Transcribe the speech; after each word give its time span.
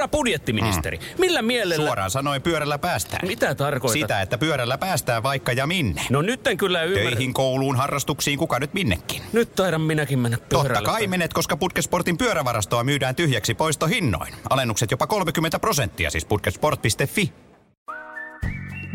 Herra 0.00 0.08
budjettiministeri, 0.08 0.96
mm. 0.96 1.04
millä 1.18 1.42
mielellä... 1.42 1.86
Suoraan 1.86 2.10
sanoen 2.10 2.42
pyörällä 2.42 2.78
päästään. 2.78 3.28
Mitä 3.28 3.54
tarkoitat? 3.54 4.00
Sitä, 4.00 4.20
että 4.22 4.38
pyörällä 4.38 4.78
päästään 4.78 5.22
vaikka 5.22 5.52
ja 5.52 5.66
minne. 5.66 6.02
No 6.10 6.22
nyt 6.22 6.46
en 6.46 6.56
kyllä 6.56 6.82
ymmärrä. 6.82 7.10
Töihin, 7.10 7.34
kouluun, 7.34 7.76
harrastuksiin, 7.76 8.38
kuka 8.38 8.58
nyt 8.58 8.74
minnekin. 8.74 9.22
Nyt 9.32 9.54
taidan 9.54 9.80
minäkin 9.80 10.18
mennä 10.18 10.38
pyörällä. 10.48 10.74
Totta 10.74 10.90
kai 10.90 11.06
menet, 11.06 11.32
koska 11.32 11.56
Putkesportin 11.56 12.18
pyörävarastoa 12.18 12.84
myydään 12.84 13.14
tyhjäksi 13.14 13.54
poistohinnoin. 13.54 14.34
Alennukset 14.50 14.90
jopa 14.90 15.06
30 15.06 15.58
prosenttia, 15.58 16.10
siis 16.10 16.24
putkesport.fi. 16.24 17.32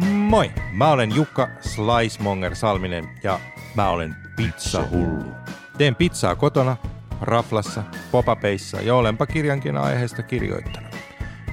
Moi, 0.08 0.52
mä 0.72 0.92
olen 0.92 1.16
Jukka 1.16 1.50
Slicemonger 1.62 2.56
Salminen 2.56 3.10
ja 3.24 3.40
mä 3.76 3.90
olen 3.90 4.16
pizzahullu. 4.36 5.32
Teen 5.78 5.96
pizzaa 5.96 6.36
kotona, 6.36 6.78
raflassa, 7.22 7.84
popapeissa 8.12 8.82
ja 8.82 8.96
olenpa 8.96 9.26
kirjankin 9.26 9.78
aiheesta 9.78 10.24
kirjoittanut. 10.24 10.95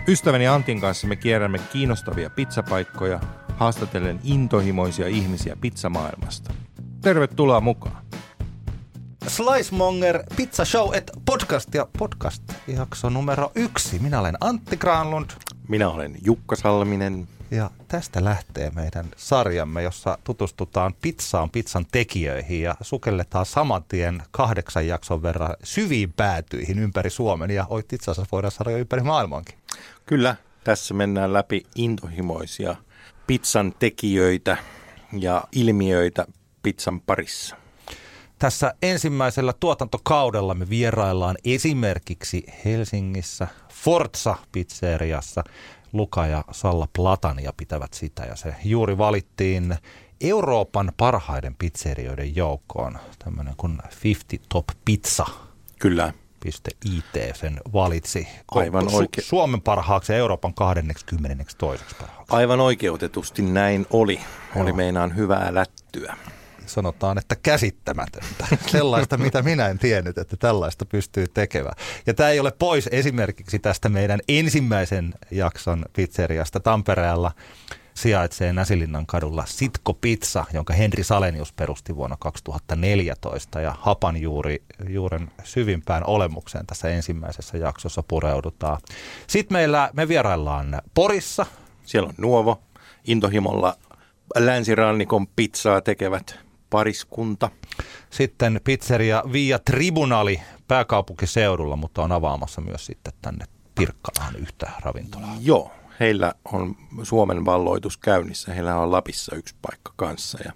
Ystäväni 0.08 0.46
Antin 0.48 0.80
kanssa 0.80 1.06
me 1.06 1.16
kierrämme 1.16 1.58
kiinnostavia 1.58 2.30
pizzapaikkoja, 2.30 3.20
haastatellen 3.56 4.20
intohimoisia 4.24 5.08
ihmisiä 5.08 5.56
pizzamaailmasta. 5.60 6.54
Tervetuloa 7.00 7.60
mukaan! 7.60 8.04
Slicemonger 9.26 10.22
Pizza 10.36 10.64
Show 10.64 10.94
et 10.94 11.10
podcast 11.24 11.74
ja 11.74 11.86
podcast 11.98 12.42
jakso 12.66 13.10
numero 13.10 13.52
yksi. 13.54 13.98
Minä 13.98 14.20
olen 14.20 14.36
Antti 14.40 14.76
Granlund. 14.76 15.30
Minä 15.68 15.88
olen 15.88 16.16
Jukka 16.24 16.56
Salminen. 16.56 17.28
Ja 17.52 17.70
tästä 17.88 18.24
lähtee 18.24 18.70
meidän 18.70 19.06
sarjamme, 19.16 19.82
jossa 19.82 20.18
tutustutaan 20.24 20.94
pizzaan, 21.02 21.50
pizzan 21.50 21.86
tekijöihin 21.92 22.62
ja 22.62 22.74
sukelletaan 22.80 23.46
saman 23.46 23.84
tien 23.88 24.22
kahdeksan 24.30 24.86
jakson 24.86 25.22
verran 25.22 25.56
syviin 25.62 26.12
päätyihin 26.12 26.78
ympäri 26.78 27.10
Suomen 27.10 27.50
ja 27.50 27.66
itse 27.78 28.10
asiassa 28.10 28.24
voidaan 28.32 28.52
saada 28.52 28.70
jo 28.70 28.78
ympäri 28.78 29.02
maailmankin. 29.02 29.54
Kyllä, 30.06 30.36
tässä 30.64 30.94
mennään 30.94 31.32
läpi 31.32 31.66
intohimoisia 31.74 32.76
pizzan 33.26 33.74
tekijöitä 33.78 34.56
ja 35.12 35.44
ilmiöitä 35.52 36.26
pizzan 36.62 37.00
parissa. 37.00 37.56
Tässä 38.38 38.74
ensimmäisellä 38.82 39.52
tuotantokaudella 39.60 40.54
me 40.54 40.68
vieraillaan 40.68 41.36
esimerkiksi 41.44 42.44
Helsingissä 42.64 43.48
Forza 43.72 44.36
pizzeriassa. 44.52 45.44
Luka 45.92 46.26
ja 46.26 46.44
Salla 46.50 46.88
Platania 46.96 47.52
pitävät 47.56 47.94
sitä 47.94 48.22
ja 48.24 48.36
se 48.36 48.54
juuri 48.64 48.98
valittiin 48.98 49.74
Euroopan 50.20 50.92
parhaiden 50.96 51.54
pizzerioiden 51.54 52.36
joukkoon. 52.36 52.98
Tämmöinen 53.24 53.54
kuin 53.56 53.78
50 54.04 54.46
Top 54.48 54.66
Pizza. 54.84 55.26
Kyllä. 55.78 56.12
.it 56.44 57.34
sen 57.34 57.60
valitsi 57.72 58.28
Aivan 58.50 58.84
Su- 58.84 58.94
oikein. 58.94 59.26
Suomen 59.26 59.60
parhaaksi 59.60 60.12
ja 60.12 60.18
Euroopan 60.18 60.54
22 60.54 61.56
parhaaksi. 61.98 62.34
Aivan 62.34 62.60
oikeutetusti 62.60 63.42
näin 63.42 63.86
oli. 63.90 64.20
Oli 64.56 64.72
meinaan 64.72 65.16
hyvää 65.16 65.54
lättyä. 65.54 66.16
Sanotaan, 66.72 67.18
että 67.18 67.36
käsittämätöntä. 67.42 68.46
Sellaista, 68.66 69.16
mitä 69.16 69.42
minä 69.42 69.68
en 69.68 69.78
tiennyt, 69.78 70.18
että 70.18 70.36
tällaista 70.36 70.84
pystyy 70.84 71.26
tekemään. 71.34 71.74
Ja 72.06 72.14
tämä 72.14 72.30
ei 72.30 72.40
ole 72.40 72.52
pois 72.58 72.88
esimerkiksi 72.92 73.58
tästä 73.58 73.88
meidän 73.88 74.20
ensimmäisen 74.28 75.14
jakson 75.30 75.84
pizzeriasta 75.92 76.60
Tampereella 76.60 77.32
sijaitsee 77.94 78.52
Näsilinnan 78.52 79.06
kadulla 79.06 79.44
Sitko 79.46 79.94
Pizza, 79.94 80.44
jonka 80.52 80.72
Henri 80.72 81.04
Salenius 81.04 81.52
perusti 81.52 81.96
vuonna 81.96 82.16
2014 82.20 83.60
ja 83.60 83.76
hapan 83.80 84.16
juuri, 84.16 84.62
juuren 84.88 85.30
syvimpään 85.44 86.06
olemukseen 86.06 86.66
tässä 86.66 86.88
ensimmäisessä 86.88 87.58
jaksossa 87.58 88.02
pureudutaan. 88.02 88.78
Sitten 89.26 89.54
meillä, 89.54 89.90
me 89.92 90.08
vieraillaan 90.08 90.82
Porissa, 90.94 91.46
Siellä 91.84 92.08
on 92.08 92.14
Nuovo, 92.18 92.62
intohimolla 93.04 93.76
länsirannikon 94.36 95.26
pizzaa 95.26 95.80
tekevät 95.80 96.38
pariskunta. 96.72 97.50
Sitten 98.10 98.60
pizzeria 98.64 99.22
Via 99.32 99.58
Tribunali 99.58 100.40
pääkaupunkiseudulla, 100.68 101.76
mutta 101.76 102.02
on 102.02 102.12
avaamassa 102.12 102.60
myös 102.60 102.86
sitten 102.86 103.12
tänne 103.22 103.44
Pirkkalaan 103.74 104.36
yhtä 104.36 104.70
ravintolaa. 104.80 105.36
Joo, 105.40 105.70
heillä 106.00 106.34
on 106.52 106.76
Suomen 107.02 107.44
valloitus 107.44 107.96
käynnissä. 107.96 108.54
Heillä 108.54 108.76
on 108.76 108.92
Lapissa 108.92 109.36
yksi 109.36 109.54
paikka 109.62 109.92
kanssa 109.96 110.38
ja 110.44 110.52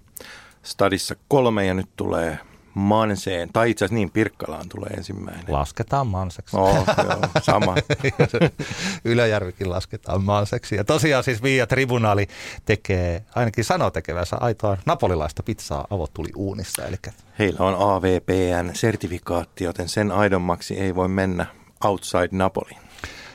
Stadissa 0.62 1.16
kolme 1.28 1.66
ja 1.66 1.74
nyt 1.74 1.88
tulee 1.96 2.38
Manseen, 2.76 3.48
tai 3.52 3.70
itse 3.70 3.84
asiassa 3.84 3.94
niin 3.94 4.10
Pirkkalaan 4.10 4.68
tulee 4.68 4.90
ensimmäinen. 4.90 5.44
Lasketaan 5.48 6.06
manseksi. 6.06 6.56
Oh, 6.56 6.84
joo, 7.04 7.20
sama. 7.42 7.74
Yläjärvikin 9.04 9.70
lasketaan 9.70 10.24
manseksi. 10.24 10.76
Ja 10.76 10.84
tosiaan 10.84 11.24
siis 11.24 11.42
Via 11.42 11.66
Tribunali 11.66 12.26
tekee, 12.64 13.24
ainakin 13.34 13.64
sanoo 13.64 13.90
tekevänsä 13.90 14.36
aitoa 14.40 14.76
napolilaista 14.86 15.42
pizzaa 15.42 15.86
avotuli 15.90 16.28
uunissa. 16.36 16.84
Eli 16.84 16.96
Heillä 17.38 17.66
on 17.66 17.74
AVPN-sertifikaatti, 17.74 19.64
joten 19.64 19.88
sen 19.88 20.10
aidommaksi 20.12 20.78
ei 20.78 20.94
voi 20.94 21.08
mennä 21.08 21.46
outside 21.84 22.28
Napoli. 22.32 22.76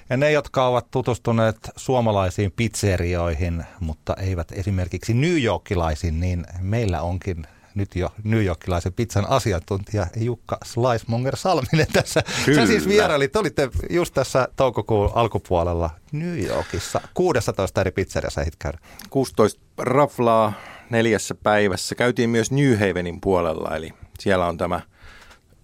Ja 0.10 0.18
ne, 0.18 0.32
jotka 0.32 0.68
ovat 0.68 0.92
tutustuneet 0.92 1.58
suomalaisiin 1.76 2.52
pizzerioihin, 2.56 3.64
mutta 3.80 4.16
eivät 4.16 4.52
esimerkiksi 4.52 5.14
New 5.14 5.44
Yorkilaisiin, 5.44 6.20
niin 6.20 6.46
meillä 6.60 7.02
onkin 7.02 7.48
nyt 7.76 7.96
jo 7.96 8.10
New 8.24 8.44
Yorkilaisen 8.46 8.94
pizzan 8.94 9.30
asiantuntija 9.30 10.08
Jukka 10.18 10.58
Slicemonger 10.66 11.36
Salminen 11.36 11.88
tässä. 11.94 12.24
Kyllä. 12.46 12.62
Sä 12.62 12.68
siis 12.68 12.88
vierailit, 12.88 13.36
olitte 13.36 13.70
just 13.90 14.14
tässä 14.14 14.48
toukokuun 14.56 15.12
alkupuolella 15.14 15.90
New 16.12 16.44
Yorkissa. 16.48 17.02
16 17.14 17.82
eri 17.82 17.92
pizzeriassa 17.92 18.42
ehdit 18.42 18.56
käydä. 18.60 18.78
16 19.10 19.62
raflaa 19.78 20.54
neljässä 20.90 21.36
päivässä. 21.36 21.96
Käytiin 21.96 22.30
myös 22.30 22.52
New 22.52 22.74
Havenin 22.74 23.22
puolella, 23.22 23.76
eli 23.76 23.94
siellä 24.20 24.48
on 24.48 24.58
tämä 24.58 24.82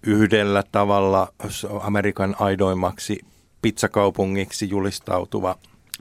yhdellä 0.02 0.62
tavalla 0.72 1.32
Amerikan 1.80 2.36
aidoimmaksi 2.38 3.20
pizzakaupungiksi 3.62 4.68
julistautuva 4.70 5.58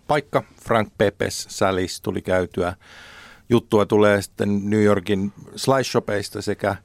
paikka. 0.07 0.44
Frank 0.63 0.90
Pepes 0.97 1.46
Salis 1.50 2.01
tuli 2.01 2.22
käytyä. 2.22 2.75
Juttua 3.50 3.85
tulee 3.85 4.22
sitten 4.22 4.69
New 4.69 4.84
Yorkin 4.84 5.34
slice 5.56 5.84
shopeista 5.84 6.41
sekä 6.41 6.75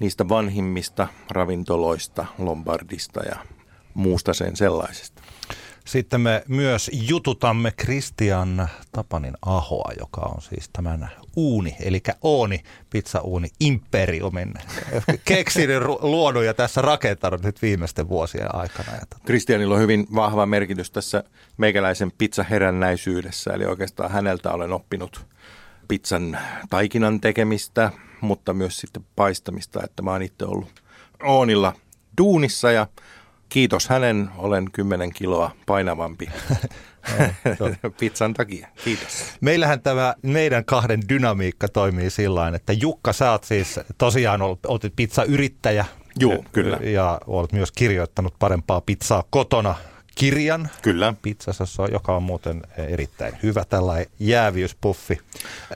niistä 0.00 0.28
vanhimmista 0.28 1.08
ravintoloista, 1.30 2.26
Lombardista 2.38 3.20
ja 3.20 3.36
muusta 3.94 4.34
sen 4.34 4.56
sellaisesta. 4.56 5.22
Sitten 5.86 6.20
me 6.20 6.44
myös 6.48 6.90
jututamme 6.92 7.70
Christian 7.70 8.68
Tapanin 8.92 9.34
Ahoa, 9.46 9.92
joka 9.98 10.20
on 10.20 10.42
siis 10.42 10.70
tämän 10.72 11.10
uuni, 11.36 11.76
eli 11.80 12.02
Ooni 12.22 12.60
pizzauuni 12.90 13.48
Imperiumin 13.60 14.54
keksinyt, 15.24 15.82
luonut 16.00 16.44
ja 16.44 16.54
tässä 16.54 16.82
rakentanut 16.82 17.42
nyt 17.42 17.62
viimeisten 17.62 18.08
vuosien 18.08 18.54
aikana. 18.54 18.92
Tota- 18.92 19.18
Kristianilla 19.26 19.74
on 19.74 19.80
hyvin 19.80 20.06
vahva 20.14 20.46
merkitys 20.46 20.90
tässä 20.90 21.24
meikäläisen 21.56 22.12
pizzaherännäisyydessä, 22.18 23.52
eli 23.52 23.64
oikeastaan 23.64 24.10
häneltä 24.10 24.52
olen 24.52 24.72
oppinut 24.72 25.26
pizzan 25.88 26.38
taikinan 26.70 27.20
tekemistä, 27.20 27.90
mutta 28.20 28.54
myös 28.54 28.80
sitten 28.80 29.04
paistamista, 29.16 29.80
että 29.84 30.02
mä 30.02 30.10
oon 30.10 30.22
itse 30.22 30.44
ollut 30.44 30.82
Oonilla 31.22 31.72
duunissa 32.18 32.70
ja 32.70 32.86
kiitos 33.48 33.88
hänen, 33.88 34.30
olen 34.36 34.70
10 34.72 35.12
kiloa 35.12 35.50
painavampi 35.66 36.28
pizzan 38.00 38.34
takia. 38.34 38.68
Kiitos. 38.84 39.24
Meillähän 39.40 39.80
tämä 39.80 40.14
meidän 40.22 40.64
kahden 40.64 41.00
dynamiikka 41.08 41.68
toimii 41.68 42.10
sillä 42.10 42.40
tavalla, 42.40 42.56
että 42.56 42.72
Jukka, 42.72 43.12
sä 43.12 43.30
oot 43.30 43.44
siis 43.44 43.80
tosiaan 43.98 44.42
ollut, 44.42 44.66
olet 44.66 44.92
pizzayrittäjä. 44.96 45.84
Juu, 46.20 46.44
kyllä. 46.52 46.76
Ja 46.76 47.20
olet 47.26 47.52
myös 47.52 47.72
kirjoittanut 47.72 48.34
parempaa 48.38 48.80
pizzaa 48.80 49.24
kotona 49.30 49.74
kirjan. 50.14 50.68
Kyllä. 50.82 51.14
Pizzassa, 51.22 51.86
joka 51.92 52.16
on 52.16 52.22
muuten 52.22 52.62
erittäin 52.76 53.34
hyvä 53.42 53.64
tällainen 53.64 54.06
jääviyspuffi. 54.20 55.20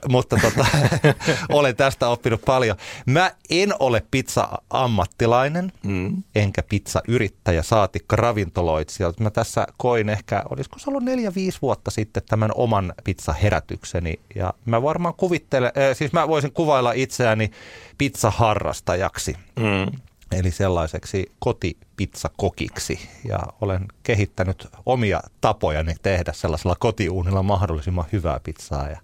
Mutta 0.09 0.37
tota, 0.41 0.65
olen 1.49 1.75
tästä 1.75 2.07
oppinut 2.07 2.41
paljon. 2.45 2.77
Mä 3.05 3.31
en 3.49 3.73
ole 3.79 4.03
pizza-ammattilainen, 4.11 5.71
mm. 5.83 6.23
enkä 6.35 6.63
pizza-yrittäjä, 6.63 7.63
saatikka 7.63 8.15
ravintoloitsija. 8.15 9.13
Mä 9.19 9.29
tässä 9.29 9.67
koin 9.77 10.09
ehkä, 10.09 10.43
olisiko 10.49 10.79
se 10.79 10.89
ollut 10.89 11.03
neljä-viisi 11.03 11.59
vuotta 11.61 11.91
sitten 11.91 12.23
tämän 12.29 12.51
oman 12.55 12.93
pizzaherätykseni. 13.03 14.19
Ja 14.35 14.53
mä 14.65 14.81
varmaan 14.81 15.13
kuvittelen, 15.13 15.71
äh, 15.77 15.97
siis 15.97 16.13
mä 16.13 16.27
voisin 16.27 16.51
kuvailla 16.51 16.91
itseäni 16.91 17.51
pizzaharrastajaksi. 17.97 19.35
Mm 19.59 19.99
eli 20.31 20.51
sellaiseksi 20.51 21.31
kotipizzakokiksi. 21.39 22.99
Ja 23.25 23.39
olen 23.61 23.85
kehittänyt 24.03 24.67
omia 24.85 25.21
tapojani 25.41 25.95
tehdä 26.01 26.33
sellaisella 26.33 26.75
kotiuunilla 26.79 27.43
mahdollisimman 27.43 28.05
hyvää 28.13 28.39
pizzaa. 28.43 28.89
Ja 28.89 28.97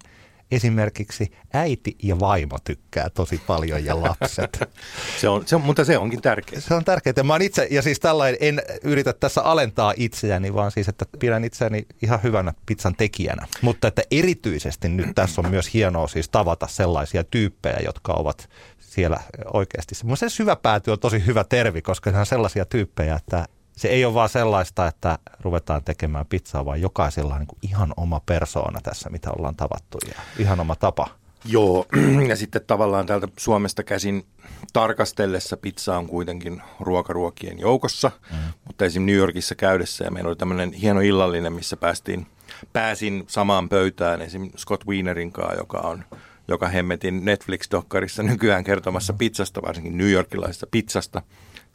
esimerkiksi 0.50 1.32
äiti 1.52 1.96
ja 2.02 2.20
vaimo 2.20 2.58
tykkää 2.64 3.10
tosi 3.10 3.40
paljon 3.46 3.84
ja 3.84 4.02
lapset. 4.02 4.60
Se 5.20 5.28
on, 5.28 5.46
se 5.46 5.56
on, 5.56 5.62
mutta 5.62 5.84
se 5.84 5.98
onkin 5.98 6.22
tärkeää. 6.22 6.60
Se 6.60 6.74
on 6.74 6.84
tärkeää. 6.84 7.22
Mä 7.22 7.38
itse, 7.40 7.68
ja 7.70 7.82
siis 7.82 8.00
tällainen, 8.00 8.38
en 8.40 8.62
yritä 8.82 9.12
tässä 9.12 9.42
alentaa 9.42 9.94
itseäni, 9.96 10.54
vaan 10.54 10.70
siis, 10.70 10.88
että 10.88 11.04
pidän 11.18 11.44
itseäni 11.44 11.86
ihan 12.02 12.22
hyvänä 12.22 12.52
pizzan 12.66 12.94
tekijänä. 12.94 13.46
Mutta 13.62 13.88
että 13.88 14.02
erityisesti 14.10 14.88
nyt 14.88 15.14
tässä 15.14 15.40
on 15.40 15.50
myös 15.50 15.74
hienoa 15.74 16.08
siis 16.08 16.28
tavata 16.28 16.66
sellaisia 16.66 17.24
tyyppejä, 17.24 17.78
jotka 17.84 18.12
ovat 18.12 18.48
siellä 18.78 19.20
oikeasti. 19.52 19.94
Mun 20.04 20.16
se 20.16 20.28
syväpääty 20.28 20.90
on 20.90 20.98
tosi 20.98 21.26
hyvä 21.26 21.44
tervi, 21.44 21.82
koska 21.82 22.10
ne 22.10 22.18
on 22.18 22.26
sellaisia 22.26 22.64
tyyppejä, 22.64 23.14
että 23.14 23.46
se 23.76 23.88
ei 23.88 24.04
ole 24.04 24.14
vaan 24.14 24.28
sellaista, 24.28 24.86
että 24.86 25.18
ruvetaan 25.40 25.84
tekemään 25.84 26.26
pizzaa, 26.26 26.64
vaan 26.64 26.80
jokaisella 26.80 27.34
on 27.34 27.40
niin 27.40 27.46
kuin 27.46 27.58
ihan 27.62 27.94
oma 27.96 28.20
persoona 28.26 28.80
tässä, 28.82 29.10
mitä 29.10 29.30
ollaan 29.38 29.56
tavattu 29.56 29.98
ja 30.08 30.14
ihan 30.38 30.60
oma 30.60 30.76
tapa. 30.76 31.08
Joo, 31.44 31.86
ja 32.28 32.36
sitten 32.36 32.62
tavallaan 32.66 33.06
täältä 33.06 33.28
Suomesta 33.36 33.82
käsin 33.82 34.26
tarkastellessa 34.72 35.56
pizza 35.56 35.96
on 35.96 36.06
kuitenkin 36.06 36.62
ruokaruokien 36.80 37.58
joukossa, 37.58 38.10
mm. 38.30 38.36
mutta 38.64 38.84
esim. 38.84 39.06
New 39.06 39.14
Yorkissa 39.14 39.54
käydessä 39.54 40.04
ja 40.04 40.10
meillä 40.10 40.28
oli 40.28 40.36
tämmöinen 40.36 40.72
hieno 40.72 41.00
illallinen, 41.00 41.52
missä 41.52 41.76
päästiin, 41.76 42.26
pääsin 42.72 43.24
samaan 43.26 43.68
pöytään 43.68 44.22
esim. 44.22 44.50
Scott 44.56 44.86
Wienerin 44.86 45.32
kanssa, 45.32 45.58
joka 45.58 45.78
on 45.78 46.04
joka 46.48 46.68
hemmetin 46.68 47.24
Netflix-dokkarissa 47.24 48.22
nykyään 48.22 48.64
kertomassa 48.64 49.12
pizzasta, 49.12 49.62
varsinkin 49.62 49.98
New 49.98 50.10
Yorkilaisesta 50.10 50.66
pizzasta, 50.70 51.22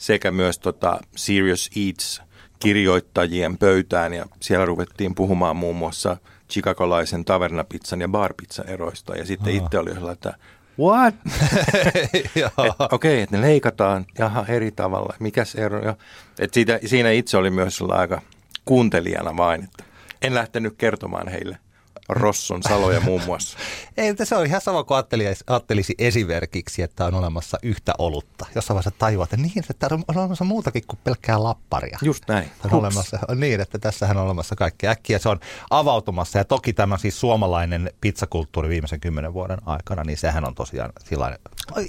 sekä 0.02 0.32
myös 0.32 0.60
tota 0.60 1.00
Serious 1.16 1.70
Eats 1.76 2.22
kirjoittajien 2.60 3.58
pöytään 3.58 4.14
ja 4.14 4.26
siellä 4.40 4.66
ruvettiin 4.66 5.16
puhumaan 5.16 5.56
muun 5.56 5.76
muassa 5.76 6.18
chicagolaisen 6.50 7.26
tavernapizzan 7.26 8.02
ja 8.02 8.08
barpizzan 8.08 8.70
eroista 8.70 9.16
ja 9.16 9.26
sitten 9.26 9.56
itse 9.56 9.80
oli 9.80 9.94
sellainen, 9.94 10.14
että 10.14 10.34
what? 10.80 11.16
Okei, 12.80 12.84
okay, 12.92 13.18
että 13.18 13.38
ne 13.38 13.42
leikataan 13.42 14.06
jaha 14.18 14.46
eri 14.48 14.72
tavalla. 14.72 15.14
Mikäs 15.20 15.56
ero? 15.56 15.86
Ja, 15.86 15.96
et 16.40 16.54
siitä, 16.54 16.80
siinä 16.86 17.12
itse 17.12 17.38
oli 17.38 17.50
myös 17.50 17.84
aika 17.90 18.22
kuuntelijana 18.66 19.38
vain, 19.38 19.64
että 19.64 19.84
en 20.22 20.34
lähtenyt 20.34 20.74
kertomaan 20.78 21.28
heille– 21.28 21.58
Rosson 22.12 22.64
saloja 22.64 23.00
muun 23.00 23.22
muassa. 23.26 23.58
Ei, 23.98 24.14
se 24.24 24.36
on 24.36 24.46
ihan 24.46 24.62
sama 24.62 24.84
kuin 24.84 24.96
ajattelisi, 24.96 25.44
ajattelisi 25.48 25.96
esimerkiksi, 25.98 26.82
että 26.82 27.06
on 27.06 27.14
olemassa 27.14 27.58
yhtä 27.64 27.94
olutta. 27.98 28.46
Jossain 28.56 28.76
vaiheessa 28.76 29.00
tajuat, 29.00 29.34
että 29.34 29.48
niin, 29.48 29.64
että 29.70 29.88
on 29.92 30.04
olemassa 30.18 30.46
muutakin 30.46 30.84
kuin 30.88 31.00
pelkkää 31.04 31.44
lapparia. 31.44 31.98
Just 32.02 32.24
näin. 32.28 32.52
On 32.66 32.74
olemassa, 32.74 33.20
niin, 33.36 33.62
että 33.62 33.80
tässähän 33.80 34.18
on 34.18 34.26
olemassa 34.26 34.56
kaikki. 34.56 34.88
Äkkiä 34.88 35.20
se 35.20 35.30
on 35.30 35.40
avautumassa. 35.70 36.38
Ja 36.38 36.46
toki 36.46 36.74
tämä 36.74 36.98
siis 36.98 37.20
suomalainen 37.20 37.92
pizzakulttuuri 38.02 38.70
viimeisen 38.70 39.00
kymmenen 39.00 39.34
vuoden 39.34 39.60
aikana, 39.66 40.04
niin 40.04 40.18
sehän 40.18 40.48
on 40.48 40.56
tosiaan 40.56 40.92
sillain. 41.10 41.36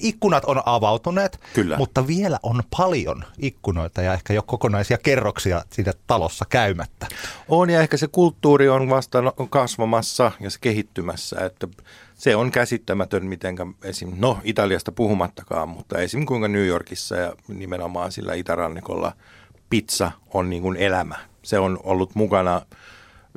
Ikkunat 0.01 0.45
on 0.45 0.63
avautuneet, 0.67 1.41
Kyllä. 1.55 1.77
mutta 1.77 2.07
vielä 2.07 2.39
on 2.43 2.63
paljon 2.77 3.25
ikkunoita 3.39 4.03
ja 4.03 4.15
ehkä 4.15 4.33
jo 4.33 4.43
kokonaisia 4.43 4.99
kerroksia 4.99 5.65
siinä 5.71 5.93
talossa 6.07 6.45
käymättä. 6.49 7.07
On 7.49 7.71
ja 7.71 7.81
ehkä 7.81 7.97
se 7.97 8.09
kulttuuri 8.09 8.69
on 8.69 8.91
vasta 8.91 9.19
kasvamassa 9.51 10.12
kasvamassa 10.17 10.44
ja 10.44 10.50
se 10.50 10.59
kehittymässä, 10.61 11.37
että 11.47 11.69
se 12.14 12.37
on 12.37 12.50
käsittämätön, 12.50 13.26
miten 13.26 13.56
esim. 13.82 14.12
no 14.17 14.38
Italiasta 14.44 14.93
puhumattakaan, 14.93 15.69
mutta 15.69 15.99
esim. 15.99 16.26
kuinka 16.26 16.49
New 16.49 16.67
Yorkissa 16.67 17.17
ja 17.17 17.32
nimenomaan 17.49 18.12
sillä 18.12 18.35
itärannikolla 18.35 19.12
pizza 19.70 20.12
on 20.35 20.50
niin 20.50 20.62
kuin 20.62 20.76
elämä. 20.76 21.19
Se 21.43 21.59
on 21.59 21.79
ollut 21.82 22.14
mukana 22.14 22.62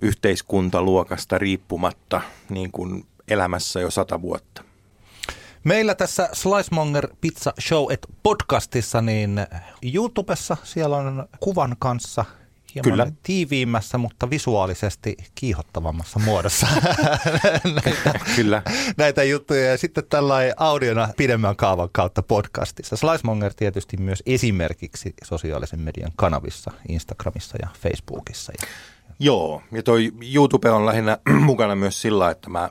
yhteiskuntaluokasta 0.02 1.38
riippumatta 1.38 2.22
niin 2.50 2.72
kuin 2.72 3.06
elämässä 3.28 3.80
jo 3.80 3.92
sata 3.92 4.22
vuotta. 4.22 4.64
Meillä 5.64 5.96
tässä 5.96 6.30
Slicemonger 6.34 7.08
Pizza 7.22 7.54
Show 7.62 7.92
et 7.92 8.08
podcastissa, 8.24 9.02
niin 9.02 9.40
YouTubessa 9.94 10.58
siellä 10.64 10.98
on 10.98 11.28
kuvan 11.40 11.76
kanssa 11.80 12.26
hieman 12.76 12.92
Kyllä. 12.92 13.12
tiiviimmässä, 13.24 13.98
mutta 13.98 14.30
visuaalisesti 14.30 15.18
kiihottavammassa 15.36 16.20
muodossa 16.20 16.68
näitä, 17.86 18.20
Kyllä. 18.36 18.62
näitä 18.98 19.24
juttuja. 19.24 19.66
Ja 19.66 19.78
sitten 19.78 20.04
tällainen 20.10 20.54
audiona 20.58 21.10
pidemmän 21.18 21.56
kaavan 21.56 21.90
kautta 21.92 22.24
podcastissa. 22.24 22.96
Slicemonger 22.96 23.54
tietysti 23.54 23.98
myös 23.98 24.24
esimerkiksi 24.26 25.14
sosiaalisen 25.24 25.80
median 25.80 26.12
kanavissa, 26.16 26.72
Instagramissa 26.90 27.58
ja 27.62 27.68
Facebookissa. 27.80 28.54
Joo, 29.20 29.62
ja 29.72 29.84
toi 29.84 30.12
YouTube 30.34 30.72
on 30.72 30.86
lähinnä 30.86 31.18
mukana 31.46 31.76
myös 31.76 32.02
sillä, 32.02 32.32
että 32.32 32.50
mä 32.50 32.70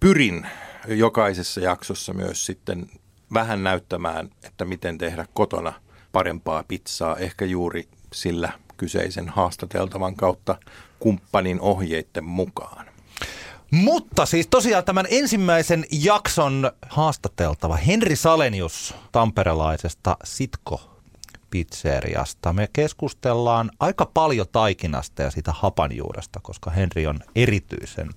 pyrin 0.00 0.46
jokaisessa 0.88 1.60
jaksossa 1.60 2.12
myös 2.12 2.46
sitten 2.46 2.86
vähän 3.34 3.64
näyttämään, 3.64 4.30
että 4.42 4.64
miten 4.64 4.98
tehdä 4.98 5.26
kotona 5.34 5.72
parempaa 6.12 6.64
pizzaa, 6.68 7.16
ehkä 7.16 7.44
juuri 7.44 7.88
sillä 8.12 8.52
kyseisen 8.80 9.28
haastateltavan 9.28 10.14
kautta 10.14 10.56
kumppanin 10.98 11.60
ohjeiden 11.60 12.24
mukaan. 12.24 12.86
Mutta 13.70 14.26
siis 14.26 14.46
tosiaan 14.46 14.84
tämän 14.84 15.06
ensimmäisen 15.10 15.84
jakson 15.90 16.72
haastateltava 16.88 17.76
Henri 17.76 18.16
Salenius 18.16 18.94
tamperelaisesta 19.12 20.16
Sitko 20.24 20.80
pizzeriasta. 21.50 22.52
Me 22.52 22.68
keskustellaan 22.72 23.70
aika 23.80 24.06
paljon 24.14 24.46
taikinasta 24.52 25.22
ja 25.22 25.30
sitä 25.30 25.52
hapanjuuresta, 25.52 26.40
koska 26.42 26.70
Henri 26.70 27.06
on 27.06 27.20
erityisen 27.34 28.08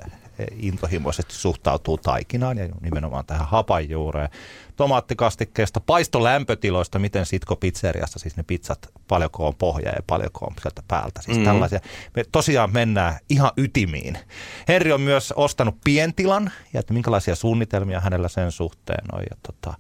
intohimoisesti 0.58 1.34
suhtautuu 1.34 1.98
taikinaan 1.98 2.58
ja 2.58 2.70
nimenomaan 2.82 3.26
tähän 3.26 3.48
hapanjuureen. 3.48 4.30
Tomaattikastikkeesta, 4.76 5.80
paistolämpötiloista, 5.80 7.00
miten 7.00 7.26
sitko 7.26 7.56
pizzeriassa, 7.56 8.20
siis 8.20 8.38
ne 8.38 8.44
pizzat, 8.44 8.90
paljonko 9.08 9.48
on 9.48 9.56
pohja 9.56 9.90
ja 9.90 10.04
paljonko 10.08 10.46
on 10.46 10.54
sieltä 10.62 10.84
päältä. 10.88 11.22
Siis 11.22 11.38
mm. 11.38 11.44
tällaisia. 11.44 11.80
Me 12.16 12.24
tosiaan 12.32 12.74
mennään 12.74 13.18
ihan 13.30 13.52
ytimiin. 13.58 14.18
Henri 14.68 14.92
on 14.92 15.02
myös 15.02 15.34
ostanut 15.36 15.76
pientilan 15.84 16.52
ja 16.74 16.80
että 16.80 16.94
minkälaisia 16.94 17.36
suunnitelmia 17.36 18.00
hänellä 18.00 18.28
sen 18.28 18.52
suhteen 18.52 19.06
on 19.14 19.22
ja 19.30 19.38
tota, 19.44 19.74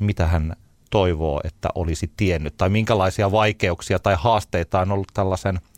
mitä 0.00 0.26
hän 0.26 0.56
toivoo, 0.90 1.40
että 1.44 1.68
olisi 1.74 2.12
tiennyt 2.16 2.56
tai 2.56 2.68
minkälaisia 2.68 3.32
vaikeuksia 3.32 3.98
tai 3.98 4.16
haasteita 4.18 4.80
on 4.80 4.92
ollut 4.92 5.08
tällaisen– 5.14 5.60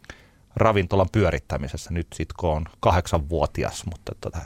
ravintolan 0.57 1.09
pyörittämisessä 1.13 1.91
nyt 1.93 2.07
sitten 2.15 2.35
kun 2.39 2.51
on 2.51 2.65
kahdeksanvuotias, 2.81 3.87
mutta 3.87 4.13
tota, 4.21 4.39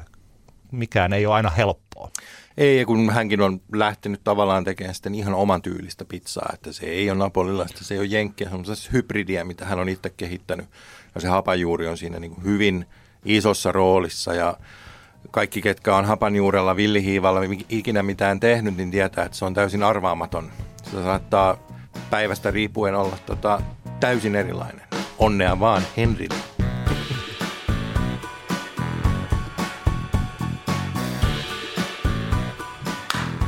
mikään 0.72 1.12
ei 1.12 1.26
ole 1.26 1.34
aina 1.34 1.50
helppoa. 1.50 2.10
Ei, 2.56 2.84
kun 2.84 3.10
hänkin 3.10 3.40
on 3.40 3.60
lähtenyt 3.72 4.20
tavallaan 4.24 4.64
tekemään 4.64 4.94
sitten 4.94 5.14
ihan 5.14 5.34
oman 5.34 5.62
tyylistä 5.62 6.04
pizzaa, 6.04 6.50
että 6.54 6.72
se 6.72 6.86
ei 6.86 7.10
ole 7.10 7.18
napolilaista, 7.18 7.84
se 7.84 7.94
ei 7.94 8.00
ole 8.00 8.06
jenkkiä, 8.06 8.48
se 8.48 8.54
on 8.54 8.64
hybridiä, 8.92 9.44
mitä 9.44 9.64
hän 9.64 9.78
on 9.78 9.88
itse 9.88 10.10
kehittänyt. 10.10 10.66
Ja 11.14 11.20
se 11.20 11.28
hapajuuri 11.28 11.88
on 11.88 11.98
siinä 11.98 12.20
niin 12.20 12.34
kuin 12.34 12.44
hyvin 12.44 12.86
isossa 13.24 13.72
roolissa 13.72 14.34
ja 14.34 14.56
kaikki, 15.30 15.62
ketkä 15.62 15.96
on 15.96 16.04
hapanjuurella, 16.04 16.76
villihiivalla, 16.76 17.40
ikinä 17.68 18.02
mitään 18.02 18.40
tehnyt, 18.40 18.76
niin 18.76 18.90
tietää, 18.90 19.24
että 19.24 19.38
se 19.38 19.44
on 19.44 19.54
täysin 19.54 19.82
arvaamaton. 19.82 20.50
Se 20.82 21.02
saattaa 21.02 21.58
päivästä 22.10 22.50
riippuen 22.50 22.94
olla 22.94 23.18
tota, 23.26 23.60
täysin 24.00 24.34
erilainen. 24.34 24.85
Onnea 25.18 25.60
vaan 25.60 25.82
Henrille. 25.96 26.34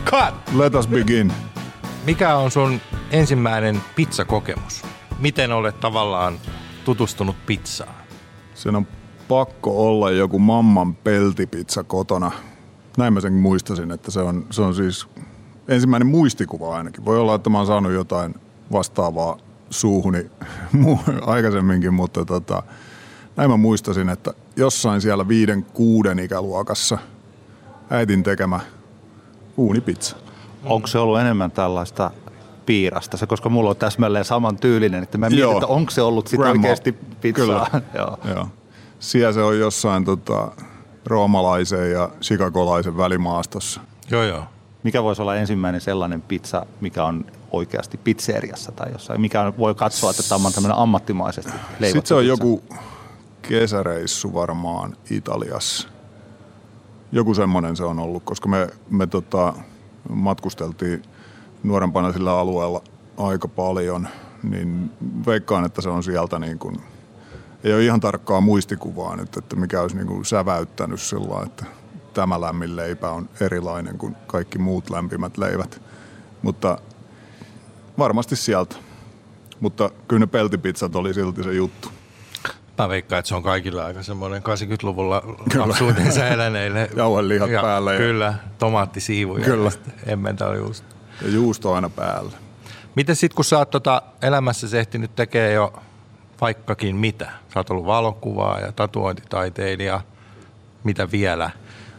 Cut! 0.04 0.34
Let 0.54 0.74
us 0.74 0.86
begin. 0.86 1.32
Mikä 2.06 2.36
on 2.36 2.50
sun 2.50 2.80
ensimmäinen 3.10 3.80
pizzakokemus? 3.96 4.82
Miten 5.18 5.52
olet 5.52 5.80
tavallaan 5.80 6.34
tutustunut 6.84 7.36
pizzaan? 7.46 7.94
Sen 8.54 8.76
on 8.76 8.86
pakko 9.28 9.86
olla 9.86 10.10
joku 10.10 10.38
mamman 10.38 10.94
peltipizza 10.94 11.84
kotona. 11.84 12.30
Näin 12.98 13.12
mä 13.12 13.20
sen 13.20 13.32
muistasin, 13.32 13.90
että 13.90 14.10
se 14.10 14.20
on, 14.20 14.46
se 14.50 14.62
on 14.62 14.74
siis 14.74 15.08
ensimmäinen 15.68 16.06
muistikuva 16.06 16.76
ainakin. 16.76 17.04
Voi 17.04 17.18
olla, 17.18 17.34
että 17.34 17.50
mä 17.50 17.58
oon 17.58 17.66
saanut 17.66 17.92
jotain 17.92 18.34
vastaavaa 18.72 19.36
suuhuni 19.70 20.30
aikaisemminkin, 21.26 21.94
mutta 21.94 22.24
tota, 22.24 22.62
näin 23.36 23.50
mä 23.50 23.56
muistasin, 23.56 24.08
että 24.08 24.34
jossain 24.56 25.00
siellä 25.00 25.28
viiden, 25.28 25.62
kuuden 25.62 26.18
ikäluokassa 26.18 26.98
äitin 27.90 28.22
tekemä 28.22 28.60
uunipizza. 29.56 30.16
Onko 30.64 30.86
se 30.86 30.98
ollut 30.98 31.20
enemmän 31.20 31.50
tällaista 31.50 32.10
piirasta, 32.66 33.16
se, 33.16 33.26
koska 33.26 33.48
mulla 33.48 33.70
on 33.70 33.76
täsmälleen 33.76 34.24
saman 34.24 34.56
tyylinen, 34.56 35.02
että 35.02 35.18
mä 35.18 35.30
mietin, 35.30 35.52
että 35.52 35.66
onko 35.66 35.90
se 35.90 36.02
ollut 36.02 36.26
sitten 36.26 36.50
oikeasti 36.50 36.92
pizzaa. 37.20 37.68
Kyllä. 37.70 37.82
Joo. 37.98 38.18
Joo. 38.34 38.48
Siellä 38.98 39.32
se 39.32 39.42
on 39.42 39.58
jossain 39.58 40.04
tota, 40.04 40.52
roomalaisen 41.06 41.92
ja 41.92 42.10
chicagolaisen 42.20 42.96
välimaastossa. 42.96 43.80
Joo, 44.10 44.22
joo. 44.22 44.44
Mikä 44.82 45.02
voisi 45.02 45.22
olla 45.22 45.36
ensimmäinen 45.36 45.80
sellainen 45.80 46.22
pizza, 46.22 46.66
mikä 46.80 47.04
on 47.04 47.24
oikeasti 47.52 47.98
pizzeriassa 47.98 48.72
tai 48.72 48.92
jossain, 48.92 49.20
mikä 49.20 49.52
voi 49.58 49.74
katsoa, 49.74 50.10
että 50.10 50.22
tämä 50.28 50.46
on 50.46 50.52
tämmöinen 50.52 50.78
ammattimaisesti 50.78 51.52
leivottu 51.78 51.86
Sitten 51.86 52.06
se 52.06 52.14
on 52.14 52.20
pizza. 52.20 52.32
joku 52.32 52.64
kesäreissu 53.42 54.34
varmaan 54.34 54.96
Italiassa. 55.10 55.88
joku 57.12 57.34
semmoinen 57.34 57.76
se 57.76 57.84
on 57.84 57.98
ollut, 57.98 58.22
koska 58.24 58.48
me, 58.48 58.68
me 58.90 59.06
tota, 59.06 59.54
matkusteltiin 60.08 61.02
nuorempana 61.62 62.12
sillä 62.12 62.38
alueella 62.38 62.82
aika 63.16 63.48
paljon, 63.48 64.08
niin 64.42 64.90
veikkaan, 65.26 65.64
että 65.64 65.82
se 65.82 65.88
on 65.88 66.02
sieltä 66.02 66.38
niin 66.38 66.58
kuin, 66.58 66.80
ei 67.64 67.74
ole 67.74 67.84
ihan 67.84 68.00
tarkkaa 68.00 68.40
muistikuvaa 68.40 69.16
nyt, 69.16 69.36
että 69.36 69.56
mikä 69.56 69.80
olisi 69.80 69.96
niin 69.96 70.06
kuin 70.06 70.24
säväyttänyt 70.24 71.00
sillä 71.00 71.42
että 71.46 71.64
tämä 72.14 72.40
lämmin 72.40 72.76
leipä 72.76 73.10
on 73.10 73.28
erilainen 73.40 73.98
kuin 73.98 74.16
kaikki 74.26 74.58
muut 74.58 74.90
lämpimät 74.90 75.38
leivät. 75.38 75.82
Mutta 76.42 76.78
varmasti 77.98 78.36
sieltä. 78.36 78.76
Mutta 79.60 79.90
kyllä 80.08 80.20
ne 80.20 80.26
peltipizzat 80.26 80.96
oli 80.96 81.14
silti 81.14 81.42
se 81.44 81.52
juttu. 81.52 81.88
Mä 82.78 82.88
veikkaan, 82.88 83.18
että 83.18 83.28
se 83.28 83.34
on 83.34 83.42
kaikilla 83.42 83.84
aika 83.84 84.02
semmoinen 84.02 84.42
80-luvulla 84.42 85.22
lapsuutensa 85.56 86.28
eläneille. 86.34 86.90
Jauhelihat 86.96 87.50
Ja- 87.50 87.62
päälle 87.62 87.92
ja- 87.92 87.98
Kyllä, 87.98 88.34
tomaattisiivuja. 88.58 89.44
Kyllä. 89.44 89.70
Emmentaalijuusto. 90.06 90.94
Ja 91.22 91.28
juusto 91.30 91.72
aina 91.74 91.90
päällä. 91.90 92.32
Miten 92.94 93.16
sitten, 93.16 93.36
kun 93.36 93.44
sä 93.44 93.58
oot 93.58 93.70
tota 93.70 94.02
elämässä 94.22 94.78
ehtinyt 94.78 95.14
tekee 95.16 95.52
jo 95.52 95.72
vaikkakin 96.40 96.96
mitä? 96.96 97.24
Sä 97.24 97.60
oot 97.60 97.70
ollut 97.70 97.86
valokuvaa 97.86 98.60
ja 98.60 98.72
tatuointitaiteilija, 98.72 100.00
mitä 100.84 101.10
vielä? 101.10 101.50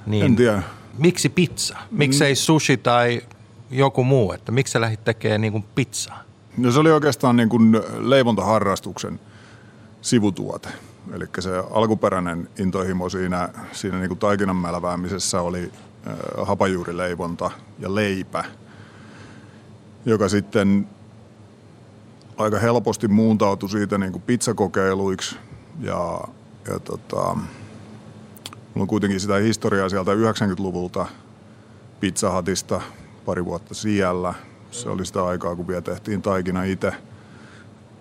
Niin 0.06 0.26
En 0.26 0.36
tiedä. 0.36 0.64
Miksi 0.98 1.30
pizza? 1.30 1.78
Miksei 1.92 2.36
sushi 2.36 2.78
tai 2.78 3.22
joku 3.70 4.04
muu? 4.04 4.32
Että 4.32 4.52
miksi 4.52 4.72
sä 4.72 4.82
lähdit 4.82 5.04
tekemään 5.04 5.42
niin 5.42 5.52
kuin 5.52 5.66
pizzaa? 5.76 6.24
No 6.58 6.72
se 6.72 6.80
oli 6.80 6.92
oikeastaan 6.92 7.38
niin 7.38 7.50
kuin 7.50 7.82
leivontaharrastuksen 7.98 9.20
sivutuote. 10.02 10.70
Eli 11.14 11.26
se 11.40 11.50
alkuperäinen 11.72 12.50
intohimo 12.58 13.10
siinä, 13.10 13.50
siinä 13.72 13.98
niin 13.98 14.08
kuin 14.08 14.20
taikinan 14.20 14.56
mälväämisessä 14.56 15.42
oli 15.42 15.72
hapajuurileivonta 16.38 17.52
ja 17.80 17.96
leipä, 17.96 18.44
joka 20.06 20.30
sitten 20.30 20.88
aika 22.38 22.60
helposti 22.60 23.08
muuntautui 23.08 23.70
siitä 23.70 23.98
niin 23.98 24.12
kuin 24.12 24.22
pizzakokeiluiksi. 24.22 25.36
Ja, 25.82 26.22
ja 26.68 26.80
tota, 26.80 27.36
mulla 28.74 28.82
on 28.82 28.88
kuitenkin 28.88 29.20
sitä 29.20 29.36
historiaa 29.36 29.90
sieltä 29.90 30.12
90-luvulta 30.12 31.06
Pizza 32.00 32.36
Hutista 32.36 32.82
pari 33.30 33.46
vuotta 33.46 33.74
siellä. 33.74 34.34
Se 34.72 34.90
oli 34.90 35.06
sitä 35.06 35.26
aikaa, 35.26 35.56
kun 35.56 35.68
vielä 35.68 35.82
tehtiin 35.82 36.22
taikina 36.22 36.64
itse. 36.64 36.94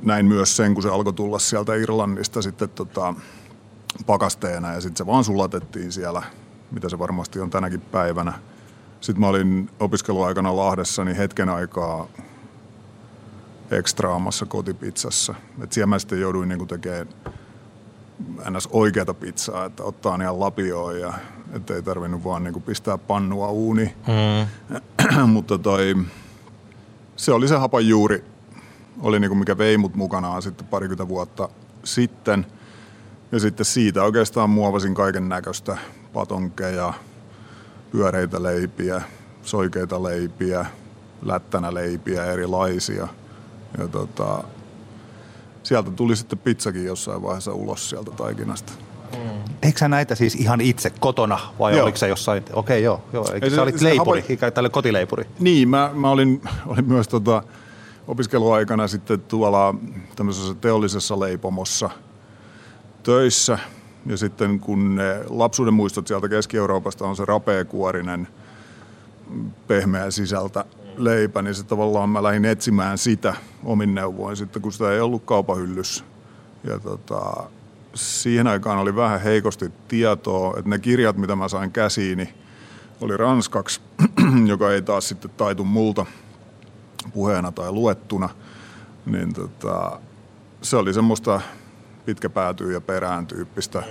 Näin 0.03 0.27
myös 0.27 0.57
sen, 0.57 0.75
kun 0.75 0.83
se 0.83 0.89
alkoi 0.89 1.13
tulla 1.13 1.39
sieltä 1.39 1.75
Irlannista 1.75 2.43
sitten 2.43 2.69
tota, 2.69 3.15
pakasteena 4.07 4.73
ja 4.73 4.81
sitten 4.81 4.97
se 4.97 5.07
vaan 5.07 5.25
sulatettiin 5.25 5.93
siellä, 5.93 6.23
mitä 6.71 6.89
se 6.89 6.99
varmasti 6.99 7.41
on 7.41 7.51
tänäkin 7.51 7.81
päivänä. 7.81 8.33
Sitten 9.01 9.21
mä 9.21 9.29
olin 9.29 9.71
opiskeluaikana 9.81 10.57
Lahdessa 10.57 11.05
niin 11.05 11.17
hetken 11.17 11.49
aikaa 11.49 12.07
ekstraamassa 13.71 14.47
kotipizzassa. 14.47 15.35
Et 15.63 15.73
siellä 15.73 15.87
mä 15.87 15.99
sitten 15.99 16.21
jouduin 16.21 16.49
niinku 16.49 16.67
tekemään 16.67 17.09
ns. 18.51 18.69
oikeata 18.73 19.15
pizzaa, 19.15 19.65
että 19.65 19.83
ottaa 19.83 20.19
ihan 20.23 20.41
lapioon 20.41 21.01
ja 21.01 21.13
ettei 21.53 21.83
tarvinnut 21.83 22.25
vaan 22.25 22.45
niinku 22.45 22.61
pistää 22.61 22.99
pannua 22.99 23.51
uuni. 23.51 23.95
Mm. 24.07 25.27
Mutta 25.35 25.59
toi, 25.59 25.95
se 27.17 27.33
oli 27.33 27.49
se 27.49 27.57
hapanjuuri, 27.57 28.25
oli 29.01 29.21
niinku 29.21 29.35
mikä 29.35 29.59
vei 29.59 29.79
mut 29.79 29.95
mukanaan 29.95 30.43
sitten 30.43 30.67
parikymmentä 30.67 31.09
vuotta 31.09 31.49
sitten. 31.85 32.47
Ja 33.33 33.41
sitten 33.41 33.67
siitä 33.67 34.03
oikeastaan 34.05 34.51
muovasin 34.51 34.95
kaiken 34.95 35.29
näköistä 35.29 35.79
patonkeja, 36.13 36.95
pyöreitä 37.91 38.43
leipiä, 38.43 39.03
soikeita 39.43 40.03
leipiä, 40.03 40.67
lättänä 41.23 41.75
leipiä 41.75 42.25
erilaisia. 42.25 43.09
Ja 43.79 43.89
tota, 43.89 44.45
sieltä 45.63 45.91
tuli 45.91 46.17
sitten 46.17 46.39
pizzakin 46.39 46.85
jossain 46.85 47.23
vaiheessa 47.23 47.53
ulos 47.53 47.91
sieltä 47.91 48.11
taikinasta. 48.11 48.73
Eikö 49.63 49.79
sä 49.79 49.89
näitä 49.89 50.15
siis 50.15 50.35
ihan 50.35 50.61
itse 50.61 50.91
kotona 50.91 51.39
vai 51.59 51.73
Joo. 51.77 51.83
oliko 51.83 51.99
se 51.99 52.09
jossain? 52.09 52.45
Okei, 52.53 52.83
joo. 52.83 53.03
joo. 53.13 53.25
Eikö 53.35 53.47
Ei 53.47 53.51
sä 53.51 53.57
se- 53.57 53.63
olit 53.63 53.79
se 53.79 53.85
leipuri, 53.85 54.21
hapa- 54.21 54.33
ikään 54.33 54.53
tälle 54.53 54.71
kotileipuri? 54.71 55.25
Niin, 55.41 55.69
mä, 55.69 55.91
mä 55.95 56.11
olin, 56.11 56.43
olin 56.67 56.85
myös 56.89 57.09
tota, 57.09 57.43
opiskeluaikana 58.09 58.89
sitten 58.89 59.21
tuolla 59.21 59.75
tämmöisessä 60.17 60.55
teollisessa 60.55 61.21
leipomossa 61.21 61.91
töissä. 63.03 63.59
Ja 64.07 64.17
sitten 64.17 64.61
kun 64.61 64.95
ne 64.97 65.21
lapsuuden 65.29 65.75
muistot 65.75 66.07
sieltä 66.07 66.29
Keski-Euroopasta 66.29 67.07
on 67.07 67.17
se 67.17 67.25
rapeakuorinen, 67.25 68.29
pehmeä 69.67 70.11
sisältä 70.11 70.65
leipä, 70.97 71.43
niin 71.43 71.55
se 71.55 71.65
tavallaan 71.65 72.09
mä 72.09 72.23
lähdin 72.23 72.45
etsimään 72.45 72.99
sitä 72.99 73.35
omin 73.65 73.95
neuvoin 73.95 74.37
sitten, 74.37 74.63
kun 74.63 74.73
sitä 74.73 74.93
ei 74.93 75.01
ollut 75.01 75.23
kaupahyllyssä. 75.25 76.05
Ja 76.65 76.79
tota, 76.79 77.51
siihen 77.95 78.47
aikaan 78.47 78.79
oli 78.79 78.97
vähän 78.97 79.21
heikosti 79.21 79.73
tietoa, 79.89 80.55
että 80.59 80.71
ne 80.71 80.79
kirjat, 80.79 81.17
mitä 81.17 81.37
mä 81.37 81.49
sain 81.49 81.73
käsiini, 81.73 82.35
oli 83.01 83.17
ranskaksi, 83.17 83.81
joka 84.47 84.73
ei 84.73 84.83
taas 84.83 85.09
sitten 85.09 85.31
taitu 85.37 85.65
multa 85.65 86.07
puheena 87.15 87.53
tai 87.53 87.73
luettuna, 87.73 88.29
niin 89.07 89.35
tota, 89.35 90.01
se 90.63 90.77
oli 90.77 90.95
semmoista 90.95 91.41
pitkä 92.07 92.31
päätyy 92.31 92.73
ja 92.73 92.81
perään 92.81 93.27
tyyppistä 93.27 93.83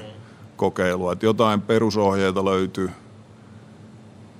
kokeilua. 0.55 1.13
Että 1.13 1.25
jotain 1.25 1.61
perusohjeita 1.61 2.45
löytyy. 2.45 2.89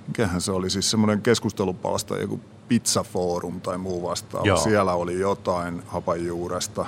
Mikähän 0.06 0.40
se 0.40 0.52
oli? 0.52 0.70
Siis 0.70 0.90
semmoinen 0.90 1.22
keskustelupalsta, 1.22 2.16
joku 2.16 2.40
pizzaforum 2.68 3.60
tai 3.60 3.78
muu 3.78 4.08
vastaava. 4.08 4.46
Joo. 4.46 4.56
Siellä 4.56 4.92
oli 4.92 5.20
jotain 5.20 5.82
hapanjuuresta. 5.86 6.86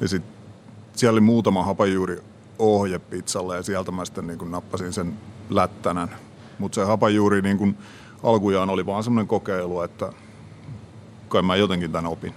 Ja 0.00 0.08
sitten 0.08 0.35
siellä 0.98 1.14
oli 1.14 1.20
muutama 1.20 1.64
hapanjuuri 1.64 2.22
ohje 2.58 2.98
pizzalle 2.98 3.56
ja 3.56 3.62
sieltä 3.62 3.92
mä 3.92 4.04
sitten 4.04 4.26
niin 4.26 4.50
nappasin 4.50 4.92
sen 4.92 5.14
lättänän. 5.50 6.16
Mutta 6.58 6.74
se 6.74 6.84
hapanjuuri 6.84 7.42
niin 7.42 7.58
kuin 7.58 7.78
alkujaan 8.22 8.70
oli 8.70 8.86
vaan 8.86 9.04
semmoinen 9.04 9.28
kokeilu, 9.28 9.80
että 9.80 10.12
kai 11.28 11.42
mä 11.42 11.56
jotenkin 11.56 11.92
tämän 11.92 12.12
opin. 12.12 12.34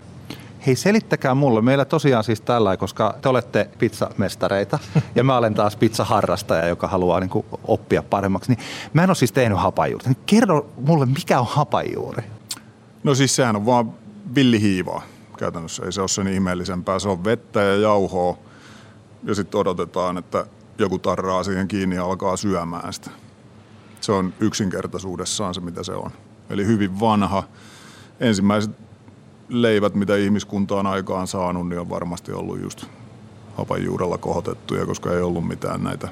Hei, 0.67 0.75
selittäkää 0.75 1.35
mulle. 1.35 1.61
Meillä 1.61 1.85
tosiaan 1.85 2.23
siis 2.23 2.41
tällä, 2.41 2.77
koska 2.77 3.15
te 3.21 3.29
olette 3.29 3.69
pizzamestareita 3.79 4.79
ja 5.15 5.23
mä 5.23 5.37
olen 5.37 5.53
taas 5.53 5.75
pizzaharrastaja, 5.75 6.67
joka 6.67 6.87
haluaa 6.87 7.19
niin 7.19 7.29
kuin 7.29 7.45
oppia 7.63 8.03
paremmaksi. 8.03 8.51
Niin 8.51 8.65
mä 8.93 9.03
en 9.03 9.09
ole 9.09 9.15
siis 9.15 9.31
tehnyt 9.31 9.59
hapajuurta. 9.59 10.09
Niin 10.09 10.23
kerro 10.25 10.69
mulle, 10.85 11.05
mikä 11.05 11.39
on 11.39 11.47
hapajuuri? 11.49 12.23
No 13.03 13.15
siis 13.15 13.35
sehän 13.35 13.55
on 13.55 13.65
vaan 13.65 13.93
villihiivaa 14.35 15.01
käytännössä. 15.37 15.85
Ei 15.85 15.91
se 15.91 16.01
ole 16.01 16.07
sen 16.07 16.27
ihmeellisempää. 16.27 16.99
Se 16.99 17.09
on 17.09 17.23
vettä 17.23 17.61
ja 17.61 17.75
jauhoa 17.75 18.37
ja 19.23 19.35
sitten 19.35 19.59
odotetaan, 19.59 20.17
että 20.17 20.45
joku 20.77 20.99
tarraa 20.99 21.43
siihen 21.43 21.67
kiinni 21.67 21.95
ja 21.95 22.05
alkaa 22.05 22.37
syömään 22.37 22.93
sitä. 22.93 23.09
Se 24.01 24.11
on 24.11 24.33
yksinkertaisuudessaan 24.39 25.53
se, 25.53 25.61
mitä 25.61 25.83
se 25.83 25.91
on. 25.93 26.11
Eli 26.49 26.65
hyvin 26.65 26.99
vanha. 26.99 27.43
Ensimmäiset 28.19 28.71
leivät, 29.49 29.95
mitä 29.95 30.15
ihmiskunta 30.15 30.75
on 30.75 30.87
aikaan 30.87 31.27
saanut, 31.27 31.69
niin 31.69 31.79
on 31.79 31.89
varmasti 31.89 32.31
ollut 32.31 32.61
just 32.61 32.85
hapanjuurella 33.57 34.17
kohotettuja, 34.17 34.85
koska 34.85 35.13
ei 35.13 35.21
ollut 35.21 35.47
mitään 35.47 35.83
näitä. 35.83 36.07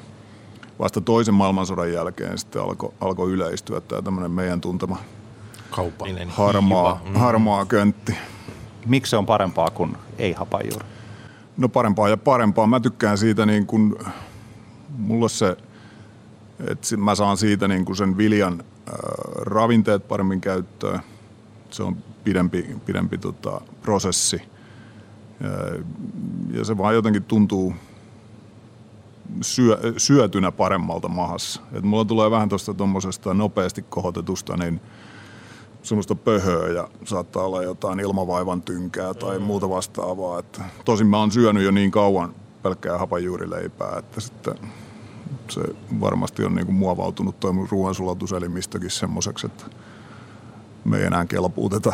Vasta 0.78 1.00
toisen 1.00 1.34
maailmansodan 1.34 1.92
jälkeen 1.92 2.38
sitten 2.38 2.62
alkoi 2.62 2.92
alko 3.00 3.28
yleistyä 3.28 3.80
tämä 3.80 4.02
tämmöinen 4.02 4.30
meidän 4.30 4.60
tuntema 4.60 4.98
Kaupallinen 5.70 6.28
harmaa, 6.30 6.94
hiiva. 7.04 7.18
harmaa 7.18 7.64
köntti. 7.64 8.14
Miksi 8.86 9.10
se 9.10 9.16
on 9.16 9.26
parempaa 9.26 9.70
kuin 9.70 9.96
ei 10.18 10.32
hapajuuri? 10.32 10.84
No 11.58 11.68
parempaa 11.68 12.08
ja 12.08 12.16
parempaa. 12.16 12.66
Mä 12.66 12.80
tykkään 12.80 13.18
siitä 13.18 13.46
niin 13.46 13.66
kuin, 13.66 13.96
mulle 14.98 15.28
se, 15.28 15.56
että 16.66 16.96
mä 16.96 17.14
saan 17.14 17.36
siitä 17.36 17.68
niin 17.68 17.84
kuin 17.84 17.96
sen 17.96 18.16
viljan 18.16 18.52
äh, 18.52 18.94
ravinteet 19.36 20.08
paremmin 20.08 20.40
käyttöön. 20.40 21.00
Se 21.70 21.82
on 21.82 21.96
pidempi, 22.24 22.76
pidempi 22.86 23.18
tota, 23.18 23.60
prosessi. 23.82 24.42
Ja, 25.40 25.48
ja 26.58 26.64
se 26.64 26.78
vaan 26.78 26.94
jotenkin 26.94 27.24
tuntuu 27.24 27.74
syö, 29.40 29.92
syötynä 29.96 30.52
paremmalta 30.52 31.08
mahassa. 31.08 31.60
Et 31.72 31.84
mulla 31.84 32.04
tulee 32.04 32.30
vähän 32.30 32.48
tuosta 32.48 32.74
tuommoisesta 32.74 33.34
nopeasti 33.34 33.82
kohotetusta, 33.82 34.56
niin 34.56 34.80
semmoista 35.82 36.14
pöhöä 36.14 36.68
ja 36.68 36.88
saattaa 37.04 37.44
olla 37.44 37.62
jotain 37.62 38.00
ilmavaivan 38.00 38.62
tynkää 38.62 39.14
tai 39.14 39.38
muuta 39.38 39.70
vastaavaa. 39.70 40.38
Että, 40.38 40.64
tosin 40.84 41.06
mä 41.06 41.18
oon 41.18 41.30
syönyt 41.30 41.64
jo 41.64 41.70
niin 41.70 41.90
kauan 41.90 42.34
pelkkää 42.62 42.98
hapanjuurileipää, 42.98 43.98
että 43.98 44.20
sitten 44.20 44.54
se 45.48 45.60
varmasti 46.00 46.44
on 46.44 46.54
niinku 46.54 46.72
muovautunut 46.72 47.40
toi 47.40 47.52
mun 47.52 47.68
ruoansulatuselimistäkin 47.70 48.90
semmoiseksi, 48.90 49.46
että 49.46 49.64
me 50.84 50.98
ei 50.98 51.04
enää 51.04 51.26
kelpuuteta. 51.26 51.92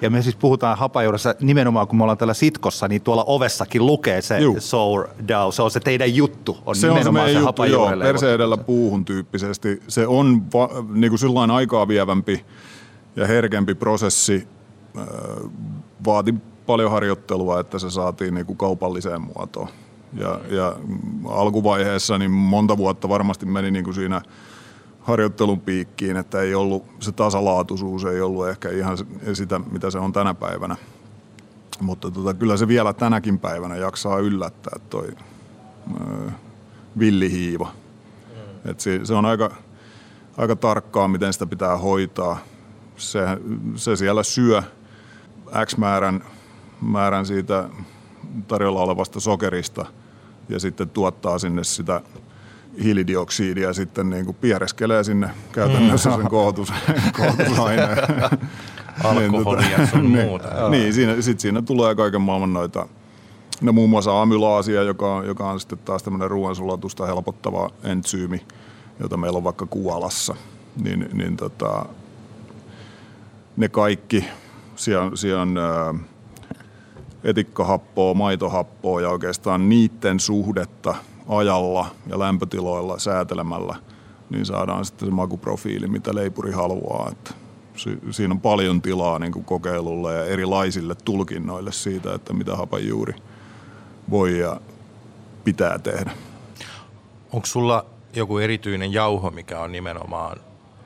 Ja 0.00 0.10
me 0.10 0.22
siis 0.22 0.36
puhutaan 0.36 0.78
hapajuuressa 0.78 1.34
nimenomaan, 1.40 1.88
kun 1.88 1.98
me 1.98 2.02
ollaan 2.02 2.18
täällä 2.18 2.34
sitkossa, 2.34 2.88
niin 2.88 3.02
tuolla 3.02 3.24
ovessakin 3.26 3.86
lukee 3.86 4.22
se 4.22 4.38
Juu. 4.38 4.56
sourdough. 4.60 5.54
Se 5.54 5.62
on 5.62 5.70
se 5.70 5.80
teidän 5.80 6.14
juttu, 6.14 6.58
on 6.66 6.76
se 6.76 6.86
on 6.86 6.92
se 6.92 6.98
nimenomaan 6.98 7.26
meidän 7.26 7.42
se, 7.42 7.48
juttu, 7.48 7.64
joo, 7.64 7.90
perse 7.98 8.34
edellä 8.34 8.56
puuhun 8.56 9.04
tyyppisesti. 9.04 9.82
Se 9.88 10.06
on 10.06 10.42
va, 10.52 10.68
niin 10.92 11.10
kuin 11.10 11.18
sillain 11.18 11.50
aikaa 11.50 11.88
vievämpi 11.88 12.44
ja 13.16 13.26
herkempi 13.26 13.74
prosessi. 13.74 14.48
Äh, 14.98 15.04
vaati 16.06 16.34
paljon 16.66 16.90
harjoittelua, 16.90 17.60
että 17.60 17.78
se 17.78 17.90
saatiin 17.90 18.34
niin 18.34 18.46
kuin 18.46 18.56
kaupalliseen 18.56 19.20
muotoon. 19.20 19.68
Ja, 20.12 20.40
ja 20.50 20.76
alkuvaiheessa 21.28 22.18
niin 22.18 22.30
monta 22.30 22.76
vuotta 22.76 23.08
varmasti 23.08 23.46
meni 23.46 23.70
niin 23.70 23.84
kuin 23.84 23.94
siinä 23.94 24.22
harjoittelun 25.08 25.60
piikkiin, 25.60 26.16
että 26.16 26.40
ei 26.40 26.54
ollut 26.54 26.86
se 27.00 27.12
tasalaatuisuus 27.12 28.04
ei 28.04 28.20
ollut 28.20 28.48
ehkä 28.48 28.70
ihan 28.70 28.98
sitä, 29.32 29.58
mitä 29.58 29.90
se 29.90 29.98
on 29.98 30.12
tänä 30.12 30.34
päivänä. 30.34 30.76
Mutta 31.80 32.10
tota, 32.10 32.34
kyllä 32.34 32.56
se 32.56 32.68
vielä 32.68 32.92
tänäkin 32.92 33.38
päivänä 33.38 33.76
jaksaa 33.76 34.18
yllättää 34.18 34.78
toi 34.90 35.08
ö, 36.00 36.30
villihiiva. 36.98 37.72
Et 38.64 38.80
se, 38.80 39.00
se 39.04 39.14
on 39.14 39.24
aika, 39.24 39.50
aika 40.36 40.56
tarkkaa, 40.56 41.08
miten 41.08 41.32
sitä 41.32 41.46
pitää 41.46 41.76
hoitaa. 41.76 42.38
Se, 42.96 43.20
se 43.74 43.96
siellä 43.96 44.22
syö 44.22 44.62
X 45.66 45.76
määrän, 45.76 46.24
määrän 46.80 47.26
siitä 47.26 47.68
tarjolla 48.48 48.80
olevasta 48.80 49.20
sokerista 49.20 49.86
ja 50.48 50.60
sitten 50.60 50.90
tuottaa 50.90 51.38
sinne 51.38 51.64
sitä 51.64 52.00
hiilidioksidia 52.82 53.72
sitten 53.72 54.10
niin 54.10 54.24
kuin 54.24 54.36
piereskelee 54.40 55.04
sinne 55.04 55.30
käytännössä 55.52 56.10
sen 56.16 56.28
kohotus, 56.28 56.72
kohotusaineen. 57.18 57.98
Alkoholia 59.04 59.70
ja 59.78 59.86
sun 59.86 60.12
niin, 60.12 60.26
muuta. 60.26 60.68
Niin, 60.70 60.94
siinä, 60.94 61.22
sit 61.22 61.40
siinä 61.40 61.62
tulee 61.62 61.94
kaiken 61.94 62.20
maailman 62.20 62.52
noita, 62.52 62.86
no 63.60 63.72
muun 63.72 63.90
muassa 63.90 64.22
amylaasia, 64.22 64.82
joka, 64.82 65.14
on- 65.14 65.26
joka 65.26 65.50
on 65.50 65.60
sitten 65.60 65.78
taas 65.78 66.02
tämmöinen 66.02 66.30
ruoansulatusta 66.30 67.06
helpottava 67.06 67.70
entsyymi, 67.84 68.44
jota 69.00 69.16
meillä 69.16 69.36
on 69.36 69.44
vaikka 69.44 69.66
kuolassa. 69.66 70.34
Niin, 70.84 71.08
niin 71.12 71.36
tota, 71.36 71.86
ne 73.56 73.68
kaikki, 73.68 74.24
siellä, 74.76 75.04
on- 75.04 75.16
siellä 75.16 75.42
on 75.42 75.58
ää, 75.58 75.94
etikkahappoa, 77.24 78.14
maitohappoa 78.14 79.00
ja 79.00 79.08
oikeastaan 79.10 79.68
niiden 79.68 80.20
suhdetta 80.20 80.94
ajalla 81.28 81.86
ja 82.06 82.18
lämpötiloilla 82.18 82.98
säätelemällä, 82.98 83.76
niin 84.30 84.46
saadaan 84.46 84.84
sitten 84.84 85.08
se 85.08 85.14
makuprofiili, 85.14 85.86
mitä 85.86 86.14
leipuri 86.14 86.52
haluaa. 86.52 87.08
Että 87.12 87.34
si- 87.76 87.98
siinä 88.10 88.34
on 88.34 88.40
paljon 88.40 88.82
tilaa 88.82 89.18
niin 89.18 89.32
kuin 89.32 89.44
kokeilulle 89.44 90.14
ja 90.14 90.24
erilaisille 90.24 90.94
tulkinnoille 91.04 91.72
siitä, 91.72 92.14
että 92.14 92.32
mitä 92.32 92.56
hapanjuuri 92.56 93.14
voi 94.10 94.38
ja 94.38 94.60
pitää 95.44 95.78
tehdä. 95.78 96.10
Onko 97.32 97.46
sulla 97.46 97.84
joku 98.16 98.38
erityinen 98.38 98.92
jauho, 98.92 99.30
mikä 99.30 99.60
on 99.60 99.72
nimenomaan 99.72 100.36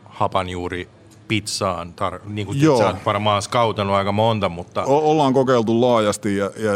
hapanjuuri 0.05 0.89
pizzaan? 1.29 1.95
Tar- 2.01 2.29
niin 2.29 2.47
kuin 2.47 2.61
Joo. 2.61 2.79
sä 2.79 2.95
varmaan 3.07 3.43
skautanut 3.43 3.97
aika 3.97 4.13
monta, 4.13 4.49
mutta 4.49 4.85
O- 4.85 5.11
ollaan 5.11 5.33
kokeiltu 5.33 5.81
laajasti 5.81 6.37
ja, 6.37 6.51
ja, 6.57 6.73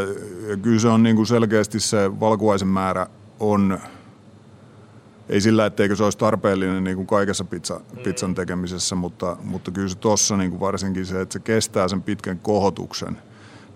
ja 0.51 0.57
kyllä 0.63 0.81
se 0.81 0.89
on 0.89 1.03
niin 1.03 1.17
kuin 1.17 1.27
selkeästi 1.27 1.81
se 1.81 2.21
valkuaisen 2.21 2.69
määrä 2.69 3.07
on, 3.41 3.79
ei 5.29 5.41
sillä, 5.41 5.67
etteikö 5.67 5.97
se 5.97 6.05
olisi 6.05 6.19
tarpeellinen 6.19 6.85
niin 6.85 6.97
kuin 6.97 7.07
kaikessa 7.07 7.45
pizza, 7.45 7.81
pizzan 8.05 8.35
tekemisessä, 8.35 8.95
mutta, 8.95 9.37
mutta 9.45 9.71
kyllä 9.71 9.89
se 9.89 9.99
tuossa 9.99 10.37
niin 10.37 10.51
kuin 10.51 10.61
varsinkin 10.61 11.07
se, 11.07 11.21
että 11.21 11.33
se 11.33 11.39
kestää 11.39 11.89
sen 11.89 12.03
pitkän 12.03 12.39
kohotuksen, 12.39 13.19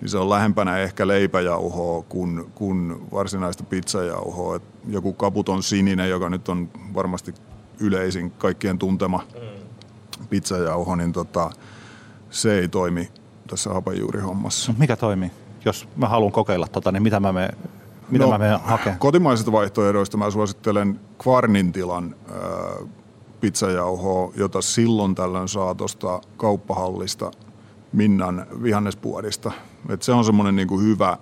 niin 0.01 0.09
se 0.09 0.19
on 0.19 0.31
lähempänä 0.31 0.79
ehkä 0.79 1.07
leipäjauhoa 1.07 2.03
kuin, 2.03 2.51
kuin 2.55 3.11
varsinaista 3.13 3.65
pizzajauhoa. 3.65 4.57
Et 4.57 4.63
joku 4.89 5.13
kaputon 5.13 5.63
sininen, 5.63 6.11
joka 6.11 6.31
nyt 6.31 6.49
on 6.49 6.69
varmasti 6.95 7.35
yleisin 7.81 8.31
kaikkien 8.31 8.79
tuntema 8.79 9.23
pizzajauho, 10.31 10.97
niin 10.97 11.13
tota, 11.13 11.51
se 12.31 12.59
ei 12.59 12.69
toimi 12.69 13.09
tässä 13.47 13.71
hapanjuurihommassa. 13.71 14.75
Mikä 14.79 14.97
toimii? 14.97 15.31
Jos 15.65 15.89
mä 15.97 16.09
haluan 16.09 16.33
kokeilla 16.33 16.67
tota, 16.69 16.93
niin 16.93 17.03
mitä 17.03 17.21
mä 17.21 17.33
menen 17.33 17.57
mitä 18.11 18.25
No, 18.25 18.31
mä 18.31 18.39
menen 18.39 18.61
hakemaan? 18.61 18.99
Kotimaisista 18.99 19.53
vaihtoehdoista 19.53 20.17
mä 20.17 20.31
suosittelen 20.31 21.01
Kvarnin 21.23 21.73
tilan 21.73 22.15
äh, 22.31 22.89
pizzajauhoa, 23.41 24.33
jota 24.37 24.63
silloin 24.63 25.15
tällöin 25.15 25.49
saa 25.49 25.75
tuosta 25.75 26.21
kauppahallista 26.37 27.31
Minnan 27.93 28.47
vihannespuodista. 28.63 29.53
Et 29.89 30.03
se 30.03 30.13
on 30.13 30.25
semmoinen 30.25 30.57
niinku 30.57 30.81
hyvä 30.81 31.19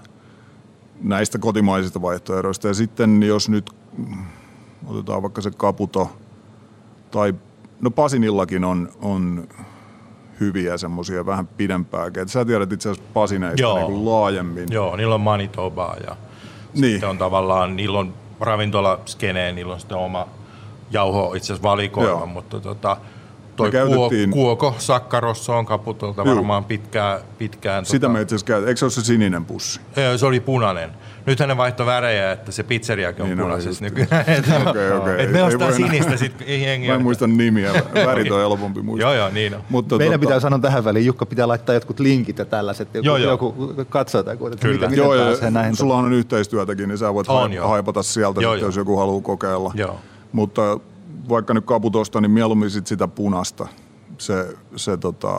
näistä 1.01 1.39
kotimaisista 1.39 2.03
vaihtoehdoista. 2.03 2.69
Ja 2.69 2.75
sitten 2.75 3.23
jos 3.23 3.49
nyt 3.49 3.71
mm, 3.97 4.25
otetaan 4.87 5.23
vaikka 5.23 5.41
se 5.41 5.51
kaputo 5.57 6.11
tai 7.11 7.35
no 7.81 7.91
Pasinillakin 7.91 8.65
on, 8.65 8.89
on 9.03 9.49
hyviä 10.41 10.77
semmoisia 10.77 11.27
vähän 11.27 11.47
pidempääkin. 11.47 12.23
Et 12.23 12.29
sä 12.29 12.45
tiedät 12.45 12.73
itse 12.73 12.91
asiassa 12.91 13.11
Pasineista 13.15 13.63
Joo. 13.63 13.77
niinku 13.79 14.11
laajemmin. 14.11 14.67
joo, 14.71 14.97
niillä 14.97 15.15
on 15.15 15.21
Manitobaa 15.21 15.97
ja 16.07 16.17
Niin. 16.75 16.93
sitten 16.93 17.09
on 17.09 17.19
tavallaan, 17.19 17.77
niillä 17.77 17.99
on 17.99 18.15
ravintolaskeneen, 18.41 19.55
niillä 19.55 19.75
on 19.75 19.81
sitten 19.81 19.99
oma 19.99 20.29
jauho 20.91 21.35
itse 21.35 21.47
asiassa 21.47 21.63
valikoima, 21.69 22.11
Joo. 22.11 22.27
mutta 22.27 22.61
tota, 22.61 22.97
toi 23.59 23.71
käytettiin- 23.71 24.31
kuo, 24.31 24.57
kuoko 24.57 24.75
Sakkarossa 24.79 25.57
on 25.57 25.67
kaputolta 25.67 26.23
Juu. 26.25 26.35
varmaan 26.35 26.65
pitkään. 26.65 27.21
pitkään 27.39 27.85
Sitä 27.85 28.01
tota, 28.01 28.13
me 28.13 28.21
itse 28.21 28.35
asiassa 28.35 28.47
käytetään. 28.47 28.69
Eikö 28.69 28.79
se 28.79 28.85
ole 28.85 28.91
se 28.93 29.01
sininen 29.05 29.45
pussi? 29.45 29.81
Se 30.17 30.27
oli 30.27 30.41
punainen. 30.41 30.91
Nythän 31.27 31.49
ne 31.49 31.57
vaihtoi 31.57 31.87
värejä, 31.87 32.33
että 32.33 32.53
se 32.53 32.63
pizzeriakin 32.63 33.23
on 33.23 33.29
Niin 33.29 33.41
oli 33.41 33.45
punaisessa 33.45 33.85
nykyään. 33.85 34.25
Okei, 34.71 34.93
okei. 34.93 35.25
Et 35.25 35.33
me 35.33 35.43
ostaa 35.43 35.73
sinistä, 35.73 36.17
sit 36.17 36.33
ei 36.47 36.63
jengi 36.63 36.89
Mä 36.89 36.95
en 36.95 37.03
muista 37.03 37.27
nimiä. 37.27 37.73
Värit 38.07 38.33
on 38.33 38.39
helpompi 38.41 38.83
muistaa. 38.83 39.11
Joo, 39.15 39.19
joo, 39.25 39.31
niin 39.31 39.55
on. 39.55 39.61
Mutta 39.71 39.97
Meidän 39.99 40.21
tota, 40.21 40.27
pitää 40.29 40.41
sanoa 40.41 40.59
tähän 40.59 40.85
väliin, 40.85 41.07
Jukka 41.07 41.27
pitää 41.27 41.49
laittaa 41.49 41.75
jotkut 41.75 42.01
linkit 42.01 42.39
ja 42.39 42.45
tällaiset, 42.45 42.95
joku, 42.95 43.07
Joo, 43.07 43.17
joo. 43.17 43.31
joku 43.31 43.75
katsoo 43.89 44.23
tai 44.23 44.37
kuulee, 44.37 44.53
että 44.55 44.67
Kyllä. 44.69 44.89
miten, 44.89 45.05
Joo, 45.05 45.15
pääsee 45.17 45.45
ja 45.45 45.51
näihin. 45.51 45.77
sulla 45.77 45.95
on 45.95 46.13
yhteistyötäkin, 46.13 46.89
niin 46.89 46.99
sä 46.99 47.15
voit 47.15 47.29
On, 47.29 47.53
haipata 47.63 48.03
sieltä, 48.03 48.41
Joo, 48.41 48.53
sitten, 48.53 48.61
joo. 48.65 48.69
jos 48.69 48.77
joku 48.77 48.97
haluaa 48.97 49.23
kokeilla. 49.23 49.73
Joo. 49.75 49.99
Mutta 50.33 50.79
vaikka 51.29 51.55
nyt 51.55 51.65
kaputosta, 51.65 52.21
niin 52.21 52.31
mieluummin 52.31 52.71
sit 52.71 52.87
sitä 52.87 53.09
punasta. 53.09 53.69
Se, 54.19 54.57
se 54.77 54.97
tota, 54.97 55.39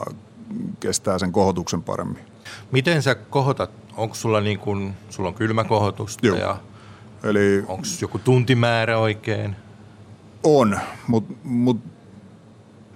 kestää 0.80 1.18
sen 1.18 1.32
kohotuksen 1.32 1.82
paremmin. 1.82 2.24
Miten 2.72 3.02
sä 3.02 3.14
kohotat? 3.14 3.70
Onko 3.96 4.14
sulla 4.14 4.40
niin 4.40 4.58
kun, 4.58 4.92
sulla 5.10 5.28
on 5.28 5.34
kylmäkohotusta 5.34 6.26
Joo. 6.26 6.36
ja 6.36 6.56
Eli 7.22 7.64
onko 7.68 7.82
joku 8.00 8.18
tuntimäärä 8.18 8.98
oikein? 8.98 9.56
On, 10.42 10.80
mutta 11.06 11.34
mut 11.44 11.80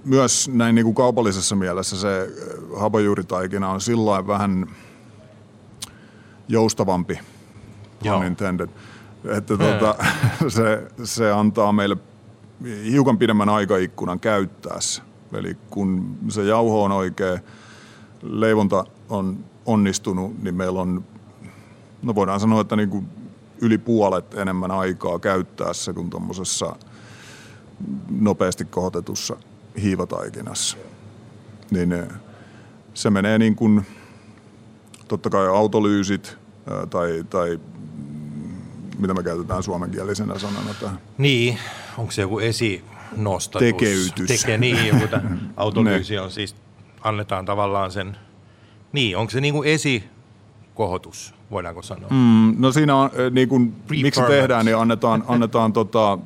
myös 0.04 0.50
näin 0.52 0.74
niin 0.74 0.84
kuin 0.84 0.94
kaupallisessa 0.94 1.56
mielessä 1.56 1.96
se 1.96 2.20
äh, 2.20 2.80
hapajuuritaikina 2.80 3.70
on 3.70 3.80
sillä 3.80 4.26
vähän 4.26 4.66
joustavampi, 6.48 7.20
Joo. 8.02 8.22
intended, 8.22 8.68
että 9.24 9.56
tuota, 9.56 9.94
se, 10.48 10.86
se 11.04 11.32
antaa 11.32 11.72
meille 11.72 11.96
hiukan 12.64 13.18
pidemmän 13.18 13.48
aikaikkunan 13.48 14.20
käyttää 14.20 14.80
se. 14.80 15.02
Eli 15.32 15.56
kun 15.70 16.18
se 16.28 16.44
jauho 16.44 16.84
on 16.84 16.92
oikein, 16.92 17.40
leivonta 18.22 18.84
on 19.08 19.44
onnistunut, 19.66 20.42
niin 20.42 20.54
meillä 20.54 20.80
on, 20.80 21.04
no 22.02 22.14
voidaan 22.14 22.40
sanoa, 22.40 22.60
että 22.60 22.76
niin 22.76 22.90
kuin 22.90 23.08
yli 23.60 23.78
puolet 23.78 24.34
enemmän 24.34 24.70
aikaa 24.70 25.18
käyttää 25.18 25.72
se 25.72 25.92
kuin 25.92 26.10
tuommoisessa 26.10 26.76
nopeasti 28.10 28.64
kohotetussa 28.64 29.36
hiivataikinassa. 29.82 30.76
Niin 31.70 31.92
eh, 31.92 32.08
se 32.94 33.10
menee 33.10 33.38
niin 33.38 33.56
kuin, 33.56 33.86
totta 35.08 35.30
kai 35.30 35.48
autolyysit 35.48 36.38
ää, 36.70 36.86
tai, 36.86 37.24
tai 37.30 37.60
mitä 38.98 39.14
me 39.14 39.22
käytetään 39.22 39.62
suomenkielisenä 39.62 40.38
sanana 40.38 40.74
tähän. 40.80 40.98
Niin, 41.18 41.58
onko 41.98 42.12
se 42.12 42.22
joku 42.22 42.38
esinostatus? 42.38 43.66
Tekeytys. 43.68 44.26
Teke, 44.26 44.58
niin, 44.58 44.86
joku 44.86 45.16
autolyysi 45.56 46.18
on 46.18 46.30
siis, 46.30 46.56
annetaan 47.00 47.44
tavallaan 47.44 47.90
sen, 47.90 48.16
niin, 48.92 49.16
onko 49.16 49.30
se 49.30 49.40
niin 49.40 49.54
kuin 49.54 49.68
esikohotus, 49.68 51.34
voidaanko 51.50 51.82
sanoa? 51.82 52.10
Mm. 52.10 52.54
No 52.58 52.72
siinä 52.72 52.96
on, 52.96 53.10
eh, 53.12 53.32
niin 53.32 53.48
kuin, 53.48 53.74
miksi 53.90 54.22
tehdään, 54.28 54.64
niin 54.64 54.76
annetaan, 54.76 55.24
annetaan 55.28 55.72
tota, 55.72 56.18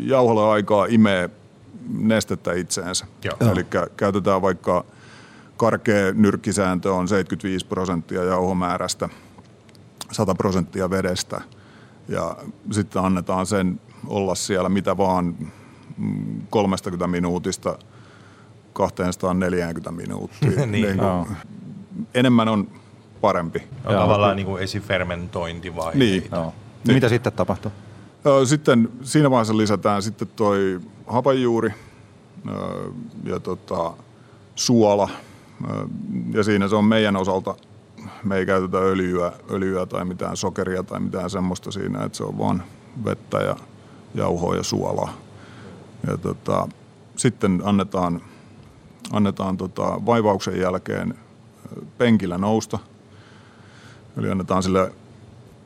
jauholle 0.00 0.52
aikaa 0.52 0.86
imee 0.88 1.30
nestettä 1.88 2.52
itseensä. 2.52 3.06
Eli 3.52 3.66
käytetään 3.96 4.42
vaikka 4.42 4.84
karkea 5.56 6.12
nyrkkisääntö 6.12 6.94
on 6.94 7.08
75 7.08 7.66
prosenttia 7.66 8.24
jauhomäärästä, 8.24 9.08
100 10.12 10.34
prosenttia 10.34 10.90
vedestä. 10.90 11.40
Ja 12.08 12.36
sitten 12.70 13.02
annetaan 13.02 13.46
sen 13.46 13.80
olla 14.06 14.34
siellä 14.34 14.68
mitä 14.68 14.96
vaan 14.96 15.34
mm, 15.98 16.40
30 16.50 17.06
minuutista 17.06 17.78
240 18.72 19.92
minuuttia. 19.92 20.66
Niin. 20.66 20.98
kuin, 20.98 21.36
enemmän 22.14 22.48
on 22.48 22.68
parempi. 23.20 23.62
On 23.84 23.94
tavallaan 23.94 24.36
niin 24.36 24.46
kuin 24.46 24.62
esifermentointivaihe. 24.62 25.98
Niin. 25.98 26.28
Joo. 26.32 26.54
Mitä 26.86 27.08
sitten 27.08 27.32
tapahtuu? 27.32 27.72
Sitten 28.44 28.88
siinä 29.02 29.30
vaiheessa 29.30 29.56
lisätään 29.56 30.02
sitten 30.02 30.28
toi 30.36 30.80
hapanjuuri 31.06 31.70
ö, 32.48 32.52
ja 33.24 33.40
tota, 33.40 33.92
suola. 34.54 35.08
Ja 36.32 36.42
siinä 36.42 36.68
se 36.68 36.76
on 36.76 36.84
meidän 36.84 37.16
osalta, 37.16 37.54
me 38.24 38.36
ei 38.36 38.46
käytetä 38.46 38.78
öljyä, 38.78 39.32
öljyä 39.50 39.86
tai 39.86 40.04
mitään 40.04 40.36
sokeria 40.36 40.82
tai 40.82 41.00
mitään 41.00 41.30
semmoista 41.30 41.70
siinä, 41.70 42.04
että 42.04 42.18
se 42.18 42.24
on 42.24 42.38
vaan 42.38 42.62
vettä 43.04 43.38
ja 43.38 43.56
jauhoa 44.14 44.56
ja 44.56 44.62
suolaa. 44.62 45.12
Ja 46.06 46.16
tota, 46.16 46.68
sitten 47.16 47.62
annetaan, 47.64 48.20
annetaan 49.12 49.56
tota 49.56 50.00
vaivauksen 50.06 50.60
jälkeen 50.60 51.14
ö, 51.76 51.82
penkillä 51.98 52.38
nousta. 52.38 52.78
Eli 54.18 54.30
annetaan 54.30 54.62
sille 54.62 54.92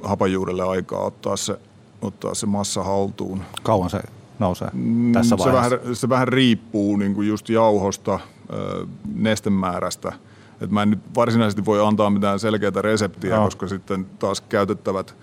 hapanjuurelle 0.03 0.62
aikaa 0.62 1.00
ottaa 1.05 1.37
se, 1.37 1.61
ottaa 2.03 2.35
se 2.35 2.46
massa 2.46 2.83
haltuun. 2.85 3.42
Kauan 3.62 3.90
se 3.90 4.00
nousee 4.38 4.68
Mm, 4.72 5.12
tässä 5.12 5.37
se 5.37 5.44
vaiheessa? 5.44 5.79
vähän, 5.81 5.96
se 5.96 6.09
vähän 6.09 6.29
riippuu 6.29 6.96
niin 6.96 7.14
kuin 7.14 7.29
just 7.29 7.48
jauhosta, 7.48 8.20
ö, 8.53 8.87
nestemäärästä. 9.14 10.12
Et 10.61 10.70
mä 10.70 10.83
en 10.83 10.90
nyt 10.90 11.01
varsinaisesti 11.14 11.64
voi 11.64 11.87
antaa 11.87 12.11
mitään 12.11 12.38
selkeää 12.38 12.73
reseptiä, 12.81 13.35
Joo. 13.35 13.44
koska 13.44 13.68
sitten 13.68 14.07
taas 14.18 14.40
käytettävät, 14.40 15.16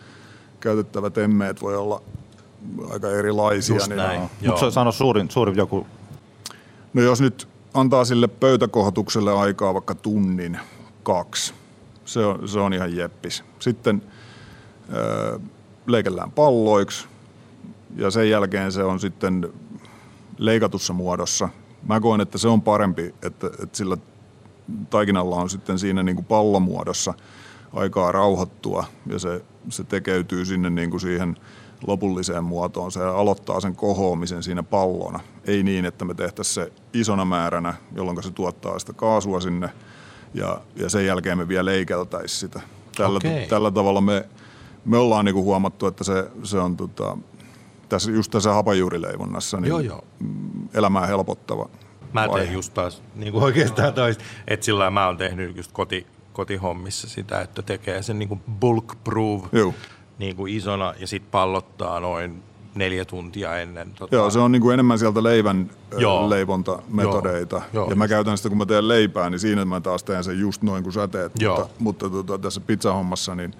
käytettävät 0.59 1.17
emmeet 1.17 1.61
voi 1.61 1.75
olla 1.75 2.01
aika 2.91 3.09
erilaisia. 3.09 3.75
Just 3.75 3.87
niin, 3.87 3.97
näin. 3.97 4.21
no. 4.21 4.29
Mutta 4.45 4.71
sano 4.71 4.91
suurin, 4.91 5.31
suurin 5.31 5.57
joku, 5.57 5.87
No 6.93 7.01
jos 7.01 7.21
nyt 7.21 7.47
antaa 7.73 8.05
sille 8.05 8.27
pöytäkohotukselle 8.27 9.31
aikaa 9.39 9.73
vaikka 9.73 9.95
tunnin, 9.95 10.59
kaksi, 11.03 11.53
se 12.05 12.25
on, 12.25 12.49
se 12.49 12.59
on 12.59 12.73
ihan 12.73 12.95
jeppis. 12.95 13.43
Sitten 13.59 14.01
ö, 14.93 15.39
leikellään 15.87 16.31
palloiksi 16.31 17.07
ja 17.95 18.11
sen 18.11 18.29
jälkeen 18.29 18.71
se 18.71 18.83
on 18.83 18.99
sitten 18.99 19.53
leikatussa 20.37 20.93
muodossa. 20.93 21.49
Mä 21.87 21.99
koen, 21.99 22.21
että 22.21 22.37
se 22.37 22.47
on 22.47 22.61
parempi, 22.61 23.15
että, 23.21 23.47
että 23.47 23.77
sillä 23.77 23.97
taikinalla 24.89 25.35
on 25.35 25.49
sitten 25.49 25.79
siinä 25.79 26.03
niin 26.03 26.15
kuin 26.15 26.25
pallomuodossa 26.25 27.13
aikaa 27.73 28.11
rauhoittua 28.11 28.85
ja 29.05 29.19
se, 29.19 29.41
se 29.69 29.83
tekeytyy 29.83 30.45
sinne 30.45 30.69
niin 30.69 30.89
kuin 30.89 31.01
siihen 31.01 31.37
lopulliseen 31.87 32.43
muotoon. 32.43 32.91
Se 32.91 33.03
aloittaa 33.03 33.59
sen 33.59 33.75
kohoamisen 33.75 34.43
siinä 34.43 34.63
pallona. 34.63 35.19
Ei 35.45 35.63
niin, 35.63 35.85
että 35.85 36.05
me 36.05 36.13
tehtäisiin 36.13 36.53
se 36.53 36.73
isona 36.93 37.25
määränä, 37.25 37.73
jolloin 37.95 38.23
se 38.23 38.31
tuottaa 38.31 38.79
sitä 38.79 38.93
kaasua 38.93 39.39
sinne 39.39 39.69
ja, 40.33 40.61
ja 40.75 40.89
sen 40.89 41.05
jälkeen 41.05 41.37
me 41.37 41.47
vielä 41.47 41.65
leikeltäisiin 41.65 42.39
sitä. 42.39 42.61
Tällä, 42.97 43.17
Okei. 43.17 43.47
tällä 43.47 43.71
tavalla 43.71 44.01
me, 44.01 44.25
me 44.85 44.97
ollaan 44.97 45.25
niin 45.25 45.35
kuin 45.35 45.45
huomattu, 45.45 45.87
että 45.87 46.03
se, 46.03 46.31
se 46.43 46.59
on 46.59 46.77
tota, 46.77 47.17
tässä, 47.89 48.11
just 48.11 48.31
tässä 48.31 48.53
hapajuurileivonnassa 48.53 49.59
niin 49.59 49.69
Joo, 49.69 49.79
joo. 49.79 50.03
elämää 50.73 51.07
helpottava. 51.07 51.69
Mä 52.21 52.27
teen 52.27 52.31
vaihe. 52.31 52.53
just 52.53 52.73
taas 52.73 53.01
niin 53.15 53.33
kuin 53.33 53.43
oikeastaan 53.43 53.93
toista. 53.93 54.23
Että 54.47 54.65
sillä 54.65 54.89
mä 54.89 55.05
oon 55.05 55.17
tehnyt 55.17 55.57
just 55.57 55.71
koti, 55.71 56.07
kotihommissa 56.33 57.09
sitä, 57.09 57.41
että 57.41 57.61
tekee 57.61 58.01
sen 58.01 58.19
niin 58.19 58.29
kuin 58.29 58.41
bulk 58.59 58.95
proof 59.03 59.45
niin 60.19 60.35
kuin 60.35 60.53
isona 60.53 60.93
ja 60.99 61.07
sitten 61.07 61.31
pallottaa 61.31 61.99
noin 61.99 62.43
neljä 62.75 63.05
tuntia 63.05 63.57
ennen. 63.57 63.91
Tota, 63.91 64.15
Joo, 64.15 64.29
se 64.29 64.39
on 64.39 64.51
niin 64.51 64.61
kuin 64.61 64.73
enemmän 64.73 64.99
sieltä 64.99 65.23
leivän 65.23 65.71
Joo. 65.97 66.29
Leivontametodeita. 66.29 67.55
Joo. 67.55 67.65
Joo. 67.73 67.89
Ja 67.89 67.95
mä 67.95 68.07
käytän 68.07 68.37
sitä, 68.37 68.49
kun 68.49 68.57
mä 68.57 68.65
teen 68.65 68.87
leipää, 68.87 69.29
niin 69.29 69.39
siinä 69.39 69.65
mä 69.65 69.81
taas 69.81 70.03
teen 70.03 70.23
sen 70.23 70.39
just 70.39 70.61
noin 70.61 70.83
kuin 70.83 70.93
sä 70.93 71.07
teet. 71.07 71.31
Joo. 71.39 71.57
Mutta, 71.57 71.73
mutta 71.79 72.09
tota, 72.09 72.37
tässä 72.37 72.61
pizzahommassa 72.61 73.35
niin 73.35 73.53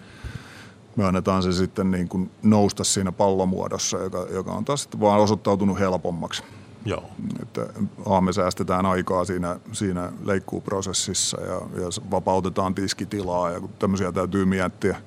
me 0.96 1.06
annetaan 1.06 1.44
se 1.44 1.54
sitten 1.54 1.92
niin 1.92 2.10
kuin 2.10 2.32
nousta 2.44 2.84
siinä 2.84 3.12
pallomuodossa, 3.12 3.98
joka, 3.98 4.26
joka 4.32 4.52
on 4.52 4.66
taas 4.66 4.82
sitten 4.82 5.00
vaan 5.00 5.20
osoittautunut 5.22 5.80
helpommaksi. 5.80 6.44
Joo. 6.86 7.04
Että 7.42 7.62
A, 8.06 8.22
me 8.22 8.34
säästetään 8.34 8.86
aikaa 8.86 9.26
siinä, 9.26 9.60
siinä 9.72 10.12
leikkuuprosessissa 10.26 11.42
ja, 11.42 11.54
ja 11.54 12.12
vapautetaan 12.12 12.76
tiskitilaa 12.76 13.52
ja 13.52 13.60
kun 13.60 13.70
tämmöisiä 13.80 14.12
täytyy 14.12 14.46
miettiä, 14.46 14.98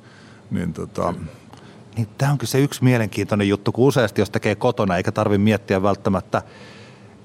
niin 0.50 0.72
tota, 0.72 1.14
niin 1.96 2.09
tämä 2.18 2.33
on 2.33 2.38
kyllä 2.38 2.50
se 2.50 2.61
yksi 2.61 2.85
mielenkiintoinen 2.85 3.48
juttu, 3.48 3.72
kun 3.72 3.87
useasti 3.87 4.20
jos 4.20 4.30
tekee 4.30 4.54
kotona, 4.54 4.96
eikä 4.96 5.12
tarvitse 5.12 5.38
miettiä 5.38 5.83
välttämättä 5.83 6.42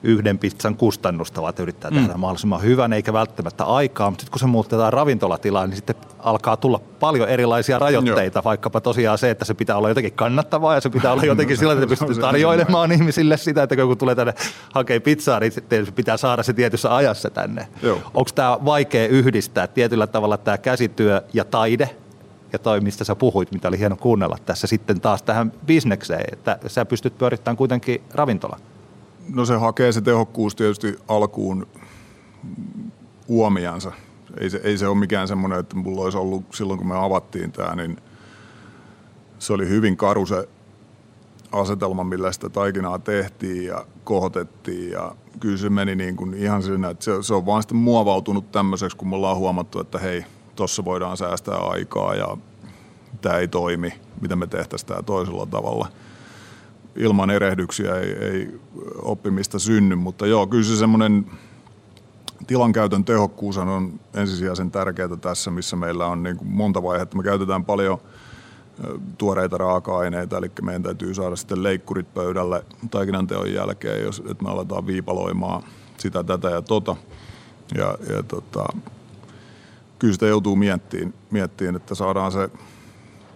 yhden 0.05 0.37
pizzan 0.39 0.75
kustannusta, 0.75 1.41
vaan 1.41 1.53
yrittää 1.59 1.91
Mm. 1.91 1.97
tehdä 1.97 2.17
mahdollisimman 2.17 2.61
hyvän, 2.61 2.93
eikä 2.93 3.13
välttämättä 3.13 3.63
aikaa. 3.63 4.09
Mutta 4.09 4.21
sitten 4.21 4.31
kun 4.31 4.39
se 4.39 4.45
muutetaan 4.45 4.93
ravintolatilaan, 4.93 5.69
niin 5.69 5.75
sitten 5.75 5.95
alkaa 6.19 6.57
tulla 6.57 6.79
paljon 6.99 7.29
erilaisia 7.29 7.79
rajoitteita, 7.79 8.43
vaikkapa 8.43 8.81
tosiaan 8.81 9.17
se, 9.17 9.29
että 9.29 9.45
se 9.45 9.53
pitää 9.53 9.77
olla 9.77 9.89
jotenkin 9.89 10.13
kannattavaa 10.13 10.75
ja 10.75 10.81
se 10.81 10.89
pitää 10.89 11.11
olla 11.13 11.25
jotenkin 11.33 11.57
sillä, 11.57 11.73
että 11.73 11.87
pystyy 11.87 12.15
tarjoilemaan 12.15 12.91
ihmisille 12.91 13.37
sitä, 13.37 13.63
että 13.63 13.75
kun 13.75 13.97
tulee 13.97 14.15
tänne 14.15 14.33
hakee 14.73 14.99
pizzaa, 14.99 15.39
niin 15.39 15.51
sitten 15.51 15.85
se 15.85 15.91
pitää 15.91 16.17
saada 16.17 16.43
se 16.43 16.53
tietyssä 16.53 16.95
ajassa 16.95 17.29
tänne. 17.29 17.67
Joo. 17.81 17.97
Onko 18.13 18.29
tämä 18.35 18.57
vaikea 18.65 19.07
yhdistää 19.07 19.67
tietyllä 19.67 20.07
tavalla 20.07 20.37
tämä 20.37 20.57
käsityö 20.57 21.21
ja 21.33 21.45
taide, 21.45 21.89
ja 22.53 22.59
toi, 22.59 22.79
mistä 22.81 23.03
sä 23.03 23.15
puhuit, 23.15 23.51
mitä 23.51 23.67
oli 23.67 23.79
hieno 23.79 23.95
kuunnella 23.95 24.37
tässä 24.45 24.67
sitten 24.67 25.01
taas 25.01 25.21
tähän 25.23 25.51
bisnekseen, 25.65 26.25
että 26.31 26.59
sä 26.67 26.85
pystyt 26.85 27.17
pyörittämään 27.17 27.57
kuitenkin 27.57 28.01
ravintola. 28.13 28.59
No 29.33 29.45
se 29.45 29.55
hakee 29.55 29.91
se 29.91 30.01
tehokkuus 30.01 30.55
tietysti 30.55 30.95
alkuun 31.07 31.67
uomiansa. 33.27 33.91
Ei 34.39 34.49
se, 34.49 34.61
ei 34.63 34.77
se 34.77 34.87
ole 34.87 34.97
mikään 34.97 35.27
semmoinen, 35.27 35.59
että 35.59 35.75
mulla 35.75 36.01
olisi 36.01 36.17
ollut 36.17 36.43
silloin, 36.53 36.79
kun 36.79 36.87
me 36.87 36.95
avattiin 36.97 37.51
tämä, 37.51 37.75
niin 37.75 37.97
se 39.39 39.53
oli 39.53 39.69
hyvin 39.69 39.97
karu 39.97 40.25
se 40.25 40.49
asetelma, 41.51 42.03
millä 42.03 42.31
sitä 42.31 42.49
taikinaa 42.49 42.99
tehtiin 42.99 43.65
ja 43.65 43.85
kohotettiin 44.03 44.91
ja 44.91 45.15
kyllä 45.39 45.57
se 45.57 45.69
meni 45.69 45.95
niin 45.95 46.15
kuin 46.15 46.33
ihan 46.33 46.63
siinä, 46.63 46.89
että 46.89 47.05
se, 47.05 47.11
se 47.21 47.33
on 47.33 47.45
vaan 47.45 47.61
sitten 47.61 47.77
muovautunut 47.77 48.51
tämmöiseksi, 48.51 48.97
kun 48.97 49.09
me 49.09 49.15
ollaan 49.15 49.37
huomattu, 49.37 49.79
että 49.79 49.99
hei, 49.99 50.25
tossa 50.55 50.85
voidaan 50.85 51.17
säästää 51.17 51.57
aikaa 51.57 52.15
ja 52.15 52.37
tämä 53.21 53.37
ei 53.37 53.47
toimi, 53.47 53.93
mitä 54.21 54.35
me 54.35 54.47
tehtäisiin 54.47 54.87
tämä 54.87 55.03
toisella 55.03 55.45
tavalla 55.45 55.87
ilman 56.95 57.29
erehdyksiä 57.29 57.95
ei, 57.95 58.11
ei 58.11 58.59
oppimista 59.01 59.59
synny, 59.59 59.95
mutta 59.95 60.27
joo, 60.27 60.47
kyllä 60.47 60.63
se 60.63 60.75
semmoinen 60.75 61.25
tilankäytön 62.47 63.05
tehokkuus 63.05 63.57
on 63.57 63.99
ensisijaisen 64.13 64.71
tärkeää 64.71 65.17
tässä, 65.21 65.51
missä 65.51 65.75
meillä 65.75 66.05
on 66.05 66.23
niin 66.23 66.37
monta 66.43 66.83
vaihetta. 66.83 67.17
Me 67.17 67.23
käytetään 67.23 67.65
paljon 67.65 67.97
tuoreita 69.17 69.57
raaka-aineita, 69.57 70.37
eli 70.37 70.51
meidän 70.61 70.83
täytyy 70.83 71.13
saada 71.13 71.35
sitten 71.35 71.63
leikkurit 71.63 72.13
pöydälle 72.13 72.65
taikinan 72.91 73.27
teon 73.27 73.53
jälkeen, 73.53 74.03
jos, 74.03 74.23
että 74.29 74.43
me 74.43 74.49
aletaan 74.49 74.87
viipaloimaan 74.87 75.63
sitä, 75.97 76.23
tätä 76.23 76.49
ja 76.49 76.61
tota. 76.61 76.95
Ja, 77.77 77.97
ja 78.15 78.23
tota, 78.23 78.65
kyllä 79.99 80.13
sitä 80.13 80.27
joutuu 80.27 80.55
miettimään, 80.55 81.13
miettimään, 81.31 81.75
että 81.75 81.95
saadaan 81.95 82.31
se 82.31 82.49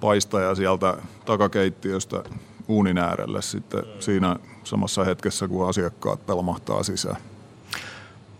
paistaja 0.01 0.55
sieltä 0.55 0.97
takakeittiöstä 1.25 2.23
uunin 2.69 2.97
äärelle 2.97 3.41
sitten 3.41 3.83
siinä 3.99 4.35
samassa 4.63 5.03
hetkessä, 5.03 5.47
kun 5.47 5.69
asiakkaat 5.69 6.25
pelmahtaa 6.25 6.83
sisään. 6.83 7.17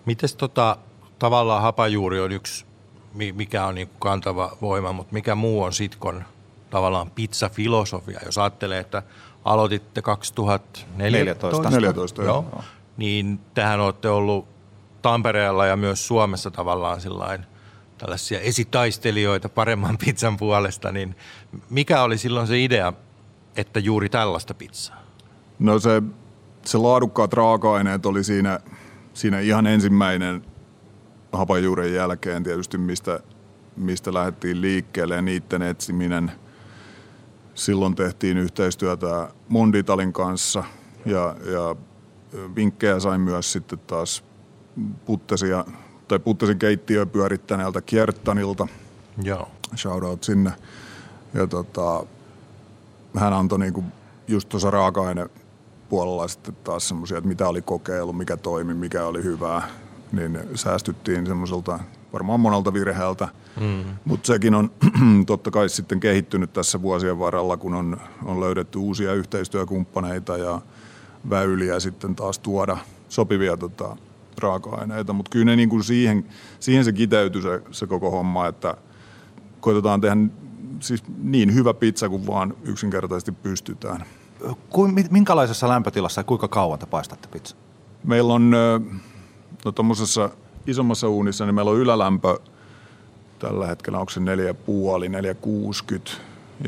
Mites 0.05 0.35
tota, 0.35 0.77
tavallaan 1.19 1.61
hapajuuri 1.61 2.19
on 2.19 2.31
yksi, 2.31 2.65
mi- 3.13 3.31
mikä 3.31 3.65
on 3.65 3.75
niinku 3.75 3.95
kantava 3.99 4.57
voima, 4.61 4.93
mutta 4.93 5.13
mikä 5.13 5.35
muu 5.35 5.63
on 5.63 5.73
sitkon 5.73 6.23
tavallaan 6.69 7.11
pizzafilosofia, 7.11 8.19
jos 8.25 8.37
ajattelee, 8.37 8.79
että 8.79 9.03
aloititte 9.45 10.01
2014. 10.01 11.69
14, 11.69 12.23
joo. 12.23 12.45
joo. 12.51 12.63
Niin 12.97 13.39
tähän 13.53 13.79
olette 13.79 14.09
ollut 14.09 14.47
Tampereella 15.01 15.65
ja 15.65 15.75
myös 15.75 16.07
Suomessa 16.07 16.51
tavallaan 16.51 17.01
sillain 17.01 17.45
tällaisia 17.97 18.39
esitaistelijoita 18.39 19.49
paremman 19.49 19.97
pizzan 20.05 20.37
puolesta, 20.37 20.91
niin 20.91 21.15
mikä 21.69 22.03
oli 22.03 22.17
silloin 22.17 22.47
se 22.47 22.63
idea, 22.63 22.93
että 23.59 23.79
juuri 23.79 24.09
tällaista 24.09 24.53
pizzaa? 24.53 25.03
No 25.59 25.79
se, 25.79 26.03
se 26.65 26.77
laadukkaat 26.77 27.33
raaka-aineet 27.33 28.05
oli 28.05 28.23
siinä, 28.23 28.59
siinä 29.13 29.39
ihan 29.39 29.67
ensimmäinen 29.67 30.45
hapajuuren 31.31 31.93
jälkeen 31.93 32.43
tietysti, 32.43 32.77
mistä, 32.77 33.19
mistä 33.75 34.13
lähdettiin 34.13 34.61
liikkeelle 34.61 35.15
ja 35.15 35.21
niiden 35.21 35.61
etsiminen. 35.61 36.31
Silloin 37.55 37.95
tehtiin 37.95 38.37
yhteistyötä 38.37 39.29
Monditalin 39.49 40.13
kanssa 40.13 40.63
ja, 41.05 41.35
ja 41.51 41.75
vinkkejä 42.55 42.99
sain 42.99 43.21
myös 43.21 43.51
sitten 43.51 43.79
taas 43.79 44.23
Puttesia, 45.05 45.65
tai 46.07 46.19
Puttesin 46.19 46.59
keittiöä 46.59 47.05
pyörittäneeltä 47.05 47.81
Kiertanilta. 47.81 48.67
Joo. 49.23 49.49
Shoutout 49.75 50.23
sinne. 50.23 50.51
Ja 51.33 51.47
tota, 51.47 52.05
hän 53.17 53.33
antoi 53.33 53.59
niinku 53.59 53.83
just 54.27 54.49
tuossa 54.49 54.71
raaka 54.71 55.01
puolella 55.89 56.27
sitten 56.27 56.55
taas 56.63 56.87
semmoisia, 56.87 57.17
että 57.17 57.27
mitä 57.27 57.47
oli 57.47 57.61
kokeillut, 57.61 58.17
mikä 58.17 58.37
toimi, 58.37 58.73
mikä 58.73 59.05
oli 59.05 59.23
hyvää. 59.23 59.67
niin 60.11 60.39
säästyttiin 60.55 61.27
semmoiselta 61.27 61.79
varmaan 62.13 62.39
monelta 62.39 62.73
virheeltä. 62.73 63.27
Mm. 63.59 63.83
Mutta 64.05 64.27
sekin 64.27 64.55
on 64.55 64.71
totta 65.27 65.51
kai 65.51 65.69
sitten 65.69 65.99
kehittynyt 65.99 66.53
tässä 66.53 66.81
vuosien 66.81 67.19
varrella, 67.19 67.57
kun 67.57 67.73
on, 67.73 67.97
on 68.25 68.41
löydetty 68.41 68.79
uusia 68.79 69.13
yhteistyökumppaneita 69.13 70.37
ja 70.37 70.61
väyliä 71.29 71.79
sitten 71.79 72.15
taas 72.15 72.39
tuoda 72.39 72.77
sopivia 73.09 73.57
tota, 73.57 73.97
raaka-aineita. 74.37 75.13
Mutta 75.13 75.29
kyllä 75.29 75.45
ne 75.45 75.55
niin 75.55 75.69
kuin 75.69 75.83
siihen, 75.83 76.25
siihen 76.59 76.85
se 76.85 76.93
kiteytyy 76.93 77.41
se, 77.41 77.61
se 77.71 77.87
koko 77.87 78.11
homma, 78.11 78.47
että 78.47 78.77
koitetaan 79.59 80.01
tehdä 80.01 80.17
siis 80.79 81.03
niin 81.17 81.53
hyvä 81.53 81.73
pizza 81.73 82.09
kuin 82.09 82.27
vaan 82.27 82.53
yksinkertaisesti 82.63 83.31
pystytään. 83.31 84.05
Minkälaisessa 85.09 85.69
lämpötilassa 85.69 86.19
ja 86.19 86.23
kuinka 86.23 86.47
kauan 86.47 86.79
te 86.79 86.85
paistatte 86.85 87.27
pizza? 87.27 87.55
Meillä 88.03 88.33
on 88.33 88.51
no, 89.65 89.71
tuommoisessa 89.71 90.29
isommassa 90.67 91.09
uunissa, 91.09 91.45
niin 91.45 91.55
meillä 91.55 91.71
on 91.71 91.77
ylälämpö 91.77 92.39
tällä 93.39 93.67
hetkellä, 93.67 93.99
onko 93.99 94.09
se 94.09 94.19
4,5, 94.19 95.09
460 95.09 96.11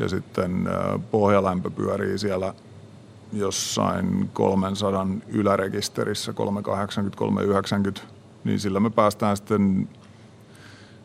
ja 0.00 0.08
sitten 0.08 0.68
pohjalämpö 1.10 1.70
pyörii 1.70 2.18
siellä 2.18 2.54
jossain 3.32 4.30
300 4.32 5.06
ylärekisterissä, 5.28 6.32
380, 6.32 7.18
390, 7.18 8.00
niin 8.44 8.60
sillä 8.60 8.80
me 8.80 8.90
päästään 8.90 9.36
sitten, 9.36 9.88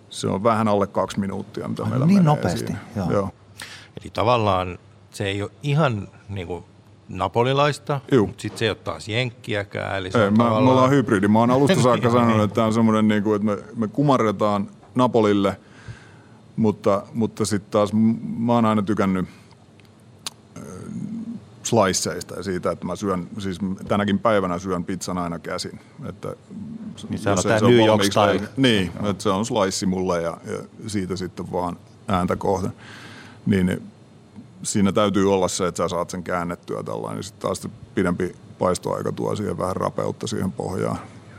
se 0.10 0.28
on 0.28 0.43
vähän 0.43 0.67
alle 0.67 0.88
kaksi 0.88 1.20
minuuttia, 1.20 1.67
mitä 1.67 1.86
meillä 1.86 2.06
Niin 2.06 2.20
menee 2.20 2.36
nopeasti, 2.36 2.60
siinä. 2.67 2.80
joo. 2.96 3.12
joo. 3.12 3.30
Eli 4.02 4.12
tavallaan 4.13 4.80
se 5.12 5.26
ei 5.26 5.41
ole 5.41 5.52
ihan 5.63 6.08
niin 6.30 6.48
kuin 6.48 6.63
napolilaista, 7.10 8.02
Juu. 8.12 8.28
mutta 8.28 8.41
sitten 8.41 8.60
se 8.60 8.65
ei 8.65 8.70
ole 8.70 8.78
taas 8.84 9.08
jenkkiäkään. 9.10 9.98
Eli 9.98 10.12
se 10.12 10.22
Ei, 10.22 10.28
on 10.28 10.34
mä, 10.34 10.38
me 10.38 10.50
tavallaan... 10.50 10.74
ollaan 10.74 10.89
hybridi. 10.89 11.28
Mä 11.28 11.39
oon 11.39 11.52
alusta 11.52 11.82
saakka 11.82 12.10
sanonut, 12.20 12.43
että 12.43 12.56
tämä 12.56 12.67
on 12.67 12.74
semmoinen, 12.74 13.08
niin 13.08 13.24
kuin, 13.24 13.36
että 13.36 13.46
me, 13.46 13.58
me 13.76 13.88
kumarretaan 13.88 14.67
Napolille, 14.96 15.60
mutta, 16.56 17.04
mutta 17.13 17.46
sitten 17.46 17.72
taas 17.72 17.89
mä 18.38 18.54
oon 18.54 18.65
aina 18.65 18.82
tykännyt 18.82 19.26
sliceista 21.68 22.36
ja 22.36 22.44
siitä, 22.44 22.72
että 22.72 22.86
mä 22.86 22.96
syön, 22.96 23.28
siis 23.40 23.58
tänäkin 23.88 24.20
päivänä 24.20 24.60
syön 24.60 24.84
pizzan 24.84 25.18
aina 25.18 25.40
käsin. 25.40 25.80
Että 26.10 26.36
Niin 27.10 27.30
on 27.30 27.38
se 27.38 27.54
ole 27.54 27.72
New 27.72 27.88
York 27.88 28.04
style. 28.04 28.50
Niin, 28.58 28.92
että 29.10 29.24
se 29.24 29.30
on 29.30 29.46
slice 29.46 29.86
mulle 29.86 30.22
ja, 30.22 30.38
ja 30.46 30.58
siitä 30.88 31.16
sitten 31.16 31.52
vaan 31.52 31.78
ääntä 32.08 32.36
kohden. 32.36 32.74
Niin 33.46 33.82
siinä 34.64 34.92
täytyy 34.92 35.34
olla 35.34 35.48
se, 35.48 35.68
että 35.68 35.84
sä 35.84 35.88
saat 35.88 36.10
sen 36.10 36.24
käännettyä 36.24 36.84
tällainen. 36.84 37.24
Sitten 37.24 37.42
taas 37.42 37.62
se 37.62 37.70
pidempi 37.96 38.36
paistoaika 38.60 39.12
tuo 39.12 39.36
siihen 39.36 39.58
vähän 39.58 39.76
rapeutta 39.76 40.28
siihen 40.28 40.52
pohjaan. 40.52 40.98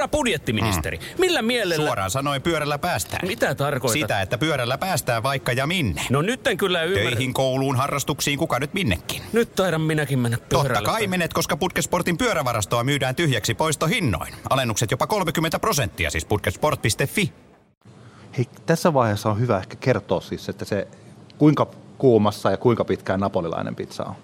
Herra 0.00 0.08
budjettiministeri, 0.08 1.00
millä 1.18 1.42
mielellä... 1.42 1.86
Suoraan 1.86 2.10
sanoen 2.10 2.42
pyörällä 2.42 2.78
päästään. 2.78 3.28
Mitä 3.28 3.54
tarkoitat? 3.54 4.00
Sitä, 4.00 4.20
että 4.22 4.38
pyörällä 4.38 4.78
päästään 4.78 5.22
vaikka 5.22 5.52
ja 5.52 5.66
minne. 5.66 6.02
No 6.10 6.22
nyt 6.22 6.46
en 6.46 6.56
kyllä 6.56 6.82
ymmärrä. 6.82 7.10
Töihin, 7.10 7.34
kouluun, 7.34 7.76
harrastuksiin, 7.76 8.38
kuka 8.38 8.58
nyt 8.58 8.74
minnekin. 8.74 9.22
Nyt 9.32 9.54
taidan 9.54 9.80
minäkin 9.80 10.18
mennä 10.18 10.38
pyörällä. 10.48 10.74
Totta 10.74 10.90
kai 10.90 11.06
menet, 11.06 11.32
koska 11.32 11.56
Putkesportin 11.56 12.18
pyörävarastoa 12.18 12.84
myydään 12.84 13.14
tyhjäksi 13.14 13.54
poistohinnoin. 13.54 14.34
Alennukset 14.50 14.90
jopa 14.90 15.06
30 15.06 15.58
prosenttia, 15.58 16.10
siis 16.10 16.24
putkesport.fi. 16.24 17.32
Hei, 18.38 18.48
tässä 18.66 18.94
vaiheessa 18.94 19.30
on 19.30 19.40
hyvä 19.40 19.58
ehkä 19.58 19.76
kertoa 19.76 20.20
siis, 20.20 20.48
että 20.48 20.64
se 20.64 20.88
kuinka 21.38 21.66
kuumassa 21.98 22.50
ja 22.50 22.56
kuinka 22.56 22.84
pitkään 22.84 23.20
napolilainen 23.20 23.76
pizza 23.76 24.04
on. 24.04 24.14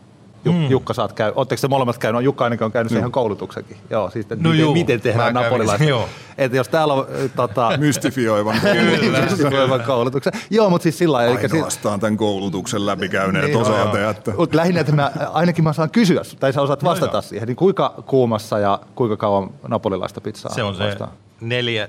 Mm. 0.53 0.71
Jukka, 0.71 0.95
oot 0.99 1.13
käy, 1.13 1.33
ootteko 1.35 1.61
te 1.61 1.69
molemmat 1.69 1.99
käynyt? 1.99 2.23
Jukka 2.23 2.45
ainakin 2.45 2.65
on 2.65 2.73
käynyt 2.73 2.93
siihen 2.93 3.13
koulutuksenkin. 3.13 3.77
Joo, 3.91 4.11
siis 4.11 4.25
että 4.25 4.35
No 4.35 4.41
miten, 4.51 4.59
juu, 4.61 4.73
miten 4.73 5.01
tehdään 5.01 5.35
napolilaista. 5.35 5.85
joo. 5.85 6.09
Että 6.39 6.57
jos 6.57 6.69
täällä 6.69 6.95
on 6.95 7.07
äh, 7.25 7.31
tota, 7.37 7.71
mystifioivan 7.79 8.57
mystifioivan 9.31 9.81
koulutuksen. 9.81 10.33
Joo, 10.51 10.71
mutta 10.71 10.83
siis 10.83 10.99
sillä 10.99 11.17
lailla. 11.17 11.41
eli 11.41 11.49
si- 11.49 11.57
ainoastaan 11.57 12.01
tämän 12.01 12.17
koulutuksen 12.17 12.87
läpikäyneet 12.87 13.45
Niin, 13.47 13.57
osaatte, 13.57 14.09
että 14.09 14.33
Mut 14.37 14.55
lähinnä, 14.55 14.81
että 14.81 14.93
mä, 14.93 15.11
ainakin 15.33 15.65
mä 15.65 15.73
saan 15.73 15.91
kysyä, 15.91 16.21
tai 16.41 16.53
sä 16.53 16.63
osaat 16.63 16.85
vastata 16.85 17.23
siihen, 17.23 17.47
niin 17.49 17.57
kuinka 17.57 17.95
kuumassa 18.07 18.59
ja 18.59 18.81
kuinka 18.95 19.17
kauan 19.17 19.51
napolilaista 19.69 20.21
pizzaa 20.21 20.55
Se 20.55 20.63
on 20.63 20.75
se 20.75 20.83
paistaa? 20.83 21.13
neljä- 21.41 21.87
430-480 21.87 21.89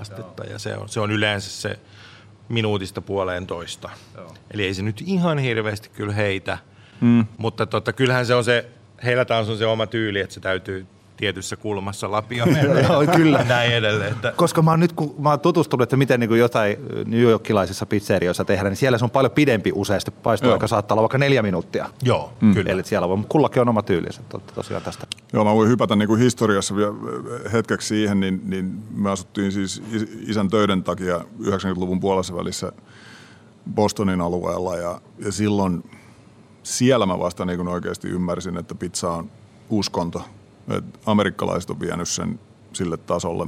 astetta 0.00 0.44
ja 0.44 0.58
se 0.58 0.76
on, 0.76 0.88
se 0.88 1.00
on 1.00 1.10
yleensä 1.10 1.50
se 1.50 1.78
minuutista 2.48 3.00
puoleen 3.00 3.46
toista. 3.46 3.90
Eli 4.50 4.64
ei 4.64 4.74
se 4.74 4.82
nyt 4.82 5.02
ihan 5.06 5.38
hirveästi 5.38 5.88
kyllä 5.88 6.12
heitä, 6.12 6.58
mm. 7.00 7.26
mutta 7.38 7.66
tota, 7.66 7.92
kyllähän 7.92 8.26
se 8.26 8.34
on 8.34 8.44
se, 8.44 8.66
heillä 9.04 9.24
taas 9.24 9.48
on 9.48 9.58
se 9.58 9.66
oma 9.66 9.86
tyyli, 9.86 10.20
että 10.20 10.34
se 10.34 10.40
täytyy 10.40 10.86
tietyssä 11.16 11.56
kulmassa 11.56 12.10
lapioida 12.10 12.60
Joo, 12.88 13.04
kyllä. 13.16 13.44
näin 13.44 13.72
edelleen. 13.72 14.12
Että, 14.12 14.32
Koska 14.36 14.62
mä 14.62 14.70
oon 14.70 14.80
nyt, 14.80 14.92
kun 14.92 15.14
mä 15.18 15.30
oon 15.30 15.40
tutustunut, 15.40 15.82
että 15.82 15.96
miten 15.96 16.20
niin 16.20 16.28
kuin 16.28 16.40
jotain 16.40 16.76
New 17.06 17.20
Yorkilaisissa 17.20 17.86
pizzerioissa 17.86 18.44
tehdään, 18.44 18.70
niin 18.70 18.76
siellä 18.76 18.98
se 18.98 19.04
on 19.04 19.10
paljon 19.10 19.30
pidempi 19.30 19.72
useasti. 19.74 20.10
Paistoaika 20.10 20.66
saattaa 20.66 20.94
olla 20.94 21.02
vaikka 21.02 21.18
neljä 21.18 21.42
minuuttia. 21.42 21.88
joo, 22.02 22.32
mm. 22.40 22.54
kyllä. 22.54 22.72
Eli 22.72 22.84
siellä 22.84 23.08
voi, 23.08 23.16
mutta 23.16 23.32
kullakin 23.32 23.62
on 23.62 23.68
oma 23.68 23.82
tyylinsä 23.82 24.22
tosiaan 24.54 24.82
tästä. 24.82 25.06
Joo, 25.32 25.44
mä 25.44 25.54
voin 25.54 25.68
hypätä 25.68 25.96
niin 25.96 26.08
kuin 26.08 26.20
historiassa 26.20 26.76
vielä 26.76 26.92
hetkeksi 27.52 27.88
siihen, 27.88 28.20
niin, 28.20 28.40
niin 28.44 28.82
me 28.94 29.10
asuttiin 29.10 29.52
siis 29.52 29.82
is- 29.92 30.08
isän 30.26 30.48
töiden 30.50 30.82
takia 30.82 31.20
90-luvun 31.40 32.00
puolessa 32.00 32.34
välissä 32.36 32.72
Bostonin 33.74 34.20
alueella 34.20 34.76
ja, 34.76 35.00
ja 35.18 35.32
silloin 35.32 35.90
siellä 36.62 37.06
mä 37.06 37.18
vasta 37.18 37.44
niin 37.44 37.56
kuin 37.56 37.68
oikeasti 37.68 38.08
ymmärsin, 38.08 38.56
että 38.56 38.74
pizza 38.74 39.10
on 39.10 39.30
uskonto. 39.70 40.22
Et 40.68 40.84
amerikkalaiset 41.06 41.70
on 41.70 41.80
vienyt 41.80 42.08
sen 42.08 42.40
sille 42.72 42.96
tasolle, 42.96 43.46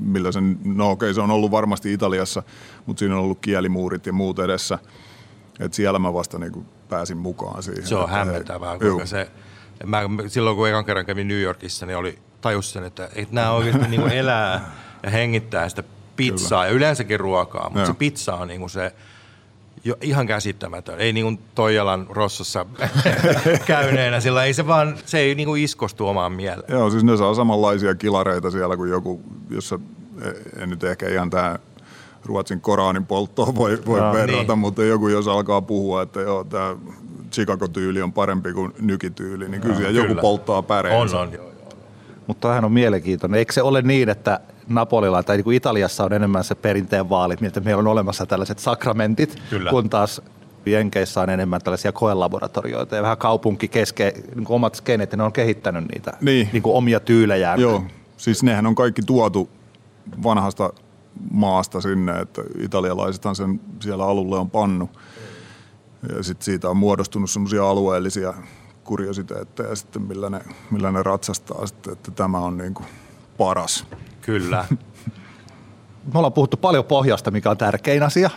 millä 0.00 0.32
sen, 0.32 0.58
no 0.64 0.90
okei 0.90 1.14
se 1.14 1.20
on 1.20 1.30
ollut 1.30 1.50
varmasti 1.50 1.92
Italiassa, 1.92 2.42
mutta 2.86 2.98
siinä 2.98 3.14
on 3.16 3.22
ollut 3.22 3.38
kielimuurit 3.40 4.06
ja 4.06 4.12
muut 4.12 4.38
edessä. 4.38 4.78
Et 5.60 5.74
siellä 5.74 5.98
mä 5.98 6.14
vasta 6.14 6.38
niin 6.38 6.66
pääsin 6.88 7.16
mukaan 7.16 7.62
siihen. 7.62 7.86
Se 7.86 7.94
on 7.94 8.10
hämmentävää, 8.10 8.72
juu. 8.72 8.80
kuinka 8.80 9.06
se, 9.06 9.30
mä, 9.86 10.02
silloin 10.26 10.56
kun 10.56 10.68
ekan 10.68 10.84
kerran 10.84 11.06
kävin 11.06 11.28
New 11.28 11.40
Yorkissa, 11.40 11.86
niin 11.86 11.96
oli 11.96 12.18
tajus 12.40 12.72
sen, 12.72 12.84
että, 12.84 13.08
että 13.14 13.34
nämä 13.34 13.50
oikeasti 13.50 13.88
niin 13.88 14.00
kuin 14.00 14.12
elää 14.12 14.72
ja 15.02 15.10
hengittää 15.10 15.68
sitä 15.68 15.82
pizzaa 16.16 16.66
ja 16.66 16.72
yleensäkin 16.72 17.20
ruokaa, 17.20 17.64
mutta 17.64 17.78
Joo. 17.78 17.86
se 17.86 17.94
pizza 17.94 18.34
on 18.34 18.48
niin 18.48 18.60
kuin 18.60 18.70
se 18.70 18.92
jo 19.84 19.96
ihan 20.00 20.26
käsittämätön. 20.26 21.00
Ei 21.00 21.12
niin 21.12 21.24
kuin 21.24 21.38
Toijalan 21.54 22.06
Rossossa 22.10 22.66
käyneenä, 23.66 24.20
sillä 24.20 24.44
ei 24.44 24.54
se 24.54 24.66
vaan, 24.66 24.98
se 25.06 25.18
ei 25.18 25.34
niin 25.34 25.46
kuin 25.46 25.62
iskostu 25.62 26.06
omaan 26.08 26.32
mieleen. 26.32 26.72
Joo, 26.72 26.90
siis 26.90 27.04
ne 27.04 27.16
saa 27.16 27.34
samanlaisia 27.34 27.94
kilareita 27.94 28.50
siellä 28.50 28.76
kuin 28.76 28.90
joku, 28.90 29.22
jossa 29.50 29.78
e- 30.22 30.62
en 30.62 30.70
nyt 30.70 30.84
ehkä 30.84 31.08
ihan 31.08 31.30
tämä 31.30 31.58
Ruotsin 32.24 32.60
Koranin 32.60 33.06
polttoon 33.06 33.54
voi, 33.54 33.78
voi 33.86 33.98
Joo, 34.00 34.12
verrata, 34.12 34.52
niin. 34.52 34.58
mutta 34.58 34.84
joku 34.84 35.08
jos 35.08 35.28
alkaa 35.28 35.62
puhua, 35.62 36.02
että 36.02 36.20
joo, 36.20 36.44
tämä 36.44 36.76
Chicago-tyyli 37.32 38.02
on 38.02 38.12
parempi 38.12 38.52
kuin 38.52 38.74
nykityyli, 38.80 39.48
niin 39.48 39.60
kyllä 39.60 39.74
siellä 39.74 39.92
joku 39.92 40.08
kyllä. 40.08 40.20
polttaa 40.20 40.62
päreensä. 40.62 41.20
On, 41.20 41.28
on. 41.28 41.57
Mutta 42.28 42.40
toihan 42.40 42.64
on 42.64 42.72
mielenkiintoinen. 42.72 43.38
Eikö 43.38 43.52
se 43.52 43.62
ole 43.62 43.82
niin, 43.82 44.08
että 44.08 44.40
Napolilla 44.68 45.22
tai 45.22 45.36
niin 45.36 45.44
kuin 45.44 45.56
Italiassa 45.56 46.04
on 46.04 46.12
enemmän 46.12 46.44
se 46.44 46.54
perinteen 46.54 47.08
vaalit, 47.08 47.40
miltä 47.40 47.60
meillä 47.60 47.80
on 47.80 47.86
olemassa 47.86 48.26
tällaiset 48.26 48.58
sakramentit, 48.58 49.42
Kyllä. 49.50 49.70
kun 49.70 49.90
taas 49.90 50.22
Jenkeissä 50.66 51.20
on 51.20 51.30
enemmän 51.30 51.60
tällaisia 51.60 51.92
koelaboratorioita 51.92 52.96
ja 52.96 53.02
vähän 53.02 53.18
kaupunki 53.18 53.68
keske, 53.68 54.12
niin 54.34 54.44
kuin 54.44 54.54
omat 54.54 54.74
skenet, 54.74 55.12
ja 55.12 55.16
ne 55.16 55.22
on 55.22 55.32
kehittänyt 55.32 55.84
niitä 55.94 56.12
Niin. 56.20 56.48
niin 56.52 56.62
kuin 56.62 56.76
omia 56.76 57.00
tyylejään. 57.00 57.60
Joo, 57.60 57.84
siis 58.16 58.42
nehän 58.42 58.66
on 58.66 58.74
kaikki 58.74 59.02
tuotu 59.02 59.50
vanhasta 60.22 60.72
maasta 61.30 61.80
sinne, 61.80 62.18
että 62.18 62.42
italialaisethan 62.58 63.36
sen 63.36 63.60
siellä 63.80 64.06
alulle 64.06 64.38
on 64.38 64.50
pannu. 64.50 64.90
Ja 66.16 66.22
sitten 66.22 66.44
siitä 66.44 66.70
on 66.70 66.76
muodostunut 66.76 67.30
semmoisia 67.30 67.68
alueellisia 67.68 68.34
kuriositeetteja 68.88 69.76
sitten, 69.76 70.02
millä 70.02 70.30
ne, 70.30 70.40
millä 70.70 70.92
ne 70.92 71.02
ratsastaa 71.02 71.66
sitten, 71.66 71.92
että 71.92 72.10
tämä 72.10 72.38
on 72.38 72.58
niin 72.58 72.74
kuin 72.74 72.86
paras. 73.38 73.86
Kyllä. 74.20 74.64
Me 76.12 76.18
ollaan 76.18 76.32
puhuttu 76.32 76.56
paljon 76.56 76.84
pohjasta, 76.84 77.30
mikä 77.30 77.50
on 77.50 77.56
tärkein 77.56 78.02
asia. 78.02 78.30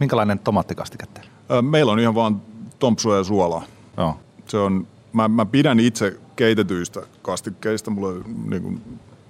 Minkälainen 0.00 0.38
tomaattikastike 0.38 1.06
teillä? 1.06 1.62
Meillä 1.62 1.92
on 1.92 2.00
ihan 2.00 2.14
vaan 2.14 2.42
tompsua 2.78 3.16
ja 3.16 3.24
suolaa. 3.24 3.62
Joo. 3.96 4.16
Se 4.46 4.58
on, 4.58 4.86
mä, 5.12 5.28
mä 5.28 5.46
pidän 5.46 5.80
itse 5.80 6.16
keitetyistä 6.36 7.00
kastikkeista. 7.22 7.90
Mulla, 7.90 8.24
niin 8.46 8.62
kuin, 8.62 8.82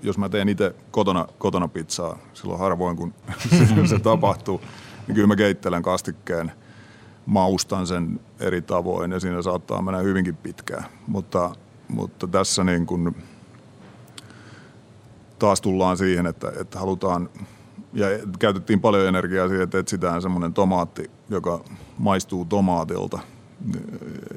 jos 0.03 0.19
mä 0.19 0.29
teen 0.29 0.49
itse 0.49 0.75
kotona, 0.91 1.27
kotona 1.39 1.69
pizzaa, 1.69 2.19
silloin 2.35 2.61
harvoin 2.61 2.97
kun 2.97 3.15
se 3.91 3.99
tapahtuu, 3.99 4.61
niin 5.07 5.15
kyllä 5.15 5.27
mä 5.27 5.37
keittelen 5.37 5.83
kastikkeen, 5.83 6.53
maustan 7.27 7.87
sen 7.87 8.21
eri 8.41 8.63
tavoin 8.63 9.13
ja 9.13 9.21
siinä 9.21 9.43
saattaa 9.43 9.83
mennä 9.83 10.01
hyvinkin 10.01 10.37
pitkään. 10.37 10.85
Mutta, 11.07 11.51
mutta 11.89 12.27
tässä 12.27 12.65
niin 12.65 12.87
kuin 12.87 13.17
taas 15.39 15.61
tullaan 15.61 15.97
siihen, 15.97 16.27
että, 16.27 16.53
että 16.61 16.79
halutaan 16.79 17.31
ja 17.93 18.07
käytettiin 18.39 18.81
paljon 18.81 19.09
energiaa 19.09 19.49
siihen, 19.49 19.65
että 19.65 19.79
etsitään 19.79 20.23
semmoinen 20.23 20.55
tomaatti, 20.55 21.11
joka 21.31 21.65
maistuu 21.99 22.45
tomaatilta 22.45 23.19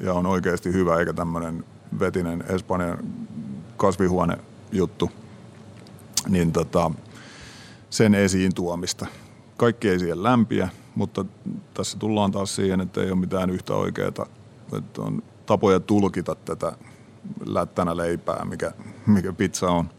ja 0.02 0.14
on 0.14 0.26
oikeasti 0.26 0.72
hyvä, 0.72 0.98
eikä 0.98 1.12
tämmöinen 1.12 1.64
vetinen 1.98 2.44
Espanjan 2.48 2.98
kasvihuone 3.76 4.38
juttu, 4.72 5.10
niin 6.28 6.52
tota, 6.52 6.90
sen 7.90 8.14
esiin 8.14 8.54
tuomista. 8.54 9.06
Kaikki 9.56 9.88
ei 9.88 9.98
siihen 9.98 10.22
lämpiä, 10.22 10.68
mutta 10.94 11.24
tässä 11.74 11.98
tullaan 11.98 12.32
taas 12.32 12.56
siihen, 12.56 12.80
että 12.80 13.00
ei 13.00 13.10
ole 13.10 13.20
mitään 13.20 13.50
yhtä 13.50 13.74
oikeaa, 13.74 14.08
että 14.08 14.26
on 14.98 15.22
tapoja 15.46 15.80
tulkita 15.80 16.34
tätä 16.34 16.72
lättänä 17.46 17.96
leipää, 17.96 18.44
mikä, 18.44 18.72
mikä 19.06 19.32
pizza 19.32 19.70
on. 19.70 19.90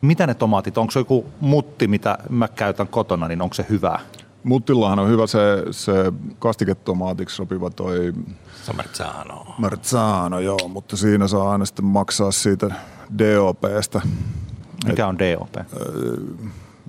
Mitä 0.00 0.26
ne 0.26 0.34
tomaatit, 0.34 0.78
onko 0.78 0.90
se 0.90 1.00
joku 1.00 1.26
mutti, 1.40 1.88
mitä 1.88 2.18
mä 2.30 2.48
käytän 2.48 2.88
kotona, 2.88 3.28
niin 3.28 3.42
onko 3.42 3.54
se 3.54 3.66
hyvää? 3.68 4.00
Muttillahan 4.44 4.98
on 4.98 5.08
hyvä 5.08 5.26
se, 5.26 5.38
se 5.70 5.92
kastiketomaatiksi 6.38 7.36
sopiva 7.36 7.70
toi 7.70 8.12
Somerzano. 8.64 9.54
Marzano, 9.58 10.38
joo, 10.38 10.68
mutta 10.68 10.96
siinä 10.96 11.28
saa 11.28 11.52
aina 11.52 11.64
sitten 11.64 11.84
maksaa 11.84 12.30
siitä 12.30 12.74
DOPstä. 13.18 14.00
Mikä 14.86 15.06
on 15.06 15.18
DOP? 15.18 15.54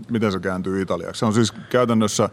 Miten 0.10 0.32
se 0.32 0.40
kääntyy 0.40 0.82
italiaksi? 0.82 1.20
Se 1.20 1.26
on 1.26 1.34
siis 1.34 1.52
käytännössä 1.52 2.30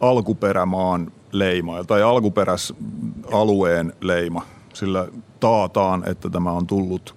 alkuperämaan 0.00 1.12
leima 1.32 1.84
tai 1.84 2.02
alkuperäisalueen 2.02 3.92
leima. 4.00 4.42
Sillä 4.74 5.08
taataan, 5.40 6.02
että 6.08 6.30
tämä 6.30 6.52
on 6.52 6.66
tullut 6.66 7.16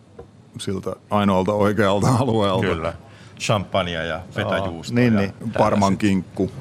siltä 0.57 0.95
ainoalta 1.09 1.53
oikealta 1.53 2.07
alueelta. 2.19 2.61
Kyllä. 2.61 2.93
Champagne 3.39 3.91
ja 3.91 4.19
fetajuusto. 4.31 4.95
niin, 4.95 5.13
ja 5.13 5.19
niin. 5.19 5.33
Parman 5.57 5.97
kinkku. 5.97 6.51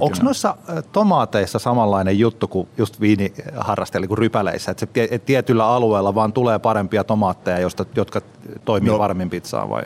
Onko 0.00 0.16
noissa 0.22 0.56
tomaateissa 0.92 1.58
samanlainen 1.58 2.18
juttu 2.18 2.48
kuin 2.48 2.68
just 2.78 3.00
viiniharrastajilla 3.00 4.08
kuin 4.08 4.18
rypäleissä, 4.18 4.70
että 4.70 4.86
se 5.10 5.18
tietyllä 5.18 5.66
alueella 5.66 6.14
vaan 6.14 6.32
tulee 6.32 6.58
parempia 6.58 7.04
tomaatteja, 7.04 7.58
josta, 7.58 7.86
jotka 7.96 8.20
toimii 8.64 8.90
No. 8.92 8.98
varmin 8.98 9.30
pizzaan 9.30 9.70
vai? 9.70 9.82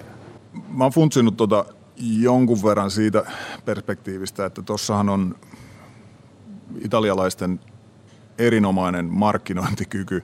Mä 0.68 0.85
oon 0.85 0.92
funtsinut 0.92 1.37
tota 1.37 1.64
jonkun 2.20 2.62
verran 2.64 2.90
siitä 2.90 3.24
perspektiivistä, 3.64 4.44
että 4.46 4.62
tossahan 4.62 5.09
on 5.09 5.35
italialaisten 6.85 7.61
erinomainen 8.38 9.05
markkinointikyky 9.05 10.22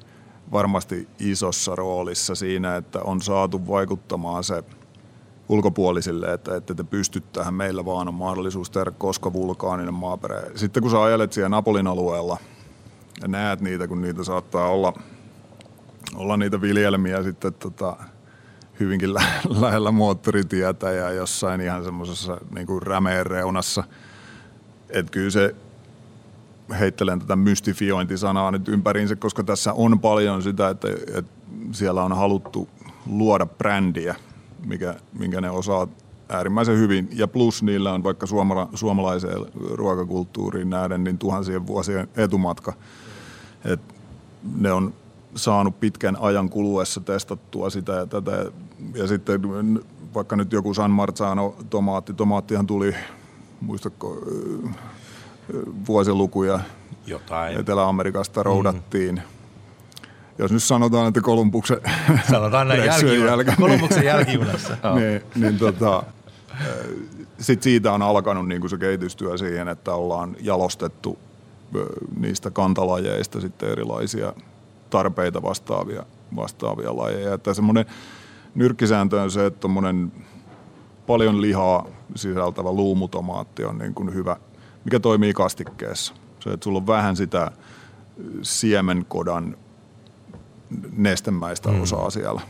varmasti 0.53 1.09
isossa 1.19 1.75
roolissa 1.77 2.35
siinä, 2.35 2.77
että 2.77 3.01
on 3.03 3.23
saatu 3.23 3.67
vaikuttamaan 3.69 4.45
se 4.45 4.65
ulkopuolisille, 5.49 6.33
että 6.33 6.57
ette 6.57 6.75
te 6.75 6.85
pysty 6.85 7.21
tähän, 7.21 7.55
meillä 7.55 7.85
vaan 7.85 8.09
on 8.09 8.15
mahdollisuus 8.15 8.71
tehdä 8.71 8.91
koska 8.91 9.33
vulkaaninen 9.33 9.95
maaperä. 9.95 10.43
Sitten 10.55 10.83
kun 10.83 10.91
sä 10.91 11.03
ajelet 11.03 11.33
siellä 11.33 11.49
Napolin 11.49 11.87
alueella 11.87 12.39
ja 13.23 13.29
näet 13.29 13.61
niitä, 13.61 13.89
kun 13.89 14.03
niitä 14.03 14.25
saattaa 14.25 14.69
olla, 14.69 14.93
olla 16.15 16.37
niitä 16.37 16.61
viljelmiä 16.61 17.23
sitten 17.23 17.55
tota, 17.55 17.97
hyvinkin 18.81 19.15
lä- 19.15 19.41
lähellä 19.61 19.91
moottoritietä 19.91 20.91
ja 20.93 21.11
jossain 21.11 21.61
ihan 21.61 21.85
semmoisessa 21.85 22.39
niin 22.55 22.83
rämeen 22.83 23.27
reunassa. 23.27 23.85
Että 24.91 25.13
kyllä 25.13 25.31
se, 25.31 25.55
heittelen 26.79 27.19
tätä 27.19 27.37
mystifiointisanaa 27.37 28.51
nyt 28.51 28.69
ympäriinsä, 28.69 29.17
koska 29.17 29.45
tässä 29.45 29.73
on 29.73 30.01
paljon 30.01 30.43
sitä, 30.43 30.69
että, 30.69 30.89
että 31.15 31.33
siellä 31.73 32.05
on 32.05 32.13
haluttu 32.13 32.69
luoda 33.07 33.47
brändiä, 33.47 34.15
mikä, 34.67 34.95
minkä 35.19 35.41
ne 35.41 35.51
osaa 35.51 35.89
äärimmäisen 36.29 36.79
hyvin. 36.79 37.09
Ja 37.13 37.29
plus 37.29 37.63
niillä 37.63 37.93
on 37.93 38.05
vaikka 38.05 38.27
suomala, 38.27 38.69
suomalaiseen 38.75 39.39
ruokakulttuuriin 39.71 40.71
nähden 40.71 41.05
niin 41.05 41.19
tuhansien 41.19 41.67
vuosien 41.67 42.09
etumatka. 42.17 42.73
Et 43.65 43.81
ne 44.57 44.73
on 44.73 44.95
saanut 45.35 45.81
pitkän 45.81 46.17
ajan 46.21 46.51
kuluessa 46.51 47.01
testattua 47.01 47.71
sitä 47.71 47.93
ja 47.93 48.07
tätä. 48.07 48.47
Ja 48.95 49.07
sitten 49.07 49.41
vaikka 50.15 50.37
nyt 50.37 50.53
joku 50.53 50.75
San 50.75 50.91
Marzano 50.91 51.57
tomaatti, 51.71 52.15
tomaattihan 52.15 52.67
tuli, 52.67 52.95
muistatko, 53.61 54.19
vuosilukuja 55.87 56.61
Jotain. 57.07 57.61
Etelä-Amerikasta 57.61 58.43
roudattiin. 58.43 59.15
Mm. 59.15 59.23
Jos 60.39 60.53
nyt 60.53 60.63
sanotaan, 60.63 61.09
että 61.09 61.21
Kolumbuksen 61.21 61.81
Sanotaan 62.31 62.69
näin 62.69 62.85
jälkijunassa. 62.87 63.27
jälkeen, 63.27 63.57
Kolumbuksen 63.57 64.05
jälkijunassa. 64.05 64.77
niin, 64.95 65.23
niin 65.35 65.59
tota, 65.59 66.03
sitten 67.39 67.63
siitä 67.63 67.93
on 67.93 68.03
alkanut 68.03 68.49
niin 68.49 68.69
se 68.71 68.79
kehitystyö 68.79 69.39
siihen, 69.39 69.69
että 69.69 69.95
ollaan 69.95 70.37
jalostettu 70.41 71.19
niistä 72.21 72.51
kantalajeista 72.51 73.41
sitten 73.41 73.69
erilaisia 73.71 74.33
tarpeita 74.91 75.43
vastaavia, 75.43 76.03
vastaavia 76.37 76.97
lajeja. 76.97 77.35
Että 77.35 77.55
semmoinen 77.55 77.87
nyrkkisääntö 78.55 79.23
on 79.23 79.31
se, 79.31 79.47
että 79.47 79.69
paljon 81.07 81.41
lihaa 81.43 81.87
sisältävä 82.15 82.73
luumutomaatti 82.73 83.65
on 83.65 83.79
niin 83.79 83.95
kuin 83.95 84.15
hyvä, 84.15 84.37
mikä 84.85 85.01
toimii 85.01 85.33
kastikkeessa. 85.33 86.15
Se, 86.41 86.51
että 86.51 86.65
sulla 86.65 86.79
on 86.79 86.87
vähän 86.87 87.17
sitä 87.17 87.51
siemenkodan 88.43 89.57
nestemäistä 90.97 91.71
mm. 91.71 91.83
osaa 91.83 92.11
siellä, 92.11 92.41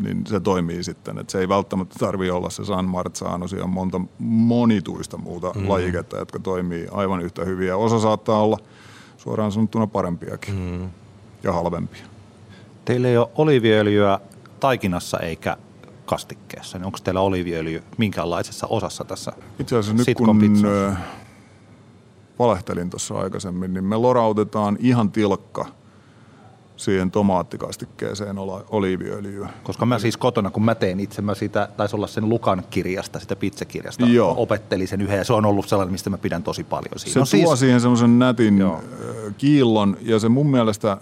niin 0.00 0.26
se 0.26 0.40
toimii 0.40 0.84
sitten. 0.84 1.18
Et 1.18 1.30
se 1.30 1.38
ei 1.38 1.48
välttämättä 1.48 1.96
tarvitse 1.98 2.32
olla 2.32 2.50
se 2.50 2.64
San 2.64 2.84
Marzano, 2.84 3.48
siellä 3.48 3.64
on 3.64 3.70
monta 3.70 4.00
monituista 4.18 5.18
muuta 5.18 5.52
mm. 5.52 5.68
lajiketta, 5.68 6.16
jotka 6.16 6.38
toimii 6.38 6.88
aivan 6.90 7.20
yhtä 7.20 7.44
hyviä. 7.44 7.76
Osa 7.76 7.98
saattaa 7.98 8.42
olla 8.42 8.58
suoraan 9.16 9.52
sanottuna 9.52 9.86
parempiakin 9.86 10.54
mm. 10.54 10.90
ja 11.42 11.52
halvempia. 11.52 12.04
Teillä 12.84 13.08
ei 13.08 13.16
ole 13.16 13.28
oliiviöljyä 13.34 14.20
taikinassa 14.60 15.18
eikä 15.18 15.56
kastikkeessa, 16.06 16.78
niin 16.78 16.86
onko 16.86 16.98
teillä 17.04 17.20
oliiviöljy 17.20 17.82
minkäänlaisessa 17.98 18.66
osassa 18.66 19.04
tässä 19.04 19.32
Itse 19.58 19.76
asiassa 19.76 20.04
nyt 20.04 20.16
kun 20.16 20.36
valehtelin 22.38 22.90
tuossa 22.90 23.14
aikaisemmin, 23.14 23.74
niin 23.74 23.84
me 23.84 23.96
lorautetaan 23.96 24.76
ihan 24.80 25.12
tilkka 25.12 25.66
siihen 26.76 27.10
tomaattikastikkeeseen 27.10 28.36
oliiviöljyä. 28.70 29.48
Koska 29.62 29.86
mä 29.86 29.98
siis 29.98 30.16
kotona, 30.16 30.50
kun 30.50 30.64
mä 30.64 30.74
teen 30.74 31.00
itse, 31.00 31.22
mä 31.22 31.34
siitä, 31.34 31.68
taisi 31.76 31.96
olla 31.96 32.06
sen 32.06 32.28
Lukan 32.28 32.62
kirjasta, 32.70 33.20
sitä 33.20 33.36
pizzakirjasta, 33.36 34.06
Joo. 34.06 34.34
opettelin 34.36 34.88
sen 34.88 35.00
yhden 35.02 35.18
ja 35.18 35.24
se 35.24 35.32
on 35.32 35.46
ollut 35.46 35.68
sellainen, 35.68 35.92
mistä 35.92 36.10
mä 36.10 36.18
pidän 36.18 36.42
tosi 36.42 36.64
paljon. 36.64 36.98
Siinä 36.98 37.12
Se 37.12 37.18
on 37.36 37.40
tuo 37.42 37.56
siis, 37.56 37.60
siihen 37.60 37.80
semmoisen 37.80 38.18
nätin 38.18 38.58
Joo. 38.58 38.80
kiillon 39.38 39.96
ja 40.00 40.18
se 40.18 40.28
mun 40.28 40.50
mielestä, 40.50 40.96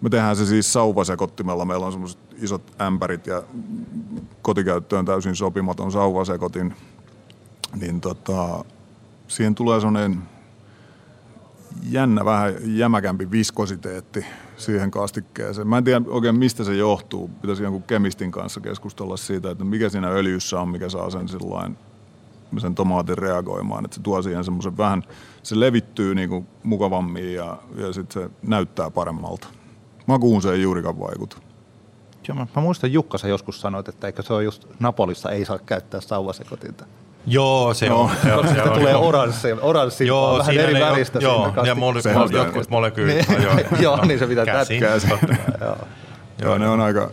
me 0.00 0.10
tehdään 0.10 0.36
se 0.36 0.46
siis 0.46 0.72
sauvasekottimella. 0.72 1.64
Meillä 1.64 1.86
on 1.86 1.92
semmoiset 1.92 2.20
isot 2.42 2.62
ämpärit 2.80 3.26
ja 3.26 3.42
kotikäyttöön 4.42 5.04
täysin 5.04 5.36
sopimaton 5.36 5.92
sauvasekotin. 5.92 6.74
Niin 7.80 8.00
tota, 8.00 8.64
siihen 9.28 9.54
tulee 9.54 9.80
semmoinen 9.80 10.22
jännä, 11.90 12.24
vähän 12.24 12.54
jämäkämpi 12.64 13.30
viskositeetti 13.30 14.24
siihen 14.56 14.90
kastikkeeseen. 14.90 15.68
Mä 15.68 15.78
en 15.78 15.84
tiedä 15.84 16.02
oikein 16.08 16.38
mistä 16.38 16.64
se 16.64 16.76
johtuu. 16.76 17.30
Pitäisi 17.40 17.62
jonkun 17.62 17.82
kemistin 17.82 18.30
kanssa 18.30 18.60
keskustella 18.60 19.16
siitä, 19.16 19.50
että 19.50 19.64
mikä 19.64 19.88
siinä 19.88 20.08
öljyssä 20.08 20.60
on, 20.60 20.68
mikä 20.68 20.88
saa 20.88 21.10
sen 21.10 21.28
sillain 21.28 21.76
sen 22.60 22.74
tomaatin 22.74 23.18
reagoimaan, 23.18 23.84
että 23.84 23.94
se 23.94 24.02
tuo 24.02 24.22
siihen 24.22 24.44
semmoisen 24.44 24.76
vähän, 24.76 25.02
se 25.42 25.60
levittyy 25.60 26.14
niinku 26.14 26.46
mukavammin 26.62 27.34
ja, 27.34 27.58
ja 27.76 27.92
sitten 27.92 28.22
se 28.22 28.30
näyttää 28.42 28.90
paremmalta. 28.90 29.48
Makuun 30.06 30.42
se 30.42 30.52
ei 30.52 30.62
juurikaan 30.62 31.00
vaikuta. 31.00 31.36
Joo, 32.28 32.36
mä, 32.36 32.46
mä 32.56 32.62
muistan 32.62 32.92
Jukka 32.92 33.18
sä 33.18 33.28
joskus 33.28 33.60
sanoit, 33.60 33.88
että 33.88 34.06
eikö 34.06 34.22
se 34.22 34.32
ole 34.32 34.44
just 34.44 34.66
Napolissa 34.80 35.30
ei 35.30 35.44
saa 35.44 35.58
käyttää 35.58 36.00
sauvasekotinta. 36.00 36.84
Joo, 37.26 37.74
se 37.74 37.90
on. 37.90 38.10
Joo, 38.28 38.42
se 38.42 38.48
Sitä 38.48 38.62
on, 38.62 38.78
tulee 38.78 38.96
oranssi, 38.96 39.48
oranssi 39.60 40.06
Joo, 40.06 40.38
vähän 40.38 40.58
eri 40.58 40.80
väristä. 40.80 41.18
Joo, 41.18 41.44
siinä 41.44 41.68
ja 41.68 41.74
mole, 41.74 42.00
mole, 42.14 42.24
on 42.24 42.32
jotkut 42.32 42.70
molekyylit. 42.70 43.28
Niin. 43.28 43.42
joo, 43.42 43.54
Joo, 43.80 44.04
niin 44.04 44.18
se 44.18 44.26
pitää 44.26 44.44
Käsin. 44.44 44.82
Joo. 45.60 45.76
Joo, 46.42 46.58
ne 46.58 46.68
on 46.68 46.80
aika, 46.80 47.10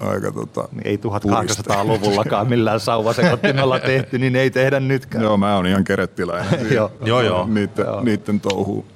aika 0.00 0.32
tota, 0.32 0.68
Niin 0.72 0.86
ei 0.86 0.96
1800-luvullakaan 0.96 2.48
millään 2.48 2.80
sauvasekottimella 2.80 3.78
tehty, 3.92 4.18
niin 4.18 4.36
ei 4.36 4.50
tehdä 4.50 4.80
nytkään. 4.80 5.24
Joo, 5.24 5.36
mä 5.36 5.56
oon 5.56 5.66
ihan 5.66 5.84
kerettiläinen. 5.84 6.72
Joo. 6.74 6.92
Joo, 7.04 7.20
joo. 7.20 7.46
Niitten, 7.46 7.86
Joo. 7.86 8.00
niitten 8.02 8.40
touhuu. 8.40 8.86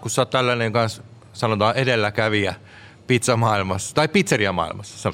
kun 0.00 0.10
sä 0.10 0.22
oot 0.22 0.30
tällainen 0.30 0.72
kanssa, 0.72 1.02
sanotaan 1.32 1.76
edelläkävijä 1.76 2.54
pizzamaailmassa 3.06 3.94
tai 3.94 4.08
pizzeriamaailmassa, 4.08 5.12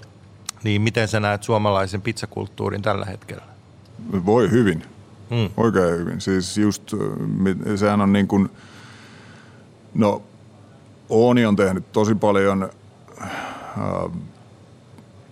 niin 0.64 0.82
miten 0.82 1.08
sä 1.08 1.20
näet 1.20 1.42
suomalaisen 1.42 2.02
pizzakulttuurin 2.02 2.82
tällä 2.82 3.04
hetkellä? 3.04 3.55
Voi 4.26 4.50
hyvin. 4.50 4.82
Mm. 5.30 5.50
Oikein 5.56 5.98
hyvin. 5.98 6.20
Siis 6.20 6.58
just, 6.58 6.94
äh, 6.94 7.76
sehän 7.76 8.00
on 8.00 8.12
niin 8.12 8.28
kuin, 8.28 8.50
No, 9.96 10.22
Ooni 11.08 11.46
on 11.46 11.56
tehnyt 11.56 11.92
tosi 11.92 12.14
paljon 12.14 12.70
äh, 13.22 13.30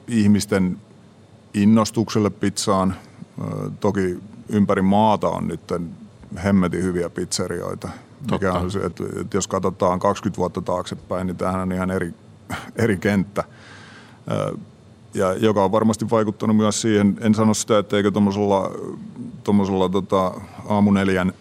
ihmisten 0.09 0.79
innostukselle 1.55 2.31
pizzaan. 2.31 2.95
Äh, 3.43 3.73
toki 3.81 4.19
ympäri 4.49 4.83
maata 4.83 5.29
on 5.29 5.49
nyt 5.49 5.61
hemmetin 6.45 6.83
hyviä 6.83 7.11
pizzerioita. 7.11 7.89
Mikä 8.31 8.53
on 8.53 8.71
se, 8.71 8.79
että, 8.79 9.05
että 9.21 9.37
jos 9.37 9.49
katsotaan 9.49 9.99
20 9.99 10.39
vuotta 10.39 10.63
taaksepäin, 10.63 11.27
niin 11.27 11.37
tämähän 11.37 11.61
on 11.61 11.73
ihan 11.73 11.91
eri, 11.91 12.15
eri 12.77 12.97
kenttä. 12.97 13.45
Äh, 14.31 14.61
ja 15.15 15.33
joka 15.33 15.65
on 15.65 15.73
varmasti 15.73 16.11
vaikuttanut 16.11 16.57
myös 16.57 16.81
siihen, 16.81 17.17
en 17.21 17.35
sano 17.35 17.55
sitä, 17.55 17.79
että 17.79 17.97
eikö 17.97 18.11
tuommoisella 19.45 19.89
tota, 19.89 20.33
aamuneljän 20.69 21.33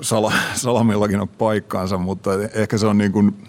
sala, 0.00 0.32
salamillakin 0.54 1.20
ole 1.20 1.28
paikkaansa, 1.38 1.98
mutta 1.98 2.30
ehkä 2.54 2.78
se 2.78 2.86
on 2.86 2.98
niin 2.98 3.12
kuin, 3.12 3.48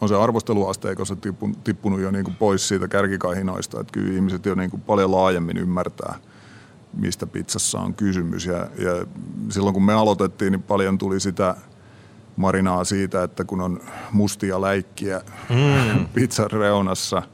on 0.00 0.08
se 0.08 0.14
arvosteluasteikossa 0.14 1.16
tippunut, 1.16 1.64
tippunut 1.64 2.00
jo 2.00 2.10
niin 2.10 2.24
kuin 2.24 2.36
pois 2.36 2.68
siitä 2.68 2.88
kärkikahinoista, 2.88 3.80
että 3.80 3.92
kyllä 3.92 4.14
ihmiset 4.14 4.46
jo 4.46 4.54
niin 4.54 4.70
kuin 4.70 4.82
paljon 4.82 5.12
laajemmin 5.12 5.56
ymmärtää, 5.56 6.14
mistä 6.92 7.26
pizzassa 7.26 7.80
on 7.80 7.94
kysymys. 7.94 8.46
Ja, 8.46 8.56
ja 8.56 9.06
silloin 9.48 9.74
kun 9.74 9.84
me 9.84 9.92
aloitettiin, 9.94 10.52
niin 10.52 10.62
paljon 10.62 10.98
tuli 10.98 11.20
sitä 11.20 11.56
marinaa 12.36 12.84
siitä, 12.84 13.22
että 13.22 13.44
kun 13.44 13.60
on 13.60 13.80
mustia 14.12 14.60
läikkiä 14.60 15.20
mm. 15.48 16.06
pizzan 16.14 16.50
reunassa– 16.50 17.22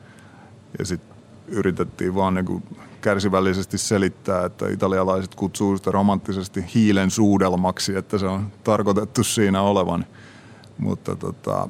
ja 0.78 0.84
sitten 0.84 1.16
yritettiin 1.48 2.14
vaan 2.14 2.34
niin 2.34 2.46
kuin 2.46 2.62
kärsivällisesti 3.00 3.78
selittää, 3.78 4.44
että 4.44 4.68
italialaiset 4.68 5.34
kutsuu 5.34 5.76
sitä 5.76 5.90
romanttisesti 5.90 6.64
hiilen 6.74 7.10
suudelmaksi, 7.10 7.96
että 7.96 8.18
se 8.18 8.26
on 8.26 8.52
tarkoitettu 8.64 9.24
siinä 9.24 9.62
olevan. 9.62 10.06
Mutta 10.78 11.16
tota, 11.16 11.68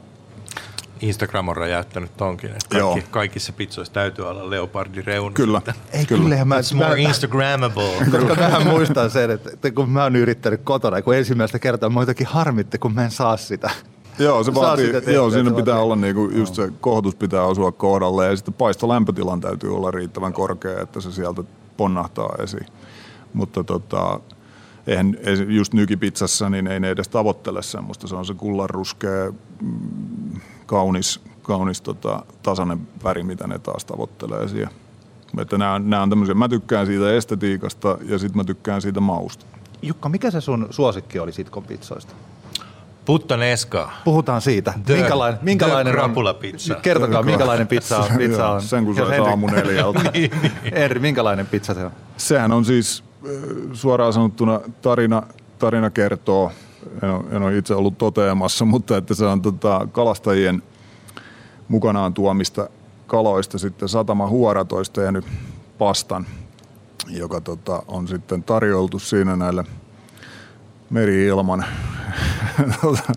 Instagram 1.01 1.49
on 1.49 1.57
räjäyttänyt 1.57 2.17
tonkin, 2.17 2.51
että 2.51 2.79
kaikki, 2.79 3.11
kaikissa 3.11 3.53
pizzoissa 3.53 3.95
täytyy 3.95 4.29
olla 4.29 4.51
leopardireunus. 4.51 5.35
Kyllä. 5.35 5.63
Ei, 5.93 6.07
kyllä. 6.07 6.23
kyllä 6.23 6.45
mä, 6.45 6.61
It's 6.61 6.75
more 6.75 6.89
mä, 6.89 6.97
Instagrammable. 6.97 8.07
Koska 8.13 8.35
mähän 8.35 8.67
muistan 8.67 9.11
sen, 9.11 9.31
että 9.31 9.71
kun 9.71 9.91
mä 9.91 10.03
oon 10.03 10.17
yrittänyt 10.17 10.61
kotona, 10.65 11.03
kun 11.03 11.17
ensimmäistä 11.17 11.59
kertaa 11.59 11.91
mä 11.91 12.01
jotenkin 12.01 12.27
harmitti, 12.27 12.79
kun 12.79 12.95
mä 12.95 13.05
en 13.05 13.11
saa 13.11 13.37
sitä 13.37 13.71
Joo, 14.25 14.45
se 14.45 14.55
vaatii, 14.55 14.93
joo, 15.07 15.31
siinä 15.31 15.51
pitää 15.51 15.79
olla 15.79 15.97
niinku, 15.97 16.31
just 16.35 16.55
se 16.55 16.73
kohotus 16.81 17.15
pitää 17.15 17.43
osua 17.43 17.73
kohdalle 17.73 18.27
ja 18.27 18.37
sitten 18.37 18.55
paisto 18.55 18.89
lämpötilan 18.89 19.41
täytyy 19.41 19.77
olla 19.77 19.91
riittävän 19.91 20.33
korkea, 20.33 20.81
että 20.81 21.01
se 21.01 21.13
sieltä 21.13 21.45
ponnahtaa 21.77 22.35
esiin. 22.43 22.67
Mutta 23.33 23.65
tota, 23.65 24.21
eihän 24.87 25.17
just 25.49 25.73
nykipizzassa, 25.75 26.51
niin 26.51 26.67
ei 26.67 26.81
ne 26.81 26.91
edes 26.91 27.09
tavoittele 27.09 27.63
semmoista. 27.63 28.09
Se 28.09 28.17
on 28.17 28.27
se 28.27 28.35
kullanruskea, 28.35 29.33
mm, 29.63 30.41
kaunis, 30.67 31.21
kaunis 31.43 31.81
tota, 31.81 32.23
tasainen 32.43 32.89
väri, 33.05 33.23
mitä 33.23 33.47
ne 33.47 33.59
taas 33.59 33.85
tavoittelee 33.85 34.49
siihen. 34.49 34.71
Että 35.39 35.59
nämä, 35.59 35.79
nämä 35.79 36.03
on 36.03 36.11
tämmöisiä, 36.11 36.35
mä 36.35 36.49
tykkään 36.49 36.87
siitä 36.87 37.15
estetiikasta 37.15 37.99
ja 38.09 38.19
sitten 38.19 38.37
mä 38.37 38.45
tykkään 38.45 38.83
siitä 38.83 39.01
mausta. 39.01 39.47
Jukka, 39.83 40.09
mikä 40.09 40.31
se 40.31 40.41
sun 40.41 40.67
suosikki 40.71 41.19
oli 41.19 41.33
sitkon 41.33 41.63
pizzoista? 41.63 42.15
Puttaneska. 43.07 43.91
Puhutaan 44.05 44.41
siitä. 44.41 44.75
The, 44.87 44.95
minkälainen, 44.95 45.41
minkälainen 45.43 45.95
the 45.95 46.35
pizza. 46.41 46.75
Kertokaa, 46.75 47.23
minkälainen 47.23 47.67
pizza 47.67 47.99
on. 47.99 48.07
Pizza 48.19 48.49
on. 48.49 48.63
Sen 48.63 48.85
kun 48.85 48.95
sai 48.97 49.19
aamu 49.19 49.47
neljältä. 49.47 50.01
niin, 50.15 50.31
niin. 50.43 50.75
Eri, 50.75 51.01
minkälainen 51.01 51.47
pizza 51.47 51.75
se 51.75 51.85
on? 51.85 51.91
Sehän 52.17 52.53
on 52.53 52.65
siis 52.65 53.05
suoraan 53.73 54.13
sanottuna 54.13 54.61
tarina, 54.83 55.23
tarina 55.59 55.91
kertoo, 55.91 56.53
en 57.03 57.11
ole, 57.11 57.25
en 57.31 57.43
ole 57.43 57.57
itse 57.57 57.75
ollut 57.75 57.99
toteamassa, 57.99 58.65
mutta 58.75 58.97
että 58.97 59.15
se 59.15 59.25
on 59.25 59.43
tota, 59.43 59.89
kalastajien 59.93 60.63
mukanaan 61.69 62.15
tuomista 62.15 62.69
kaloista 63.07 63.59
sitten 63.59 63.89
satama 63.89 64.29
huoratoista 64.29 65.01
tehnyt 65.01 65.25
pastan, 65.79 66.27
joka 67.09 67.41
tota, 67.41 67.83
on 67.89 68.09
sitten 68.09 68.43
tarjoltu 68.43 68.99
siinä 68.99 69.37
näille 69.37 69.65
meri-ilman 70.91 71.65
Tota, 72.83 73.13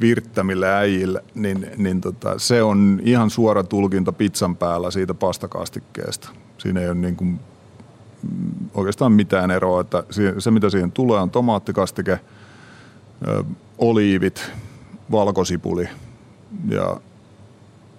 virttämille 0.00 0.74
äijille, 0.74 1.24
niin, 1.34 1.66
niin 1.76 2.00
tota, 2.00 2.38
se 2.38 2.62
on 2.62 3.00
ihan 3.04 3.30
suora 3.30 3.64
tulkinta 3.64 4.12
pizzan 4.12 4.56
päällä 4.56 4.90
siitä 4.90 5.14
pastakastikkeesta. 5.14 6.28
Siinä 6.58 6.80
ei 6.80 6.86
ole 6.86 6.94
niin 6.94 7.16
kuin, 7.16 7.40
oikeastaan 8.74 9.12
mitään 9.12 9.50
eroa, 9.50 9.80
että 9.80 10.04
se 10.38 10.50
mitä 10.50 10.70
siihen 10.70 10.92
tulee 10.92 11.20
on 11.20 11.30
tomaattikastike, 11.30 12.20
oliivit, 13.78 14.52
valkosipuli 15.10 15.88
ja 16.68 16.96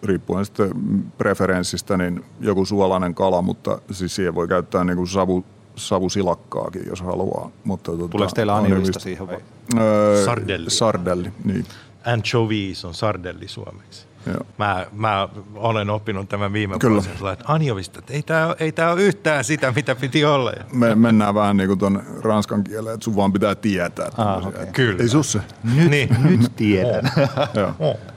riippuen 0.03 0.45
sitten 0.45 0.71
preferenssistä, 1.17 1.97
niin 1.97 2.25
joku 2.39 2.65
suolainen 2.65 3.15
kala, 3.15 3.41
mutta 3.41 3.79
siis 3.91 4.15
siihen 4.15 4.35
voi 4.35 4.47
käyttää 4.47 4.83
niin 4.83 4.97
kuin 4.97 5.07
savu, 5.07 5.45
savusilakkaakin, 5.75 6.81
jos 6.89 7.01
haluaa. 7.01 7.51
Mutta, 7.63 7.91
tota, 7.91 8.07
Tuleeko 8.07 8.31
teillä 8.35 8.55
anjovista 8.55 8.99
siihen 8.99 9.27
vai? 9.27 9.37
Öö, 9.79 10.25
sardelli. 10.25 10.69
Sardelli, 10.69 11.31
niin. 11.43 11.65
Anchovies 12.05 12.85
on 12.85 12.93
sardelli 12.93 13.47
suomeksi. 13.47 14.07
Joo. 14.25 14.45
Mä, 14.57 14.85
mä 14.91 15.29
olen 15.55 15.89
oppinut 15.89 16.29
tämän 16.29 16.53
viime 16.53 16.75
vuosina, 16.89 17.31
että 17.31 17.45
anjovista, 17.47 17.99
että 17.99 18.13
ei 18.13 18.23
tämä 18.23 18.55
ei 18.59 18.71
tää 18.71 18.91
ole 18.91 19.01
yhtään 19.01 19.43
sitä, 19.43 19.73
mitä 19.75 19.95
piti 19.95 20.25
olla. 20.25 20.53
Me 20.73 20.95
mennään 20.95 21.35
vähän 21.35 21.57
niin 21.57 21.67
kuin 21.67 21.79
tuon 21.79 22.03
ranskan 22.21 22.63
kieleen, 22.63 22.93
että 22.93 23.03
sun 23.03 23.15
vaan 23.15 23.33
pitää 23.33 23.55
tietää. 23.55 24.09
Ah, 24.17 24.47
okay. 24.47 24.65
Kyllä. 24.73 25.03
Ei 25.03 25.09
susse. 25.09 25.39
Nyt, 25.75 25.89
niin. 25.89 26.09
nyt 26.23 26.55
tiedän. 26.55 27.11
Joo. 27.53 27.73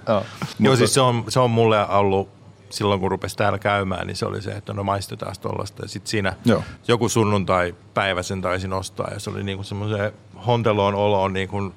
Joo. 0.08 0.22
Joo, 0.60 0.76
siis 0.76 0.94
se 0.94 1.00
on, 1.00 1.24
se 1.28 1.40
on 1.40 1.50
mulle 1.50 1.86
ollut 1.88 2.37
silloin 2.70 3.00
kun 3.00 3.10
rupesi 3.10 3.36
täällä 3.36 3.58
käymään, 3.58 4.06
niin 4.06 4.16
se 4.16 4.26
oli 4.26 4.42
se, 4.42 4.50
että 4.50 4.72
no 4.72 4.84
maistetaan 4.84 5.34
tuollaista. 5.40 5.82
Ja 5.82 5.88
sitten 5.88 6.10
siinä 6.10 6.34
Joo. 6.44 6.62
joku 6.88 7.08
sunnuntai 7.08 7.74
päivä 7.94 8.22
sen 8.22 8.42
taisin 8.42 8.72
ostaa 8.72 9.10
ja 9.12 9.20
se 9.20 9.30
oli 9.30 9.42
niinku 9.42 9.62
semmoisen 9.64 10.12
honteloon 10.46 10.94
oloon 10.94 11.32
niin 11.32 11.48
kuin 11.48 11.72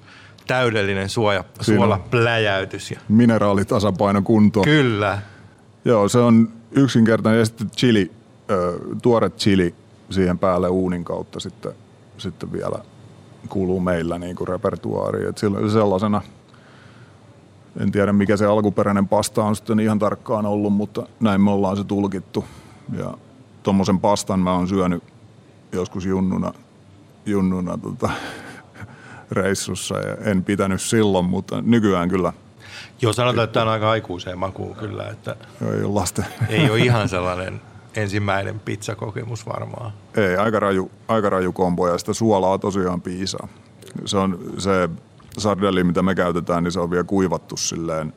täydellinen 0.47 1.09
suoja, 1.09 1.43
suola 1.61 1.99
pläjäytys. 2.11 2.91
Ja... 2.91 2.99
Mineraalitasapaino 3.09 4.21
kuntoon. 4.21 4.65
Kyllä. 4.65 5.19
Joo, 5.85 6.09
se 6.09 6.19
on 6.19 6.49
yksinkertainen. 6.71 7.39
Ja 7.39 7.45
sitten 7.45 7.69
chili, 7.69 8.11
tuore 9.01 9.29
chili 9.29 9.75
siihen 10.09 10.39
päälle 10.39 10.69
uunin 10.69 11.03
kautta 11.03 11.39
sitten, 11.39 11.71
sitten 12.17 12.51
vielä 12.51 12.79
kuuluu 13.49 13.79
meillä 13.79 14.17
niin 14.17 14.35
kuin 14.35 14.47
repertuaariin. 14.47 15.29
Et 15.29 15.37
sellaisena– 15.71 16.21
en 17.79 17.91
tiedä 17.91 18.13
mikä 18.13 18.37
se 18.37 18.45
alkuperäinen 18.45 19.07
pasta 19.07 19.43
on 19.43 19.55
sitten 19.55 19.79
ihan 19.79 19.99
tarkkaan 19.99 20.45
ollut, 20.45 20.73
mutta 20.73 21.07
näin 21.19 21.41
me 21.41 21.51
ollaan 21.51 21.77
se 21.77 21.83
tulkittu. 21.83 22.45
Ja 22.97 23.13
tuommoisen 23.63 23.99
pastan 23.99 24.39
mä 24.39 24.53
oon 24.53 24.67
syönyt 24.67 25.03
joskus 25.71 26.05
junnuna, 26.05 26.53
junnuna 27.25 27.77
tota, 27.77 28.09
reissussa 29.31 29.99
ja 29.99 30.15
en 30.15 30.43
pitänyt 30.43 30.81
silloin, 30.81 31.25
mutta 31.25 31.61
nykyään 31.61 32.09
kyllä. 32.09 32.33
Joo, 33.01 33.13
sanotaan, 33.13 33.43
että 33.43 33.53
tämä 33.53 33.65
on 33.65 33.71
aika 33.71 33.91
aikuiseen 33.91 34.39
makuun 34.39 34.75
kyllä. 34.75 35.09
Että 35.09 35.35
ei 35.61 35.83
ole 35.83 35.93
lasten. 35.93 36.25
Ei 36.49 36.69
ole 36.69 36.79
ihan 36.79 37.09
sellainen 37.15 37.61
ensimmäinen 37.95 38.59
pizzakokemus 38.59 39.45
varmaan. 39.45 39.91
Ei, 40.17 40.35
aika 40.35 40.59
raju, 40.59 40.91
aika 41.07 41.29
raju 41.29 41.53
kombo 41.53 41.87
ja 41.87 41.97
sitä 41.97 42.13
suolaa 42.13 42.57
tosiaan 42.57 43.01
piisaa. 43.01 43.47
Se 44.05 44.17
on 44.17 44.39
se 44.57 44.89
sardelli, 45.37 45.83
mitä 45.83 46.01
me 46.01 46.15
käytetään, 46.15 46.63
niin 46.63 46.71
se 46.71 46.79
on 46.79 46.91
vielä 46.91 47.03
kuivattu 47.03 47.57
silleen 47.57 48.13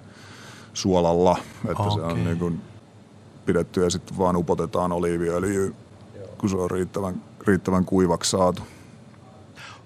suolalla, 0.75 1.37
että 1.69 1.83
okay. 1.83 1.95
se 1.95 2.01
on 2.01 2.25
niin 2.25 2.39
kuin 2.39 2.61
pidetty 3.47 3.85
ja 3.85 3.91
sitten 3.91 4.19
vaan 4.19 4.37
upotetaan 4.37 4.93
oliiviöljyä, 4.93 5.71
kun 6.39 6.49
se 6.51 6.57
on 6.57 6.71
riittävän, 6.71 7.23
riittävän 7.47 7.85
kuivaksi 7.85 8.31
saatu. 8.31 8.63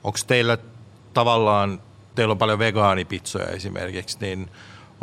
Onko 0.04 0.18
teillä 0.26 0.58
tavallaan, 1.14 1.80
teillä 2.14 2.32
on 2.32 2.38
paljon 2.38 2.58
vegaanipizzoja 2.58 3.46
esimerkiksi, 3.46 4.18
niin 4.20 4.50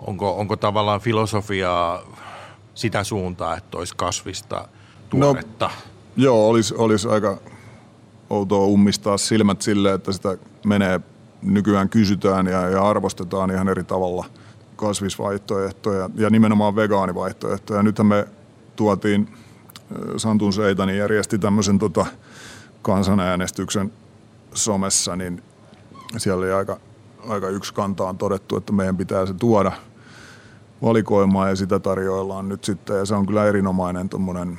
onko, 0.07 0.39
onko 0.39 0.55
tavallaan 0.55 1.01
filosofiaa 1.01 2.01
sitä 2.75 3.03
suuntaa, 3.03 3.57
että 3.57 3.77
olisi 3.77 3.93
kasvista 3.97 4.67
tuoretta? 5.09 5.65
No, 5.65 5.71
joo, 6.15 6.49
olisi, 6.49 6.75
olisi 6.77 7.07
aika 7.07 7.37
outoa 8.29 8.65
ummistaa 8.65 9.17
silmät 9.17 9.61
sille, 9.61 9.93
että 9.93 10.11
sitä 10.11 10.37
menee 10.65 11.01
nykyään 11.45 11.89
kysytään 11.89 12.47
ja, 12.47 12.69
ja 12.69 12.89
arvostetaan 12.89 13.51
ihan 13.51 13.69
eri 13.69 13.83
tavalla 13.83 14.25
kasvisvaihtoehtoja 14.75 16.09
ja 16.15 16.29
nimenomaan 16.29 16.75
vegaanivaihtoehtoja. 16.75 17.83
Nythän 17.83 18.07
me 18.07 18.27
tuotiin, 18.75 19.29
Santun 20.17 20.53
Seitani 20.53 20.97
järjesti 20.97 21.39
tämmöisen 21.39 21.79
tota, 21.79 22.05
kansanäänestyksen 22.81 23.93
somessa, 24.53 25.15
niin 25.15 25.43
siellä 26.17 26.39
oli 26.39 26.51
aika, 26.51 26.79
aika 27.27 27.49
yksi 27.49 27.73
kantaan 27.73 28.17
todettu, 28.17 28.57
että 28.57 28.73
meidän 28.73 28.97
pitää 28.97 29.25
se 29.25 29.33
tuoda 29.33 29.71
valikoimaan 30.81 31.49
ja 31.49 31.55
sitä 31.55 31.79
tarjoillaan 31.79 32.49
nyt 32.49 32.63
sitten. 32.63 32.97
Ja 32.97 33.05
se 33.05 33.15
on 33.15 33.25
kyllä 33.25 33.45
erinomainen 33.45 34.09
tuommoinen 34.09 34.57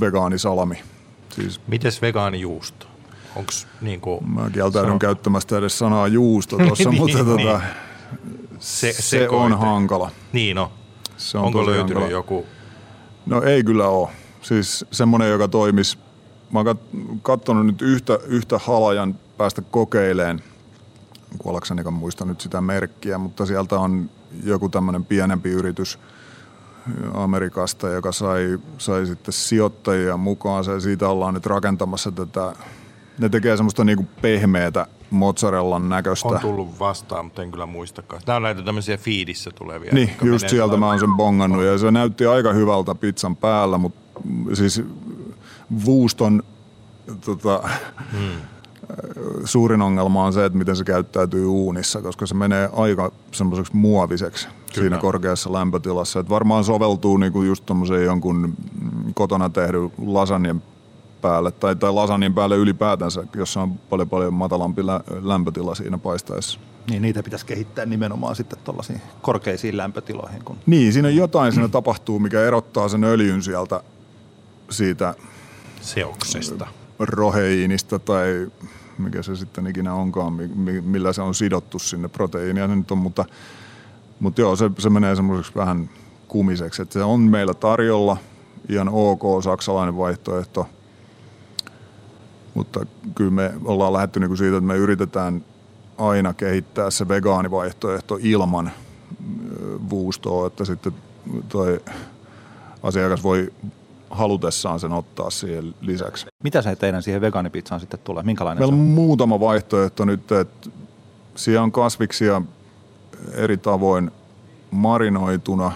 vegaanisalami. 0.00 0.82
Siis, 1.28 1.60
Mites 1.68 2.02
vegaanijuusto? 2.02 2.89
Onks, 3.36 3.66
niin 3.80 4.00
kuin, 4.00 4.32
Mä 4.34 4.50
kieltäydyn 4.52 4.98
käyttämästä 4.98 5.58
edes 5.58 5.78
sanaa 5.78 6.08
juusto 6.08 6.56
tuossa, 6.58 6.88
niin, 6.90 7.00
mutta 7.02 7.24
tota, 7.24 7.60
se, 8.58 8.92
Se 8.92 9.02
sekoite. 9.02 9.36
on 9.54 9.58
hankala. 9.58 10.10
Niin 10.32 10.56
no. 10.56 10.72
Se 11.16 11.38
on 11.38 11.44
Onko 11.44 11.66
löytynyt 11.66 11.86
hankala. 11.94 12.10
joku? 12.10 12.46
No 13.26 13.42
ei 13.42 13.64
kyllä 13.64 13.88
ole. 13.88 14.08
Siis 14.42 14.84
semmoinen, 14.90 15.30
joka 15.30 15.48
toimisi. 15.48 15.98
Mä 16.52 16.58
oon 16.58 16.66
kat- 16.66 17.18
kattonut 17.22 17.66
nyt 17.66 17.82
yhtä, 17.82 18.18
yhtä 18.26 18.58
halajan 18.58 19.14
päästä 19.36 19.62
kokeileen. 19.62 20.42
Kuollakseni 21.38 21.82
muista 21.90 22.24
nyt 22.24 22.40
sitä 22.40 22.60
merkkiä, 22.60 23.18
mutta 23.18 23.46
sieltä 23.46 23.78
on 23.78 24.10
joku 24.44 24.68
tämmöinen 24.68 25.04
pienempi 25.04 25.48
yritys 25.50 25.98
Amerikasta, 27.14 27.88
joka 27.88 28.12
sai, 28.12 28.58
sai 28.78 29.06
sitten 29.06 29.32
sijoittajia 29.32 30.16
mukaan. 30.16 30.64
Ja 30.74 30.80
siitä 30.80 31.08
ollaan 31.08 31.34
nyt 31.34 31.46
rakentamassa 31.46 32.12
tätä. 32.12 32.52
Ne 33.20 33.28
tekee 33.28 33.56
semmoista 33.56 33.84
niinku 33.84 34.06
pehmeätä 34.22 34.86
mozzarellan 35.10 35.88
näköistä. 35.88 36.28
On 36.28 36.40
tullut 36.40 36.80
vastaan, 36.80 37.24
mutta 37.24 37.42
en 37.42 37.50
kyllä 37.50 37.66
muistakaan. 37.66 38.22
Nämä 38.26 38.36
on 38.36 38.42
näitä 38.42 38.62
tämmöisiä 38.62 38.96
fiidissä 38.96 39.50
tulevia. 39.54 39.92
Niin, 39.92 40.10
just 40.22 40.48
sieltä 40.48 40.76
mä 40.76 40.86
oon 40.86 41.00
sen 41.00 41.16
bongannut 41.16 41.62
ja 41.64 41.78
se 41.78 41.90
näytti 41.90 42.26
aika 42.26 42.52
hyvältä 42.52 42.94
pizzan 42.94 43.36
päällä, 43.36 43.78
mutta 43.78 44.20
siis 44.54 44.82
vuuston 45.84 46.42
tota, 47.24 47.68
Hmm. 48.12 48.40
suurin 49.44 49.82
ongelma 49.82 50.24
on 50.24 50.32
se, 50.32 50.44
että 50.44 50.58
miten 50.58 50.76
se 50.76 50.84
käyttäytyy 50.84 51.46
uunissa, 51.46 52.02
koska 52.02 52.26
se 52.26 52.34
menee 52.34 52.68
aika 52.76 53.12
semmoiseksi 53.32 53.76
muoviseksi 53.76 54.48
Kyllä. 54.48 54.58
siinä 54.74 54.98
korkeassa 54.98 55.52
lämpötilassa. 55.52 56.20
Et 56.20 56.28
varmaan 56.28 56.64
soveltuu 56.64 57.16
niinku 57.16 57.42
just 57.42 57.66
tommoseen 57.66 58.04
jonkun 58.04 58.54
kotona 59.14 59.48
tehdyn 59.48 59.92
lasanien 60.06 60.62
päälle 61.20 61.50
tai, 61.50 61.76
tai 61.76 61.92
lasanien 61.92 62.34
päälle 62.34 62.56
ylipäätänsä, 62.56 63.24
jossa 63.36 63.62
on 63.62 63.72
paljon 63.72 64.08
paljon 64.08 64.34
matalampi 64.34 64.86
lä- 64.86 65.00
lämpötila 65.22 65.74
siinä 65.74 65.98
paistaessa. 65.98 66.60
Niin 66.90 67.02
niitä 67.02 67.22
pitäisi 67.22 67.46
kehittää 67.46 67.86
nimenomaan 67.86 68.36
sitten 68.36 68.58
tuollaisiin 68.64 69.00
korkeisiin 69.22 69.76
lämpötiloihin. 69.76 70.44
Kun... 70.44 70.56
Niin, 70.66 70.92
siinä 70.92 71.08
jotain 71.10 71.52
siinä 71.52 71.68
tapahtuu, 71.68 72.18
mikä 72.18 72.40
erottaa 72.44 72.88
sen 72.88 73.04
öljyn 73.04 73.42
sieltä 73.42 73.80
siitä 74.70 75.14
Seoksesta. 75.80 76.66
roheiinista 76.98 77.98
tai 77.98 78.50
mikä 78.98 79.22
se 79.22 79.36
sitten 79.36 79.66
ikinä 79.66 79.94
onkaan, 79.94 80.32
mi- 80.32 80.48
mi- 80.54 80.80
millä 80.80 81.12
se 81.12 81.22
on 81.22 81.34
sidottu 81.34 81.78
sinne 81.78 82.08
proteiinia 82.08 82.68
se 82.68 82.76
nyt 82.76 82.90
on, 82.90 82.98
mutta, 82.98 83.24
mutta 84.20 84.40
joo, 84.40 84.56
se, 84.56 84.70
se 84.78 84.90
menee 84.90 85.16
semmoiseksi 85.16 85.52
vähän 85.56 85.90
kumiseksi, 86.28 86.82
että 86.82 86.92
se 86.92 87.02
on 87.02 87.20
meillä 87.20 87.54
tarjolla, 87.54 88.16
ihan 88.68 88.88
ok 88.92 89.22
saksalainen 89.44 89.96
vaihtoehto, 89.96 90.68
mutta 92.54 92.86
kyllä 93.14 93.30
me 93.30 93.52
ollaan 93.64 93.92
lähdetty 93.92 94.20
niinku 94.20 94.36
siitä, 94.36 94.56
että 94.56 94.66
me 94.66 94.76
yritetään 94.76 95.44
aina 95.98 96.34
kehittää 96.34 96.90
se 96.90 97.08
vegaanivaihtoehto 97.08 98.18
ilman 98.20 98.70
vuustoa, 99.90 100.46
että 100.46 100.64
sitten 100.64 100.92
toi 101.48 101.80
asiakas 102.82 103.22
voi 103.22 103.52
halutessaan 104.10 104.80
sen 104.80 104.92
ottaa 104.92 105.30
siihen 105.30 105.74
lisäksi. 105.80 106.26
Mitä 106.42 106.62
se 106.62 106.76
teidän 106.76 107.02
siihen 107.02 107.20
vegaanipizzaan 107.20 107.80
sitten 107.80 108.00
tulee? 108.04 108.22
Minkälainen 108.22 108.62
Meillä 108.62 108.74
on 108.74 108.80
on? 108.80 108.86
muutama 108.86 109.40
vaihtoehto 109.40 110.04
nyt, 110.04 110.32
että 110.32 110.70
siellä 111.34 111.62
on 111.62 111.72
kasviksia 111.72 112.42
eri 113.34 113.56
tavoin 113.56 114.10
marinoituna. 114.70 115.72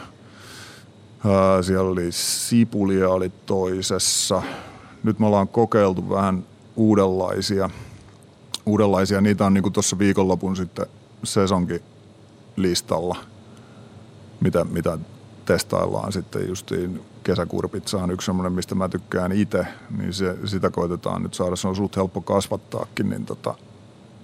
Siellä 1.63 1.91
oli 1.91 2.13
sipulia 2.13 3.09
oli 3.09 3.33
toisessa. 3.47 4.43
Nyt 5.03 5.19
me 5.19 5.27
ollaan 5.27 5.49
kokeiltu 5.49 6.11
vähän 6.11 6.45
uudenlaisia. 6.77 7.71
Uudenlaisia, 8.67 9.21
niitä 9.21 9.47
on 9.47 9.55
niin 9.55 9.73
tuossa 9.73 9.99
viikonlopun 9.99 10.57
sitten 10.57 10.87
sesonkin 11.25 11.81
listalla, 12.57 13.17
mitä, 14.41 14.65
mitä 14.65 14.99
testaillaan 15.45 16.13
sitten 16.13 16.49
justiin 16.49 17.01
kesäkurpitsa 17.25 18.03
on 18.03 18.11
yksi 18.11 18.27
semmoinen, 18.27 18.53
mistä 18.53 18.75
mä 18.75 18.89
tykkään 18.89 19.33
itse, 19.33 19.67
niin 19.99 20.13
se, 20.13 20.37
sitä 20.45 20.71
koitetaan 20.71 21.23
nyt 21.23 21.35
saada, 21.35 21.57
se 21.57 21.69
on 21.69 21.77
suht 21.77 21.97
helppo 21.97 22.21
kasvattaakin, 22.21 23.11
niin 23.11 23.27
tota, 23.27 23.55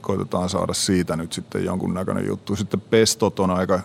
koitetaan 0.00 0.48
saada 0.48 0.74
siitä 0.74 1.16
nyt 1.16 1.32
sitten 1.32 1.64
jonkunnäköinen 1.64 2.26
juttu. 2.26 2.56
Sitten 2.56 2.80
pestot 2.80 3.40
on 3.40 3.50
aika, 3.50 3.80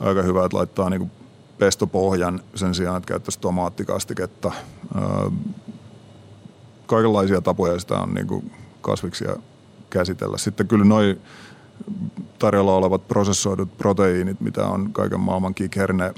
aika 0.00 0.22
hyvä, 0.22 0.44
että 0.44 0.56
laittaa 0.56 0.90
niinku 0.90 1.10
pestopohjan 1.58 2.40
sen 2.54 2.74
sijaan, 2.74 2.96
että 2.96 3.08
käyttäisi 3.08 3.40
tomaattikastiketta. 3.40 4.52
Öö, 4.96 5.30
kaikenlaisia 6.86 7.40
tapoja 7.40 7.78
sitä 7.78 7.98
on 7.98 8.14
niinku 8.14 8.44
kasviksia 8.80 9.36
käsitellä. 9.90 10.38
Sitten 10.38 10.68
kyllä 10.68 10.84
noin 10.84 11.20
tarjolla 12.38 12.74
olevat 12.74 13.08
prosessoidut 13.08 13.78
proteiinit, 13.78 14.40
mitä 14.40 14.66
on 14.66 14.92
kaiken 14.92 15.20
maailman 15.20 15.54
kikherne 15.54 16.14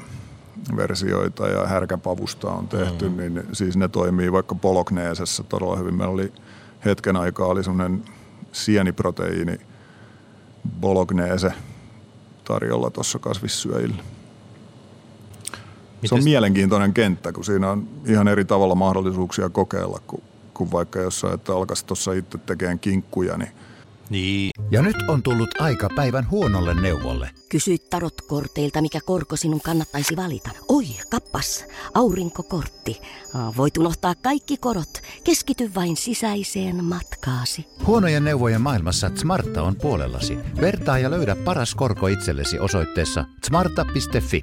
versioita 0.76 1.48
ja 1.48 1.66
härkäpavusta 1.66 2.50
on 2.50 2.68
tehty, 2.68 3.08
mm. 3.08 3.16
niin 3.16 3.42
siis 3.52 3.76
ne 3.76 3.88
toimii 3.88 4.32
vaikka 4.32 4.54
polokneesessa 4.54 5.44
todella 5.44 5.76
hyvin. 5.76 5.94
Meillä 5.94 6.14
oli 6.14 6.32
hetken 6.84 7.16
aikaa 7.16 7.46
oli 7.46 7.64
semmoinen 7.64 8.04
sieniproteiini 8.52 9.60
bolognese 10.80 11.52
tarjolla 12.44 12.90
tuossa 12.90 13.18
kasvissyöjille. 13.18 14.02
Se 16.04 16.14
on 16.14 16.24
mielenkiintoinen 16.24 16.94
kenttä, 16.94 17.32
kun 17.32 17.44
siinä 17.44 17.70
on 17.70 17.88
ihan 18.06 18.28
eri 18.28 18.44
tavalla 18.44 18.74
mahdollisuuksia 18.74 19.48
kokeilla, 19.48 20.00
kuin, 20.06 20.22
kuin 20.56 20.72
vaikka 20.72 20.98
jossain, 20.98 21.34
että 21.34 21.52
alkaisi 21.52 21.86
tuossa 21.86 22.12
itse 22.12 22.38
tekemään 22.38 22.78
kinkkuja, 22.78 23.36
niin 23.36 23.50
Niin. 24.10 24.50
Ja 24.70 24.82
nyt 24.82 24.96
on 25.08 25.22
tullut 25.22 25.60
aika 25.60 25.88
päivän 25.96 26.30
huonolle 26.30 26.74
neuvolle. 26.74 27.30
Kysy 27.48 27.78
tarotkorteilta, 27.78 28.82
mikä 28.82 29.00
korko 29.06 29.36
sinun 29.36 29.60
kannattaisi 29.60 30.16
valita. 30.16 30.50
Oi, 30.68 30.84
kappas, 31.10 31.64
aurinkokortti. 31.94 33.00
Voit 33.56 33.78
unohtaa 33.78 34.14
kaikki 34.14 34.56
korot. 34.56 35.02
Keskity 35.24 35.70
vain 35.74 35.96
sisäiseen 35.96 36.84
matkaasi. 36.84 37.66
Huonojen 37.86 38.24
neuvojen 38.24 38.60
maailmassa 38.60 39.10
Smarta 39.14 39.62
on 39.62 39.76
puolellasi. 39.76 40.38
Vertaa 40.60 40.98
ja 40.98 41.10
löydä 41.10 41.36
paras 41.36 41.74
korko 41.74 42.06
itsellesi 42.06 42.58
osoitteessa 42.58 43.24
smarta.fi. 43.46 44.42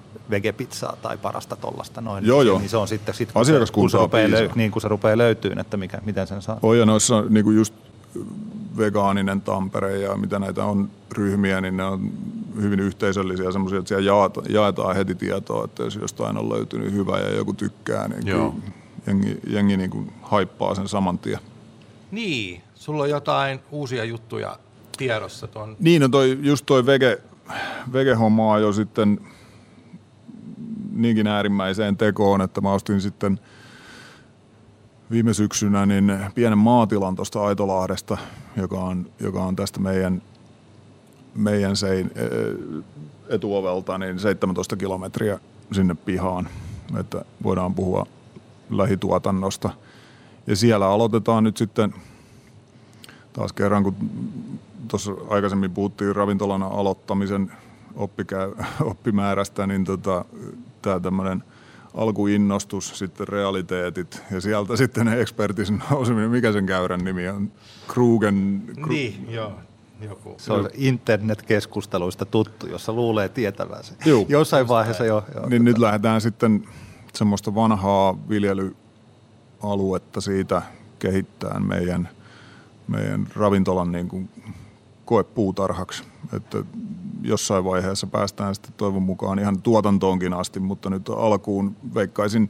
vegepizzaa 0.31 0.97
tai 1.01 1.17
parasta 1.17 1.55
tollasta 1.55 2.01
noin. 2.01 2.25
Joo, 2.25 2.41
joo. 2.41 2.59
Niin 2.59 2.69
se 2.69 2.77
on 2.77 2.87
sitten, 2.87 3.15
sit, 3.15 3.31
kun, 3.31 3.45
se, 3.45 3.53
kun, 3.71 3.89
se 3.89 3.97
rupeaa 3.97 4.31
löy, 4.31 4.49
niin 4.55 4.71
kun 4.71 4.81
se 4.81 4.87
rupeaa 4.87 5.17
löytyyn, 5.17 5.59
että 5.59 5.77
mikä, 5.77 6.01
miten 6.05 6.27
sen 6.27 6.41
saa. 6.41 6.59
on 6.61 6.77
ja 6.77 6.85
noissa 6.85 7.15
on 7.15 7.25
niinku 7.29 7.51
just 7.51 7.73
vegaaninen 8.77 9.41
Tampere 9.41 9.97
ja 9.97 10.15
mitä 10.15 10.39
näitä 10.39 10.65
on 10.65 10.89
ryhmiä, 11.11 11.61
niin 11.61 11.77
ne 11.77 11.83
on 11.83 12.11
hyvin 12.61 12.79
yhteisöllisiä 12.79 13.51
semmoisia, 13.51 13.79
että 13.79 13.87
siellä 13.89 14.05
jaetaan, 14.05 14.45
jaetaan 14.49 14.95
heti 14.95 15.15
tietoa, 15.15 15.65
että 15.65 15.83
jos 15.83 15.95
jostain 15.95 16.37
on 16.37 16.49
löytynyt 16.49 16.93
hyvä 16.93 17.19
ja 17.19 17.35
joku 17.35 17.53
tykkää, 17.53 18.07
niin 18.07 18.27
Joo. 18.27 18.55
jengi, 19.07 19.39
jengi 19.47 19.77
niinku 19.77 20.05
haippaa 20.21 20.75
sen 20.75 20.87
saman 20.87 21.19
tien. 21.19 21.39
Niin, 22.11 22.61
sulla 22.75 23.03
on 23.03 23.09
jotain 23.09 23.59
uusia 23.71 24.03
juttuja 24.03 24.59
tiedossa 24.97 25.47
tuon. 25.47 25.75
Niin, 25.79 26.01
no 26.01 26.07
toi, 26.07 26.39
just 26.41 26.65
toi 26.65 26.85
vege, 26.85 27.21
vege-homma 27.93 28.53
on 28.53 28.61
jo 28.61 28.73
sitten 28.73 29.19
niinkin 30.91 31.27
äärimmäiseen 31.27 31.97
tekoon, 31.97 32.41
että 32.41 32.61
mä 32.61 32.71
ostin 32.71 33.01
sitten 33.01 33.39
viime 35.11 35.33
syksynä 35.33 35.85
niin 35.85 36.19
pienen 36.35 36.57
maatilan 36.57 37.15
tuosta 37.15 37.43
Aitolahdesta, 37.43 38.17
joka 38.57 38.79
on, 38.79 39.05
joka 39.19 39.43
on 39.43 39.55
tästä 39.55 39.79
meidän, 39.79 40.21
meidän 41.35 41.75
sein, 41.75 42.11
etuovelta 43.29 43.97
niin 43.97 44.19
17 44.19 44.75
kilometriä 44.75 45.39
sinne 45.71 45.95
pihaan, 45.95 46.49
että 46.99 47.25
voidaan 47.43 47.75
puhua 47.75 48.05
lähituotannosta. 48.69 49.69
Ja 50.47 50.55
siellä 50.55 50.87
aloitetaan 50.87 51.43
nyt 51.43 51.57
sitten 51.57 51.93
taas 53.33 53.53
kerran, 53.53 53.83
kun 53.83 53.95
tuossa 54.87 55.11
aikaisemmin 55.29 55.71
puhuttiin 55.71 56.15
ravintolana 56.15 56.67
aloittamisen 56.67 57.51
oppikä, 57.95 58.37
oppimäärästä, 58.91 59.67
niin 59.67 59.85
tota, 59.85 60.25
tämä 60.81 60.99
tämmöinen 60.99 61.43
alkuinnostus, 61.93 62.99
sitten 62.99 63.27
realiteetit 63.27 64.23
ja 64.31 64.41
sieltä 64.41 64.75
sitten 64.75 65.05
ne 65.05 65.21
ekspertin 65.21 65.83
nouseminen. 65.91 66.29
Mikä 66.29 66.51
sen 66.51 66.65
käyrän 66.65 67.05
nimi 67.05 67.29
on? 67.29 67.51
Krugen... 67.87 68.63
Kru, 68.81 68.87
Niin, 68.87 69.25
joo. 69.29 69.53
Joku. 70.01 70.35
Se 70.37 70.53
on 70.53 70.69
internetkeskusteluista 70.73 72.25
tuttu, 72.25 72.67
jossa 72.67 72.93
luulee 72.93 73.29
tietävänsä. 73.29 73.93
Juu. 74.05 74.25
Jossain 74.29 74.67
vaiheessa 74.67 75.05
jo. 75.05 75.23
jo 75.35 75.45
Niin 75.49 75.65
nyt 75.65 75.77
lähdetään 75.77 76.21
sitten 76.21 76.67
semmoista 77.13 77.55
vanhaa 77.55 78.17
viljelyaluetta 78.29 80.21
siitä 80.21 80.61
kehittää 80.99 81.59
meidän, 81.59 82.09
meidän 82.87 83.27
ravintolan 83.35 83.91
niin 83.91 84.07
kuin 84.07 84.29
koepuutarhaksi. 85.05 86.03
Että 86.33 86.63
jossain 87.21 87.63
vaiheessa 87.63 88.07
päästään 88.07 88.55
sitten 88.55 88.73
toivon 88.77 89.03
mukaan 89.03 89.39
ihan 89.39 89.61
tuotantoonkin 89.61 90.33
asti, 90.33 90.59
mutta 90.59 90.89
nyt 90.89 91.09
alkuun 91.09 91.75
veikkaisin 91.93 92.49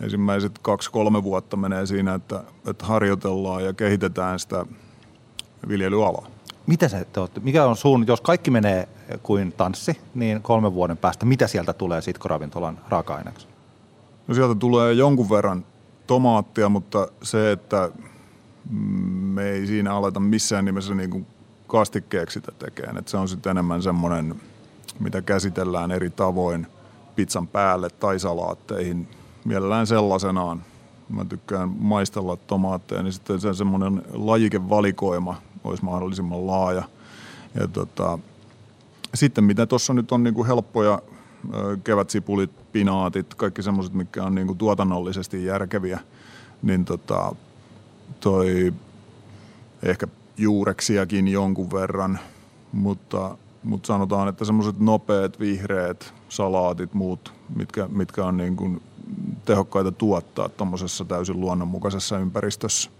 ensimmäiset 0.00 0.58
kaksi-kolme 0.58 1.22
vuotta 1.22 1.56
menee 1.56 1.86
siinä, 1.86 2.14
että, 2.14 2.44
että 2.66 2.86
harjoitellaan 2.86 3.64
ja 3.64 3.72
kehitetään 3.72 4.38
sitä 4.38 4.66
viljelyalaa. 5.68 6.26
Mitä 6.66 6.88
se 6.88 7.04
te 7.04 7.20
olette, 7.20 7.40
mikä 7.40 7.66
on 7.66 7.76
suun, 7.76 8.04
jos 8.06 8.20
kaikki 8.20 8.50
menee 8.50 8.88
kuin 9.22 9.52
tanssi, 9.52 10.00
niin 10.14 10.42
kolmen 10.42 10.74
vuoden 10.74 10.96
päästä, 10.96 11.26
mitä 11.26 11.46
sieltä 11.46 11.72
tulee 11.72 12.00
sitkoravintolan 12.00 12.78
raaka-aineeksi? 12.88 13.46
No 14.28 14.34
sieltä 14.34 14.54
tulee 14.54 14.92
jonkun 14.92 15.30
verran 15.30 15.64
tomaattia, 16.06 16.68
mutta 16.68 17.08
se, 17.22 17.52
että 17.52 17.90
me 19.20 19.50
ei 19.50 19.66
siinä 19.66 19.94
aleta 19.94 20.20
missään 20.20 20.64
nimessä 20.64 20.94
niin 20.94 21.10
kuin 21.10 21.26
kastikkeeksi 21.66 22.34
sitä 22.34 22.52
tekemään. 22.58 22.98
Että 22.98 23.10
se 23.10 23.16
on 23.16 23.28
sitten 23.28 23.50
enemmän 23.50 23.82
semmoinen, 23.82 24.34
mitä 25.00 25.22
käsitellään 25.22 25.90
eri 25.90 26.10
tavoin 26.10 26.66
pizzan 27.16 27.48
päälle 27.48 27.90
tai 27.90 28.18
salaatteihin. 28.18 29.08
Mielellään 29.44 29.86
sellaisenaan. 29.86 30.62
Mä 31.08 31.24
tykkään 31.24 31.68
maistella 31.78 32.36
tomaatteja, 32.36 33.02
niin 33.02 33.12
sitten 33.12 33.40
se 33.40 33.54
semmoinen 33.54 34.02
lajikevalikoima 34.12 35.42
olisi 35.64 35.84
mahdollisimman 35.84 36.46
laaja. 36.46 36.82
Ja 37.60 37.68
tota, 37.68 38.18
sitten 39.14 39.44
mitä 39.44 39.66
tuossa 39.66 39.94
nyt 39.94 40.12
on 40.12 40.24
niin 40.24 40.34
kuin 40.34 40.46
helppoja 40.46 41.02
kevätsipulit, 41.84 42.72
pinaatit, 42.72 43.34
kaikki 43.34 43.62
semmoiset, 43.62 43.94
mitkä 43.94 44.24
on 44.24 44.34
niin 44.34 44.46
kuin 44.46 44.58
tuotannollisesti 44.58 45.44
järkeviä, 45.44 46.00
niin 46.62 46.84
tota, 46.84 47.34
toi 48.20 48.74
ehkä 49.82 50.06
juureksiakin 50.38 51.28
jonkun 51.28 51.70
verran, 51.70 52.18
mutta, 52.72 53.38
mutta 53.62 53.86
sanotaan, 53.86 54.28
että 54.28 54.44
semmoiset 54.44 54.80
nopeat, 54.80 55.40
vihreät 55.40 56.14
salaatit, 56.28 56.94
muut, 56.94 57.32
mitkä, 57.56 57.88
mitkä 57.88 58.24
on 58.24 58.36
niin 58.36 58.56
kuin 58.56 58.82
tehokkaita 59.44 59.92
tuottaa 59.92 60.48
tuommoisessa 60.48 61.04
täysin 61.04 61.40
luonnonmukaisessa 61.40 62.18
ympäristössä. 62.18 62.90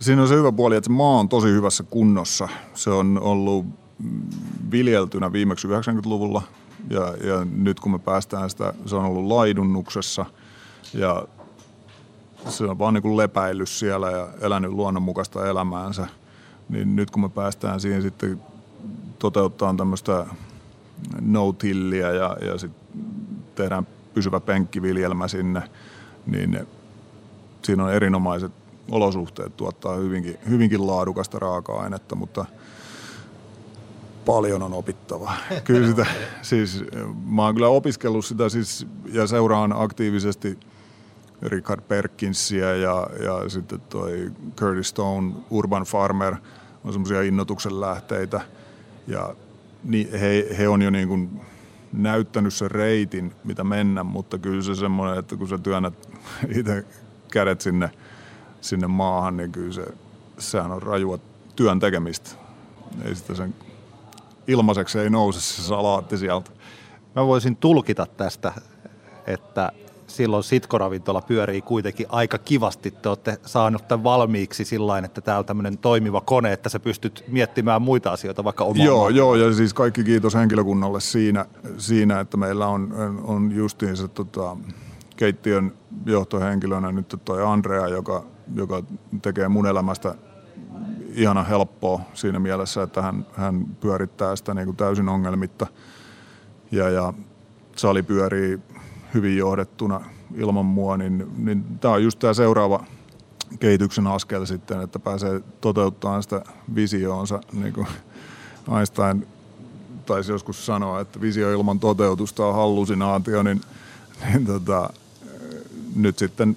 Siinä 0.00 0.22
on 0.22 0.28
se 0.28 0.34
hyvä 0.34 0.52
puoli, 0.52 0.76
että 0.76 0.90
maa 0.90 1.18
on 1.18 1.28
tosi 1.28 1.48
hyvässä 1.48 1.84
kunnossa. 1.90 2.48
Se 2.74 2.90
on 2.90 3.18
ollut 3.22 3.66
viljeltynä 4.70 5.32
viimeksi 5.32 5.68
90-luvulla 5.68 6.42
ja, 6.90 7.00
ja 7.00 7.46
nyt 7.56 7.80
kun 7.80 7.92
me 7.92 7.98
päästään 7.98 8.50
sitä, 8.50 8.74
se 8.86 8.96
on 8.96 9.04
ollut 9.04 9.26
laidunnuksessa 9.26 10.26
ja 10.94 11.24
se 12.48 12.64
on 12.64 12.78
vaan 12.78 12.94
niin 12.94 13.02
kuin 13.02 13.16
lepäillyt 13.16 13.68
siellä 13.68 14.10
ja 14.10 14.28
elänyt 14.40 14.72
luonnonmukaista 14.72 15.46
elämäänsä. 15.46 16.06
Niin 16.68 16.96
nyt 16.96 17.10
kun 17.10 17.22
me 17.22 17.28
päästään 17.28 17.80
siihen 17.80 18.02
sitten 18.02 18.40
toteuttaa 19.18 19.74
tämmöistä 19.74 20.26
no-tilliä 21.20 22.10
ja, 22.10 22.36
ja 22.40 22.58
sitten 22.58 23.04
tehdään 23.54 23.86
pysyvä 24.14 24.40
penkkiviljelmä 24.40 25.28
sinne, 25.28 25.62
niin 26.26 26.66
siinä 27.62 27.84
on 27.84 27.92
erinomaiset 27.92 28.52
olosuhteet 28.90 29.56
tuottaa 29.56 29.96
hyvinkin, 29.96 30.38
hyvinkin 30.48 30.86
laadukasta 30.86 31.38
raaka-ainetta, 31.38 32.14
mutta 32.14 32.44
paljon 34.26 34.62
on 34.62 34.72
opittavaa. 34.72 35.36
Kyllä 35.64 35.88
sitä, 35.88 36.06
siis 36.42 36.84
mä 37.26 37.42
oon 37.42 37.54
kyllä 37.54 37.68
opiskellut 37.68 38.24
sitä 38.24 38.48
siis, 38.48 38.86
ja 39.12 39.26
seuraan 39.26 39.72
aktiivisesti 39.76 40.58
Richard 41.42 41.80
Perkinsia 41.80 42.76
ja, 42.76 43.06
ja 43.24 43.48
sitten 43.48 43.80
toi 43.80 44.32
Curtis 44.56 44.88
Stone, 44.88 45.32
Urban 45.50 45.82
Farmer, 45.82 46.36
on 46.84 46.92
semmoisia 46.92 47.22
innotuksen 47.22 47.80
lähteitä. 47.80 48.40
Ja 49.06 49.34
niin 49.84 50.10
he, 50.12 50.46
he 50.58 50.68
on 50.68 50.82
jo 50.82 50.90
niin 50.90 51.08
kuin 51.08 51.40
näyttänyt 51.92 52.54
sen 52.54 52.70
reitin, 52.70 53.32
mitä 53.44 53.64
mennä, 53.64 54.04
mutta 54.04 54.38
kyllä 54.38 54.62
se 54.62 54.74
semmoinen, 54.74 55.18
että 55.18 55.36
kun 55.36 55.48
sä 55.48 55.58
työnnät 55.58 56.08
itse 56.58 56.84
kädet 57.32 57.60
sinne– 57.60 57.90
sinne 58.66 58.86
maahan, 58.86 59.36
niin 59.36 59.52
kyllä 59.52 59.72
se, 59.72 59.86
sehän 60.38 60.72
on 60.72 60.82
rajua 60.82 61.18
työn 61.56 61.80
tekemistä. 61.80 62.30
Ei 63.04 63.14
sitä 63.14 63.34
sen 63.34 63.54
ilmaiseksi 64.46 64.98
ei 64.98 65.10
nouse 65.10 65.40
se 65.40 65.62
salaatti 65.62 66.18
sieltä. 66.18 66.50
Mä 67.16 67.26
voisin 67.26 67.56
tulkita 67.56 68.06
tästä, 68.06 68.52
että 69.26 69.72
silloin 70.06 70.42
sitkoravintola 70.42 71.20
pyörii 71.20 71.62
kuitenkin 71.62 72.06
aika 72.08 72.38
kivasti. 72.38 72.90
Te 72.90 73.08
olette 73.08 73.38
saanut 73.46 73.88
tämän 73.88 74.04
valmiiksi 74.04 74.64
sillä 74.64 74.98
että 74.98 75.20
tämä 75.20 75.38
on 75.38 75.44
tämmöinen 75.44 75.78
toimiva 75.78 76.20
kone, 76.20 76.52
että 76.52 76.68
sä 76.68 76.80
pystyt 76.80 77.24
miettimään 77.28 77.82
muita 77.82 78.12
asioita 78.12 78.44
vaikka 78.44 78.64
omaa. 78.64 78.86
Joo, 78.86 79.08
joo, 79.08 79.34
ja 79.34 79.52
siis 79.52 79.74
kaikki 79.74 80.04
kiitos 80.04 80.34
henkilökunnalle 80.34 81.00
siinä, 81.00 81.46
siinä 81.78 82.20
että 82.20 82.36
meillä 82.36 82.66
on, 82.66 82.92
on 83.24 83.52
justiinsa 83.52 84.08
tota, 84.08 84.56
keittiön 85.16 85.72
johtohenkilönä 86.06 86.92
nyt 86.92 87.14
toi 87.24 87.42
Andrea, 87.42 87.88
joka 87.88 88.24
joka 88.54 88.82
tekee 89.22 89.48
mun 89.48 89.66
elämästä 89.66 90.14
ihana 91.14 91.42
helppoa 91.42 92.00
siinä 92.14 92.38
mielessä, 92.38 92.82
että 92.82 93.02
hän, 93.02 93.26
hän 93.32 93.66
pyörittää 93.80 94.36
sitä 94.36 94.54
niin 94.54 94.64
kuin 94.64 94.76
täysin 94.76 95.08
ongelmitta. 95.08 95.66
Ja, 96.70 96.90
ja 96.90 97.12
sali 97.76 98.02
pyörii 98.02 98.58
hyvin 99.16 99.36
johdettuna 99.36 100.00
ilman 100.34 100.66
mua, 100.66 100.96
niin, 100.96 101.26
niin 101.36 101.64
tämä 101.80 101.94
on 101.94 102.02
just 102.02 102.18
tämä 102.18 102.34
seuraava 102.34 102.84
kehityksen 103.60 104.06
askel 104.06 104.44
sitten, 104.44 104.80
että 104.80 104.98
pääsee 104.98 105.40
toteuttamaan 105.60 106.22
sitä 106.22 106.42
visioonsa, 106.74 107.40
niin 107.52 107.72
kuin 107.72 107.86
Einstein 108.76 109.26
taisi 110.06 110.32
joskus 110.32 110.66
sanoa, 110.66 111.00
että 111.00 111.20
visio 111.20 111.52
ilman 111.52 111.80
toteutusta 111.80 112.46
on 112.46 112.54
hallusinaatio, 112.54 113.42
niin, 113.42 113.60
niin 114.28 114.46
tota, 114.46 114.90
nyt 115.96 116.18
sitten 116.18 116.56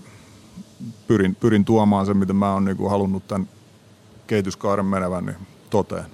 pyrin, 1.08 1.36
pyrin 1.36 1.66
tuomaan 1.66 2.06
sen, 2.06 2.18
mitä 2.18 2.34
mä 2.34 2.54
oon 2.54 2.66
niin 2.66 2.90
halunnut 2.90 3.28
tämän 3.28 3.50
kehityskaaren 4.28 4.86
menevän 4.86 5.26
niin 5.26 5.48
toteen. 5.70 6.06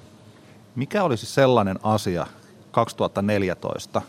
Mikä 0.75 1.03
olisi 1.03 1.25
sellainen 1.25 1.79
asia 1.83 2.27
2014, 2.71 4.01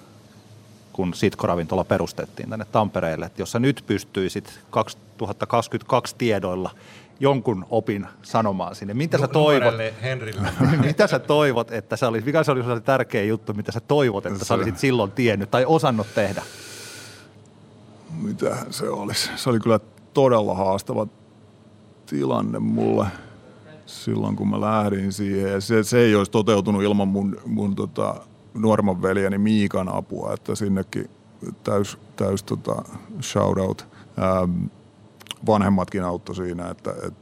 kun 0.97 1.15
Sitko-ravintola 1.15 1.85
perustettiin 1.85 2.51
tänne 2.51 2.65
Tampereelle, 2.73 3.27
että 3.27 3.43
jos 3.43 3.53
sä 3.53 3.59
nyt 3.59 3.85
pystyisit 3.87 4.61
2022 4.71 6.15
tiedoilla 6.19 6.71
jonkun 7.21 7.67
opin 7.71 8.07
sanomaan 8.23 8.75
sinne. 8.75 8.95
Mitä 8.95 9.19
sä 9.19 9.29
toivot? 9.29 9.75
mitä 10.87 11.07
sä 11.07 11.19
toivot, 11.19 11.73
että 11.73 11.97
se 11.97 12.07
olisi, 12.07 12.27
mikä 12.27 12.45
se 12.45 12.53
olisi 12.53 12.69
se 12.69 12.81
tärkeä 12.81 13.25
juttu, 13.25 13.55
mitä 13.55 13.73
sä 13.73 13.81
toivot, 13.81 14.27
että 14.27 14.45
sä 14.45 14.55
olisit 14.55 14.79
silloin 14.79 15.13
tiennyt 15.13 15.51
tai 15.51 15.65
osannut 15.65 16.07
tehdä? 16.15 16.43
Mitä 18.23 18.57
se 18.71 18.89
olisi? 18.89 19.31
Se 19.37 19.51
oli 19.51 19.61
kyllä 19.61 19.81
todella 20.15 20.55
haastava 20.55 21.07
tilanne 22.07 22.59
mulle 22.59 23.07
silloin, 23.87 24.37
kun 24.37 24.49
mä 24.49 24.61
lähdin 24.61 25.13
siihen. 25.13 25.53
Ja 25.53 25.61
se, 25.61 25.83
se 25.83 25.99
ei 25.99 26.15
olisi 26.15 26.33
toteutunut 26.33 26.83
ilman 26.83 27.09
mun, 27.09 27.37
mun 27.47 27.75
tota, 27.77 28.15
nuorman 28.57 29.03
veljeni 29.03 29.39
Miikan 29.39 29.89
apua, 29.89 30.33
että 30.33 30.55
sinnekin 30.55 31.11
täys, 31.65 31.99
täys 32.17 32.43
tota, 32.43 32.83
shout 33.21 33.59
out. 33.59 33.89
Ähm, 34.19 34.65
vanhemmatkin 35.47 36.03
auttoi 36.03 36.35
siinä, 36.35 36.71
että, 36.71 36.95
et, 37.07 37.15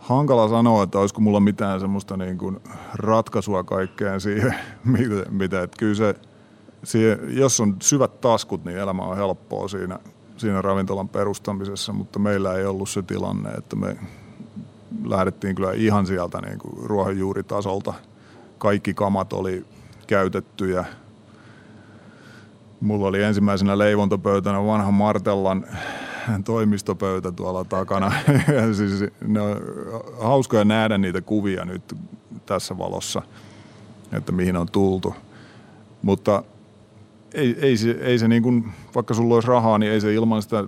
hankala 0.00 0.48
sanoa, 0.48 0.82
että 0.82 0.98
olisiko 0.98 1.20
mulla 1.20 1.40
mitään 1.40 1.80
semmoista 1.80 2.16
niin 2.16 2.38
kuin 2.38 2.60
ratkaisua 2.94 3.64
kaikkeen 3.64 4.20
siihen, 4.20 4.54
mitä, 4.84 5.30
mitä 5.30 5.62
että 5.62 5.76
kyllä 5.78 5.94
se, 5.94 6.14
siihen, 6.84 7.18
jos 7.28 7.60
on 7.60 7.76
syvät 7.82 8.20
taskut, 8.20 8.64
niin 8.64 8.78
elämä 8.78 9.02
on 9.02 9.16
helppoa 9.16 9.68
siinä, 9.68 9.98
siinä 10.36 10.62
ravintolan 10.62 11.08
perustamisessa, 11.08 11.92
mutta 11.92 12.18
meillä 12.18 12.54
ei 12.54 12.66
ollut 12.66 12.88
se 12.88 13.02
tilanne, 13.02 13.50
että 13.50 13.76
me 13.76 13.96
lähdettiin 15.04 15.54
kyllä 15.54 15.72
ihan 15.72 16.06
sieltä 16.06 16.40
niin 16.40 16.58
kuin 16.58 16.86
ruohonjuuritasolta. 16.86 17.94
Kaikki 18.58 18.94
kamat 18.94 19.32
oli 19.32 19.64
käytettyjä. 20.08 20.84
Mulla 22.80 23.06
oli 23.06 23.22
ensimmäisenä 23.22 23.78
leivontopöytänä 23.78 24.64
vanha 24.66 24.90
Martellan 24.90 25.66
toimistopöytä 26.44 27.32
tuolla 27.32 27.64
takana. 27.64 28.12
Ja 28.56 28.74
siis 28.74 29.04
ne 29.20 29.40
on 29.40 29.60
hauskoja 30.20 30.64
nähdä 30.64 30.98
niitä 30.98 31.20
kuvia 31.20 31.64
nyt 31.64 31.96
tässä 32.46 32.78
valossa, 32.78 33.22
että 34.12 34.32
mihin 34.32 34.56
on 34.56 34.66
tultu. 34.72 35.14
Mutta 36.02 36.42
ei, 37.34 37.56
ei 37.60 37.76
se, 37.76 37.90
ei 37.90 38.18
se 38.18 38.28
niin 38.28 38.42
kuin, 38.42 38.72
vaikka 38.94 39.14
sulla 39.14 39.34
olisi 39.34 39.48
rahaa, 39.48 39.78
niin 39.78 39.92
ei 39.92 40.00
se 40.00 40.14
ilman 40.14 40.42
sitä 40.42 40.64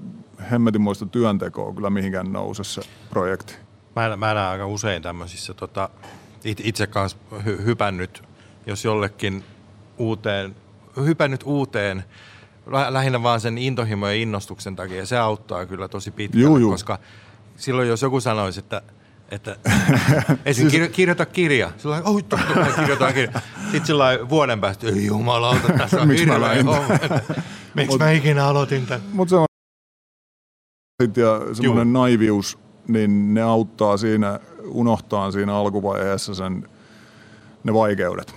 hemmetimoista 0.51 1.07
työntekoa 1.07 1.74
kyllä 1.74 1.91
mihinkään 1.91 2.32
nouse 2.32 2.64
se 2.64 2.82
projekti. 3.11 3.55
Mä, 3.97 4.16
mä 4.16 4.34
näen 4.34 4.51
aika 4.51 4.66
usein 4.66 5.03
tämmöisissä, 5.03 5.55
tota, 5.55 5.88
itse 6.45 6.86
kanssa 6.86 7.18
hy, 7.45 7.64
hypännyt, 7.64 8.22
jos 8.70 8.84
jollekin 8.84 9.44
uuteen, 9.98 10.56
hypännyt 11.04 11.40
uuteen 11.44 12.04
lä- 12.66 12.92
lähinnä 12.92 13.22
vaan 13.22 13.40
sen 13.40 13.58
intohimo 13.58 14.08
ja 14.08 14.14
innostuksen 14.14 14.76
takia. 14.76 15.06
Se 15.06 15.18
auttaa 15.18 15.66
kyllä 15.66 15.88
tosi 15.88 16.10
pitkälle, 16.10 16.44
Juu, 16.44 16.56
juu. 16.58 16.70
koska 16.70 16.98
silloin 17.56 17.88
jos 17.88 18.02
joku 18.02 18.20
sanoisi, 18.20 18.60
että 18.60 18.82
että 19.30 19.56
esim. 20.44 20.70
kirjo, 20.70 20.88
kirjoita 20.88 21.26
kirja. 21.26 21.70
Silloin, 21.78 22.02
oi, 22.04 22.22
totta 22.22 22.72
kirjoitan 22.76 23.14
kirja. 23.14 23.40
Sitten 23.62 23.86
sillä 23.86 24.04
vuoden 24.28 24.60
päästä, 24.60 24.86
ei 24.86 25.06
jumalauta, 25.06 25.72
tässä 25.78 26.00
on 26.00 26.08
Miksi 26.08 26.26
mä 26.26 26.48
hirveä. 26.48 27.20
Miksi 27.74 27.98
mä 27.98 28.10
ikinä 28.10 28.46
aloitin 28.46 28.86
tämän? 28.86 29.02
Mutta 29.12 29.30
se 29.30 29.36
on 29.36 29.46
ja 31.16 31.54
semmoinen 31.54 31.92
naivius, 31.92 32.58
niin 32.88 33.34
ne 33.34 33.42
auttaa 33.42 33.96
siinä, 33.96 34.40
unohtaa 34.64 35.30
siinä 35.30 35.56
alkuvaiheessa 35.56 36.34
sen, 36.34 36.68
ne 37.64 37.74
vaikeudet, 37.74 38.34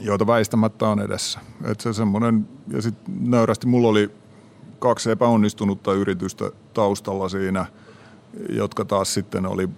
joita 0.00 0.26
väistämättä 0.26 0.88
on 0.88 1.00
edessä. 1.00 1.40
Et 1.64 1.80
se 1.80 1.92
semmoinen, 1.92 2.48
ja 2.68 2.82
sitten 2.82 3.30
nöyrästi 3.30 3.66
mulla 3.66 3.88
oli 3.88 4.10
kaksi 4.78 5.10
epäonnistunutta 5.10 5.92
yritystä 5.92 6.50
taustalla 6.74 7.28
siinä, 7.28 7.66
jotka 8.48 8.84
taas 8.84 9.14
sitten 9.14 9.46
oli 9.46 9.68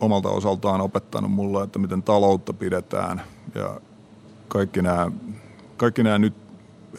omalta 0.00 0.28
osaltaan 0.28 0.80
opettanut 0.80 1.32
mulle, 1.32 1.64
että 1.64 1.78
miten 1.78 2.02
taloutta 2.02 2.52
pidetään 2.52 3.22
ja 3.54 3.80
kaikki 4.48 4.82
nämä, 4.82 5.10
kaikki 5.76 6.02
nämä 6.02 6.18
nyt 6.18 6.34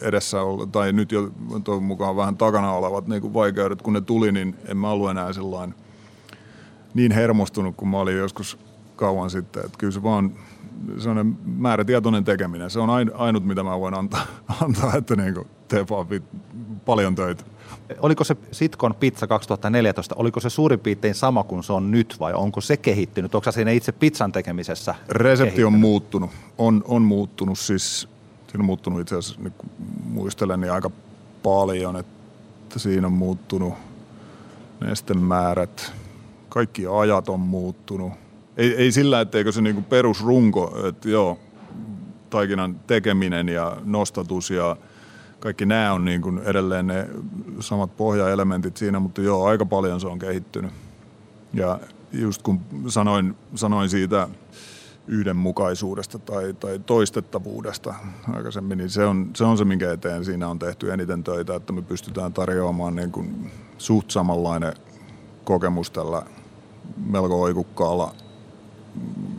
edessä, 0.00 0.38
tai 0.72 0.92
nyt 0.92 1.12
jo 1.12 1.30
toivon 1.64 1.82
mukaan 1.82 2.16
vähän 2.16 2.36
takana 2.36 2.72
olevat 2.72 3.06
niin 3.06 3.22
kuin 3.22 3.34
vaikeudet, 3.34 3.82
kun 3.82 3.92
ne 3.92 4.00
tuli, 4.00 4.32
niin 4.32 4.56
en 4.66 4.76
mä 4.76 4.90
ollut 4.90 5.10
enää 5.10 5.32
sellainen 5.32 5.74
niin 6.94 7.12
hermostunut 7.12 7.76
kuin 7.76 7.88
mä 7.88 7.98
olin 7.98 8.16
joskus 8.16 8.58
kauan 8.96 9.30
sitten. 9.30 9.64
Että 9.64 9.78
kyllä 9.78 9.92
se 9.92 10.02
vaan 10.02 10.32
sellainen 10.98 11.38
määrätietoinen 11.44 12.24
tekeminen, 12.24 12.70
se 12.70 12.78
on 12.78 12.90
ain- 12.90 13.12
ainut, 13.14 13.44
mitä 13.44 13.62
mä 13.62 13.80
voin 13.80 13.94
antaa, 13.94 14.26
antaa 14.64 14.96
että 14.96 15.16
niin 15.16 15.34
kuin 15.34 15.46
tee 15.68 15.84
paljon 16.84 17.14
töitä. 17.14 17.44
Oliko 18.00 18.24
se 18.24 18.36
Sitkon 18.52 18.94
pizza 18.94 19.26
2014, 19.26 20.14
oliko 20.18 20.40
se 20.40 20.50
suurin 20.50 20.80
piirtein 20.80 21.14
sama 21.14 21.44
kuin 21.44 21.62
se 21.62 21.72
on 21.72 21.90
nyt 21.90 22.16
vai 22.20 22.34
onko 22.34 22.60
se 22.60 22.76
kehittynyt? 22.76 23.34
Onko 23.34 23.52
siinä 23.52 23.70
itse 23.70 23.92
pizzan 23.92 24.32
tekemisessä 24.32 24.94
Resepti 25.08 25.42
on 25.42 25.72
kehittynyt? 25.72 25.80
muuttunut. 25.80 26.30
On, 26.58 26.84
on 26.88 27.02
muuttunut 27.02 27.58
siis, 27.58 28.08
siinä 28.46 28.60
on 28.60 28.64
muuttunut 28.64 29.00
itse 29.00 29.16
asiassa, 29.16 29.50
kun 29.58 29.70
muistelen, 30.04 30.60
niin 30.60 30.72
aika 30.72 30.90
paljon, 31.42 31.96
että 31.96 32.78
siinä 32.78 33.06
on 33.06 33.12
muuttunut 33.12 33.74
nestemäärät, 34.80 35.92
kaikki 36.48 36.86
ajat 36.86 37.28
on 37.28 37.40
muuttunut. 37.40 38.12
Ei, 38.58 38.74
ei 38.74 38.92
sillä, 38.92 39.20
etteikö 39.20 39.52
se 39.52 39.60
niinku 39.60 39.82
perusrunko, 39.82 40.78
että 40.88 41.08
joo, 41.08 41.38
taikinan 42.30 42.80
tekeminen 42.86 43.48
ja 43.48 43.76
nostatus 43.84 44.50
ja 44.50 44.76
kaikki 45.40 45.66
nämä 45.66 45.92
on 45.92 46.04
niin 46.04 46.22
kuin 46.22 46.38
edelleen 46.38 46.86
ne 46.86 47.08
samat 47.60 47.96
pohjaelementit 47.96 48.76
siinä, 48.76 48.98
mutta 48.98 49.20
joo, 49.20 49.44
aika 49.44 49.66
paljon 49.66 50.00
se 50.00 50.06
on 50.06 50.18
kehittynyt. 50.18 50.70
Ja 51.54 51.80
just 52.12 52.42
kun 52.42 52.60
sanoin, 52.88 53.36
sanoin 53.54 53.88
siitä 53.88 54.28
yhdenmukaisuudesta 55.06 56.18
tai, 56.18 56.54
tai 56.60 56.78
toistettavuudesta 56.78 57.94
aikaisemmin, 58.34 58.78
niin 58.78 58.90
se 58.90 59.04
on, 59.04 59.30
se 59.36 59.44
on 59.44 59.58
se, 59.58 59.64
minkä 59.64 59.92
eteen 59.92 60.24
siinä 60.24 60.48
on 60.48 60.58
tehty 60.58 60.92
eniten 60.92 61.24
töitä, 61.24 61.54
että 61.54 61.72
me 61.72 61.82
pystytään 61.82 62.32
tarjoamaan 62.32 62.96
niin 62.96 63.12
kuin 63.12 63.50
suht 63.78 64.10
samanlainen 64.10 64.72
kokemus 65.44 65.90
tällä 65.90 66.22
melko 67.06 67.42
oikukkaalla 67.42 68.14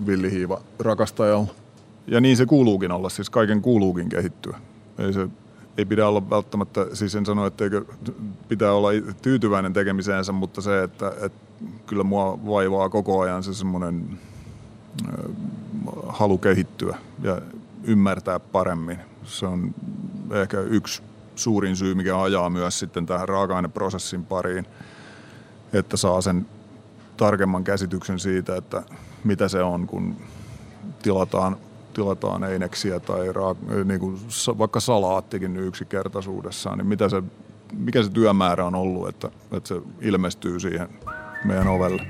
villihiiva 0.05 0.61
rakastajalla. 0.79 1.47
Ja 2.07 2.21
niin 2.21 2.37
se 2.37 2.45
kuuluukin 2.45 2.91
olla, 2.91 3.09
siis 3.09 3.29
kaiken 3.29 3.61
kuuluukin 3.61 4.09
kehittyä. 4.09 4.57
Ei, 4.97 5.13
se, 5.13 5.27
ei 5.77 5.85
pidä 5.85 6.07
olla 6.07 6.29
välttämättä, 6.29 6.85
siis 6.93 7.15
en 7.15 7.25
sano, 7.25 7.45
etteikö 7.45 7.85
pitää 8.47 8.73
olla 8.73 8.89
tyytyväinen 9.21 9.73
tekemiseensä, 9.73 10.31
mutta 10.31 10.61
se, 10.61 10.83
että, 10.83 11.13
että 11.21 11.39
kyllä 11.87 12.03
mua 12.03 12.39
vaivaa 12.45 12.89
koko 12.89 13.19
ajan 13.19 13.43
se 13.43 13.53
semmoinen 13.53 14.19
halu 16.07 16.37
kehittyä 16.37 16.97
ja 17.23 17.41
ymmärtää 17.83 18.39
paremmin. 18.39 18.97
Se 19.23 19.45
on 19.45 19.75
ehkä 20.31 20.59
yksi 20.59 21.01
suurin 21.35 21.75
syy, 21.75 21.95
mikä 21.95 22.21
ajaa 22.21 22.49
myös 22.49 22.79
sitten 22.79 23.05
tähän 23.05 23.29
raaka-aineprosessin 23.29 24.25
pariin, 24.25 24.65
että 25.73 25.97
saa 25.97 26.21
sen 26.21 26.45
tarkemman 27.17 27.63
käsityksen 27.63 28.19
siitä, 28.19 28.55
että 28.55 28.83
mitä 29.23 29.47
se 29.47 29.63
on, 29.63 29.87
kun 29.87 30.15
tilataan, 31.03 31.57
tilataan 31.93 32.43
eineksiä 32.43 32.99
tai 32.99 33.33
raa- 33.33 33.55
niin 33.85 33.99
kuin 33.99 34.17
vaikka 34.57 34.79
salaattikin 34.79 35.57
yksinkertaisuudessaan, 35.57 36.77
niin 36.77 36.87
mitä 36.87 37.09
se, 37.09 37.23
mikä 37.77 38.03
se 38.03 38.09
työmäärä 38.11 38.65
on 38.65 38.75
ollut, 38.75 39.07
että, 39.07 39.29
että 39.51 39.67
se 39.67 39.81
ilmestyy 40.01 40.59
siihen 40.59 40.89
meidän 41.45 41.67
ovelle. 41.67 42.05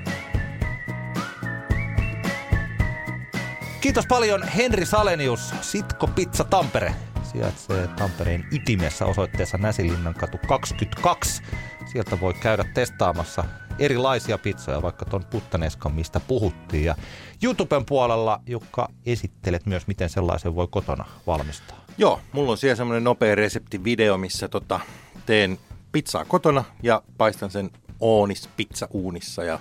Kiitos 3.80 4.06
paljon 4.06 4.42
Henri 4.42 4.86
Salenius, 4.86 5.54
Sitko 5.60 6.06
Pizza 6.06 6.44
Tampere. 6.44 6.94
Sijaitsee 7.32 7.88
Tampereen 7.88 8.46
ytimessä 8.52 9.06
osoitteessa 9.06 9.58
Näsilinnan 9.58 10.14
katu 10.14 10.38
22. 10.48 11.42
Sieltä 11.86 12.20
voi 12.20 12.34
käydä 12.34 12.64
testaamassa 12.74 13.44
erilaisia 13.80 14.38
pizzoja, 14.38 14.82
vaikka 14.82 15.04
ton 15.04 15.24
puttaneskan, 15.24 15.94
mistä 15.94 16.20
puhuttiin. 16.20 16.84
Ja 16.84 16.94
YouTuben 17.42 17.84
puolella, 17.84 18.40
Jukka, 18.46 18.88
esittelet 19.06 19.66
myös, 19.66 19.86
miten 19.86 20.08
sellaisen 20.08 20.54
voi 20.54 20.68
kotona 20.70 21.04
valmistaa. 21.26 21.84
Joo, 21.98 22.20
mulla 22.32 22.50
on 22.50 22.58
siellä 22.58 22.76
semmoinen 22.76 23.04
nopea 23.04 23.34
reseptivideo, 23.34 24.18
missä 24.18 24.48
tota, 24.48 24.80
teen 25.26 25.58
pizzaa 25.92 26.24
kotona 26.24 26.64
ja 26.82 27.02
paistan 27.18 27.50
sen 27.50 27.70
oonis 28.00 28.48
pizzauunissa 28.56 29.44
ja 29.44 29.58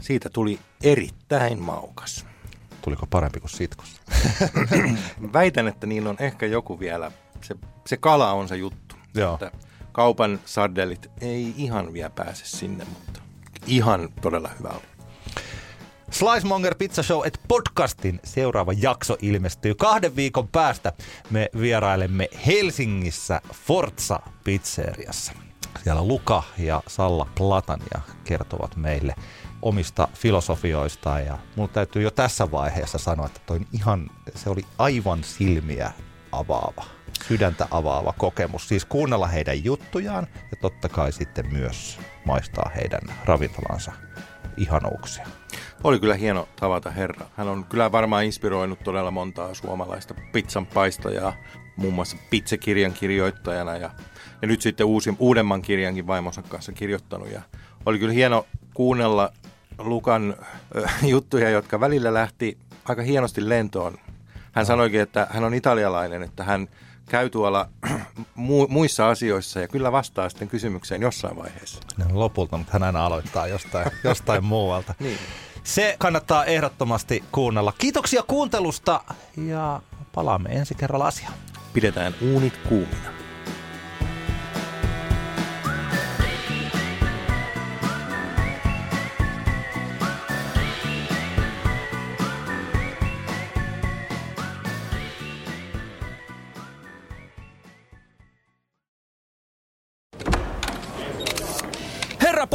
siitä 0.00 0.30
tuli 0.30 0.58
erittäin 0.82 1.62
maukas. 1.62 2.26
Tuliko 2.82 3.06
parempi 3.06 3.40
kuin 3.40 3.50
sitkossa? 3.50 4.02
Väitän, 5.32 5.68
että 5.68 5.86
niin 5.86 6.06
on 6.06 6.16
ehkä 6.18 6.46
joku 6.46 6.80
vielä. 6.80 7.12
Se, 7.42 7.54
se 7.86 7.96
kala 7.96 8.32
on 8.32 8.48
se 8.48 8.56
juttu. 8.56 8.96
Joo. 9.14 9.34
Että 9.34 9.52
kaupan 9.92 10.40
sardellit 10.44 11.10
ei 11.20 11.54
ihan 11.56 11.92
vielä 11.92 12.10
pääse 12.10 12.44
sinne, 12.44 12.84
mutta 12.84 13.21
ihan 13.66 14.08
todella 14.20 14.50
hyvä 14.58 14.68
oli. 14.68 14.92
Slicemonger 16.10 16.74
Pizza 16.74 17.02
Show 17.02 17.26
et 17.26 17.40
podcastin 17.48 18.20
seuraava 18.24 18.72
jakso 18.72 19.16
ilmestyy 19.22 19.74
kahden 19.74 20.16
viikon 20.16 20.48
päästä. 20.48 20.92
Me 21.30 21.48
vierailemme 21.60 22.28
Helsingissä 22.46 23.40
Forza 23.66 24.20
Pizzeriassa. 24.44 25.32
Siellä 25.82 26.04
Luka 26.04 26.42
ja 26.58 26.82
Salla 26.86 27.28
Platania 27.38 28.00
kertovat 28.24 28.76
meille 28.76 29.14
omista 29.62 30.08
filosofioistaan 30.14 31.26
ja 31.26 31.38
mun 31.56 31.68
täytyy 31.68 32.02
jo 32.02 32.10
tässä 32.10 32.50
vaiheessa 32.50 32.98
sanoa, 32.98 33.26
että 33.26 33.40
toi 33.46 33.60
ihan, 33.72 34.10
se 34.34 34.50
oli 34.50 34.64
aivan 34.78 35.24
silmiä 35.24 35.92
avaava, 36.32 36.84
sydäntä 37.28 37.68
avaava 37.70 38.14
kokemus. 38.18 38.68
Siis 38.68 38.84
kuunnella 38.84 39.26
heidän 39.26 39.64
juttujaan 39.64 40.26
ja 40.50 40.56
totta 40.60 40.88
kai 40.88 41.12
sitten 41.12 41.52
myös 41.52 41.98
maistaa 42.24 42.70
heidän 42.76 43.00
ravintolansa 43.24 43.92
ihanuuksia. 44.56 45.26
Oli 45.84 46.00
kyllä 46.00 46.14
hieno 46.14 46.48
tavata 46.60 46.90
herra. 46.90 47.26
Hän 47.36 47.48
on 47.48 47.64
kyllä 47.64 47.92
varmaan 47.92 48.24
inspiroinut 48.24 48.84
todella 48.84 49.10
montaa 49.10 49.54
suomalaista 49.54 50.14
pizzan 50.32 50.66
paistajaa, 50.66 51.32
muun 51.76 51.94
muassa 51.94 52.16
pizzakirjan 52.30 52.92
kirjoittajana 52.92 53.76
ja, 53.76 53.90
ja 54.42 54.48
nyt 54.48 54.62
sitten 54.62 54.86
uusi, 54.86 55.16
uudemman 55.18 55.62
kirjankin 55.62 56.06
vaimonsa 56.06 56.42
kanssa 56.42 56.72
kirjoittanut. 56.72 57.30
Ja 57.30 57.42
oli 57.86 57.98
kyllä 57.98 58.12
hieno 58.12 58.46
kuunnella 58.74 59.32
Lukan 59.78 60.36
äh, 60.84 61.04
juttuja, 61.04 61.50
jotka 61.50 61.80
välillä 61.80 62.14
lähti 62.14 62.58
aika 62.84 63.02
hienosti 63.02 63.48
lentoon. 63.48 63.98
Hän 64.52 64.66
sanoikin, 64.66 65.00
että 65.00 65.26
hän 65.30 65.44
on 65.44 65.54
italialainen, 65.54 66.22
että 66.22 66.44
hän 66.44 66.68
käy 67.12 67.30
tuolla 67.30 67.68
mu- 68.48 68.68
muissa 68.68 69.08
asioissa 69.08 69.60
ja 69.60 69.68
kyllä 69.68 69.92
vastaa 69.92 70.28
sitten 70.28 70.48
kysymykseen 70.48 71.02
jossain 71.02 71.36
vaiheessa. 71.36 71.78
No, 71.96 72.04
lopulta, 72.12 72.56
mutta 72.56 72.72
hän 72.72 72.82
aina 72.82 73.06
aloittaa 73.06 73.46
jostain, 73.46 73.90
jostain 74.04 74.44
muualta. 74.44 74.94
Niin. 74.98 75.18
Se 75.64 75.96
kannattaa 75.98 76.44
ehdottomasti 76.44 77.24
kuunnella. 77.32 77.72
Kiitoksia 77.78 78.22
kuuntelusta 78.22 79.00
ja 79.36 79.80
palaamme 80.14 80.48
ensi 80.50 80.74
kerralla 80.74 81.06
asiaan. 81.06 81.34
Pidetään 81.72 82.14
uunit 82.22 82.56
kuumina. 82.68 83.21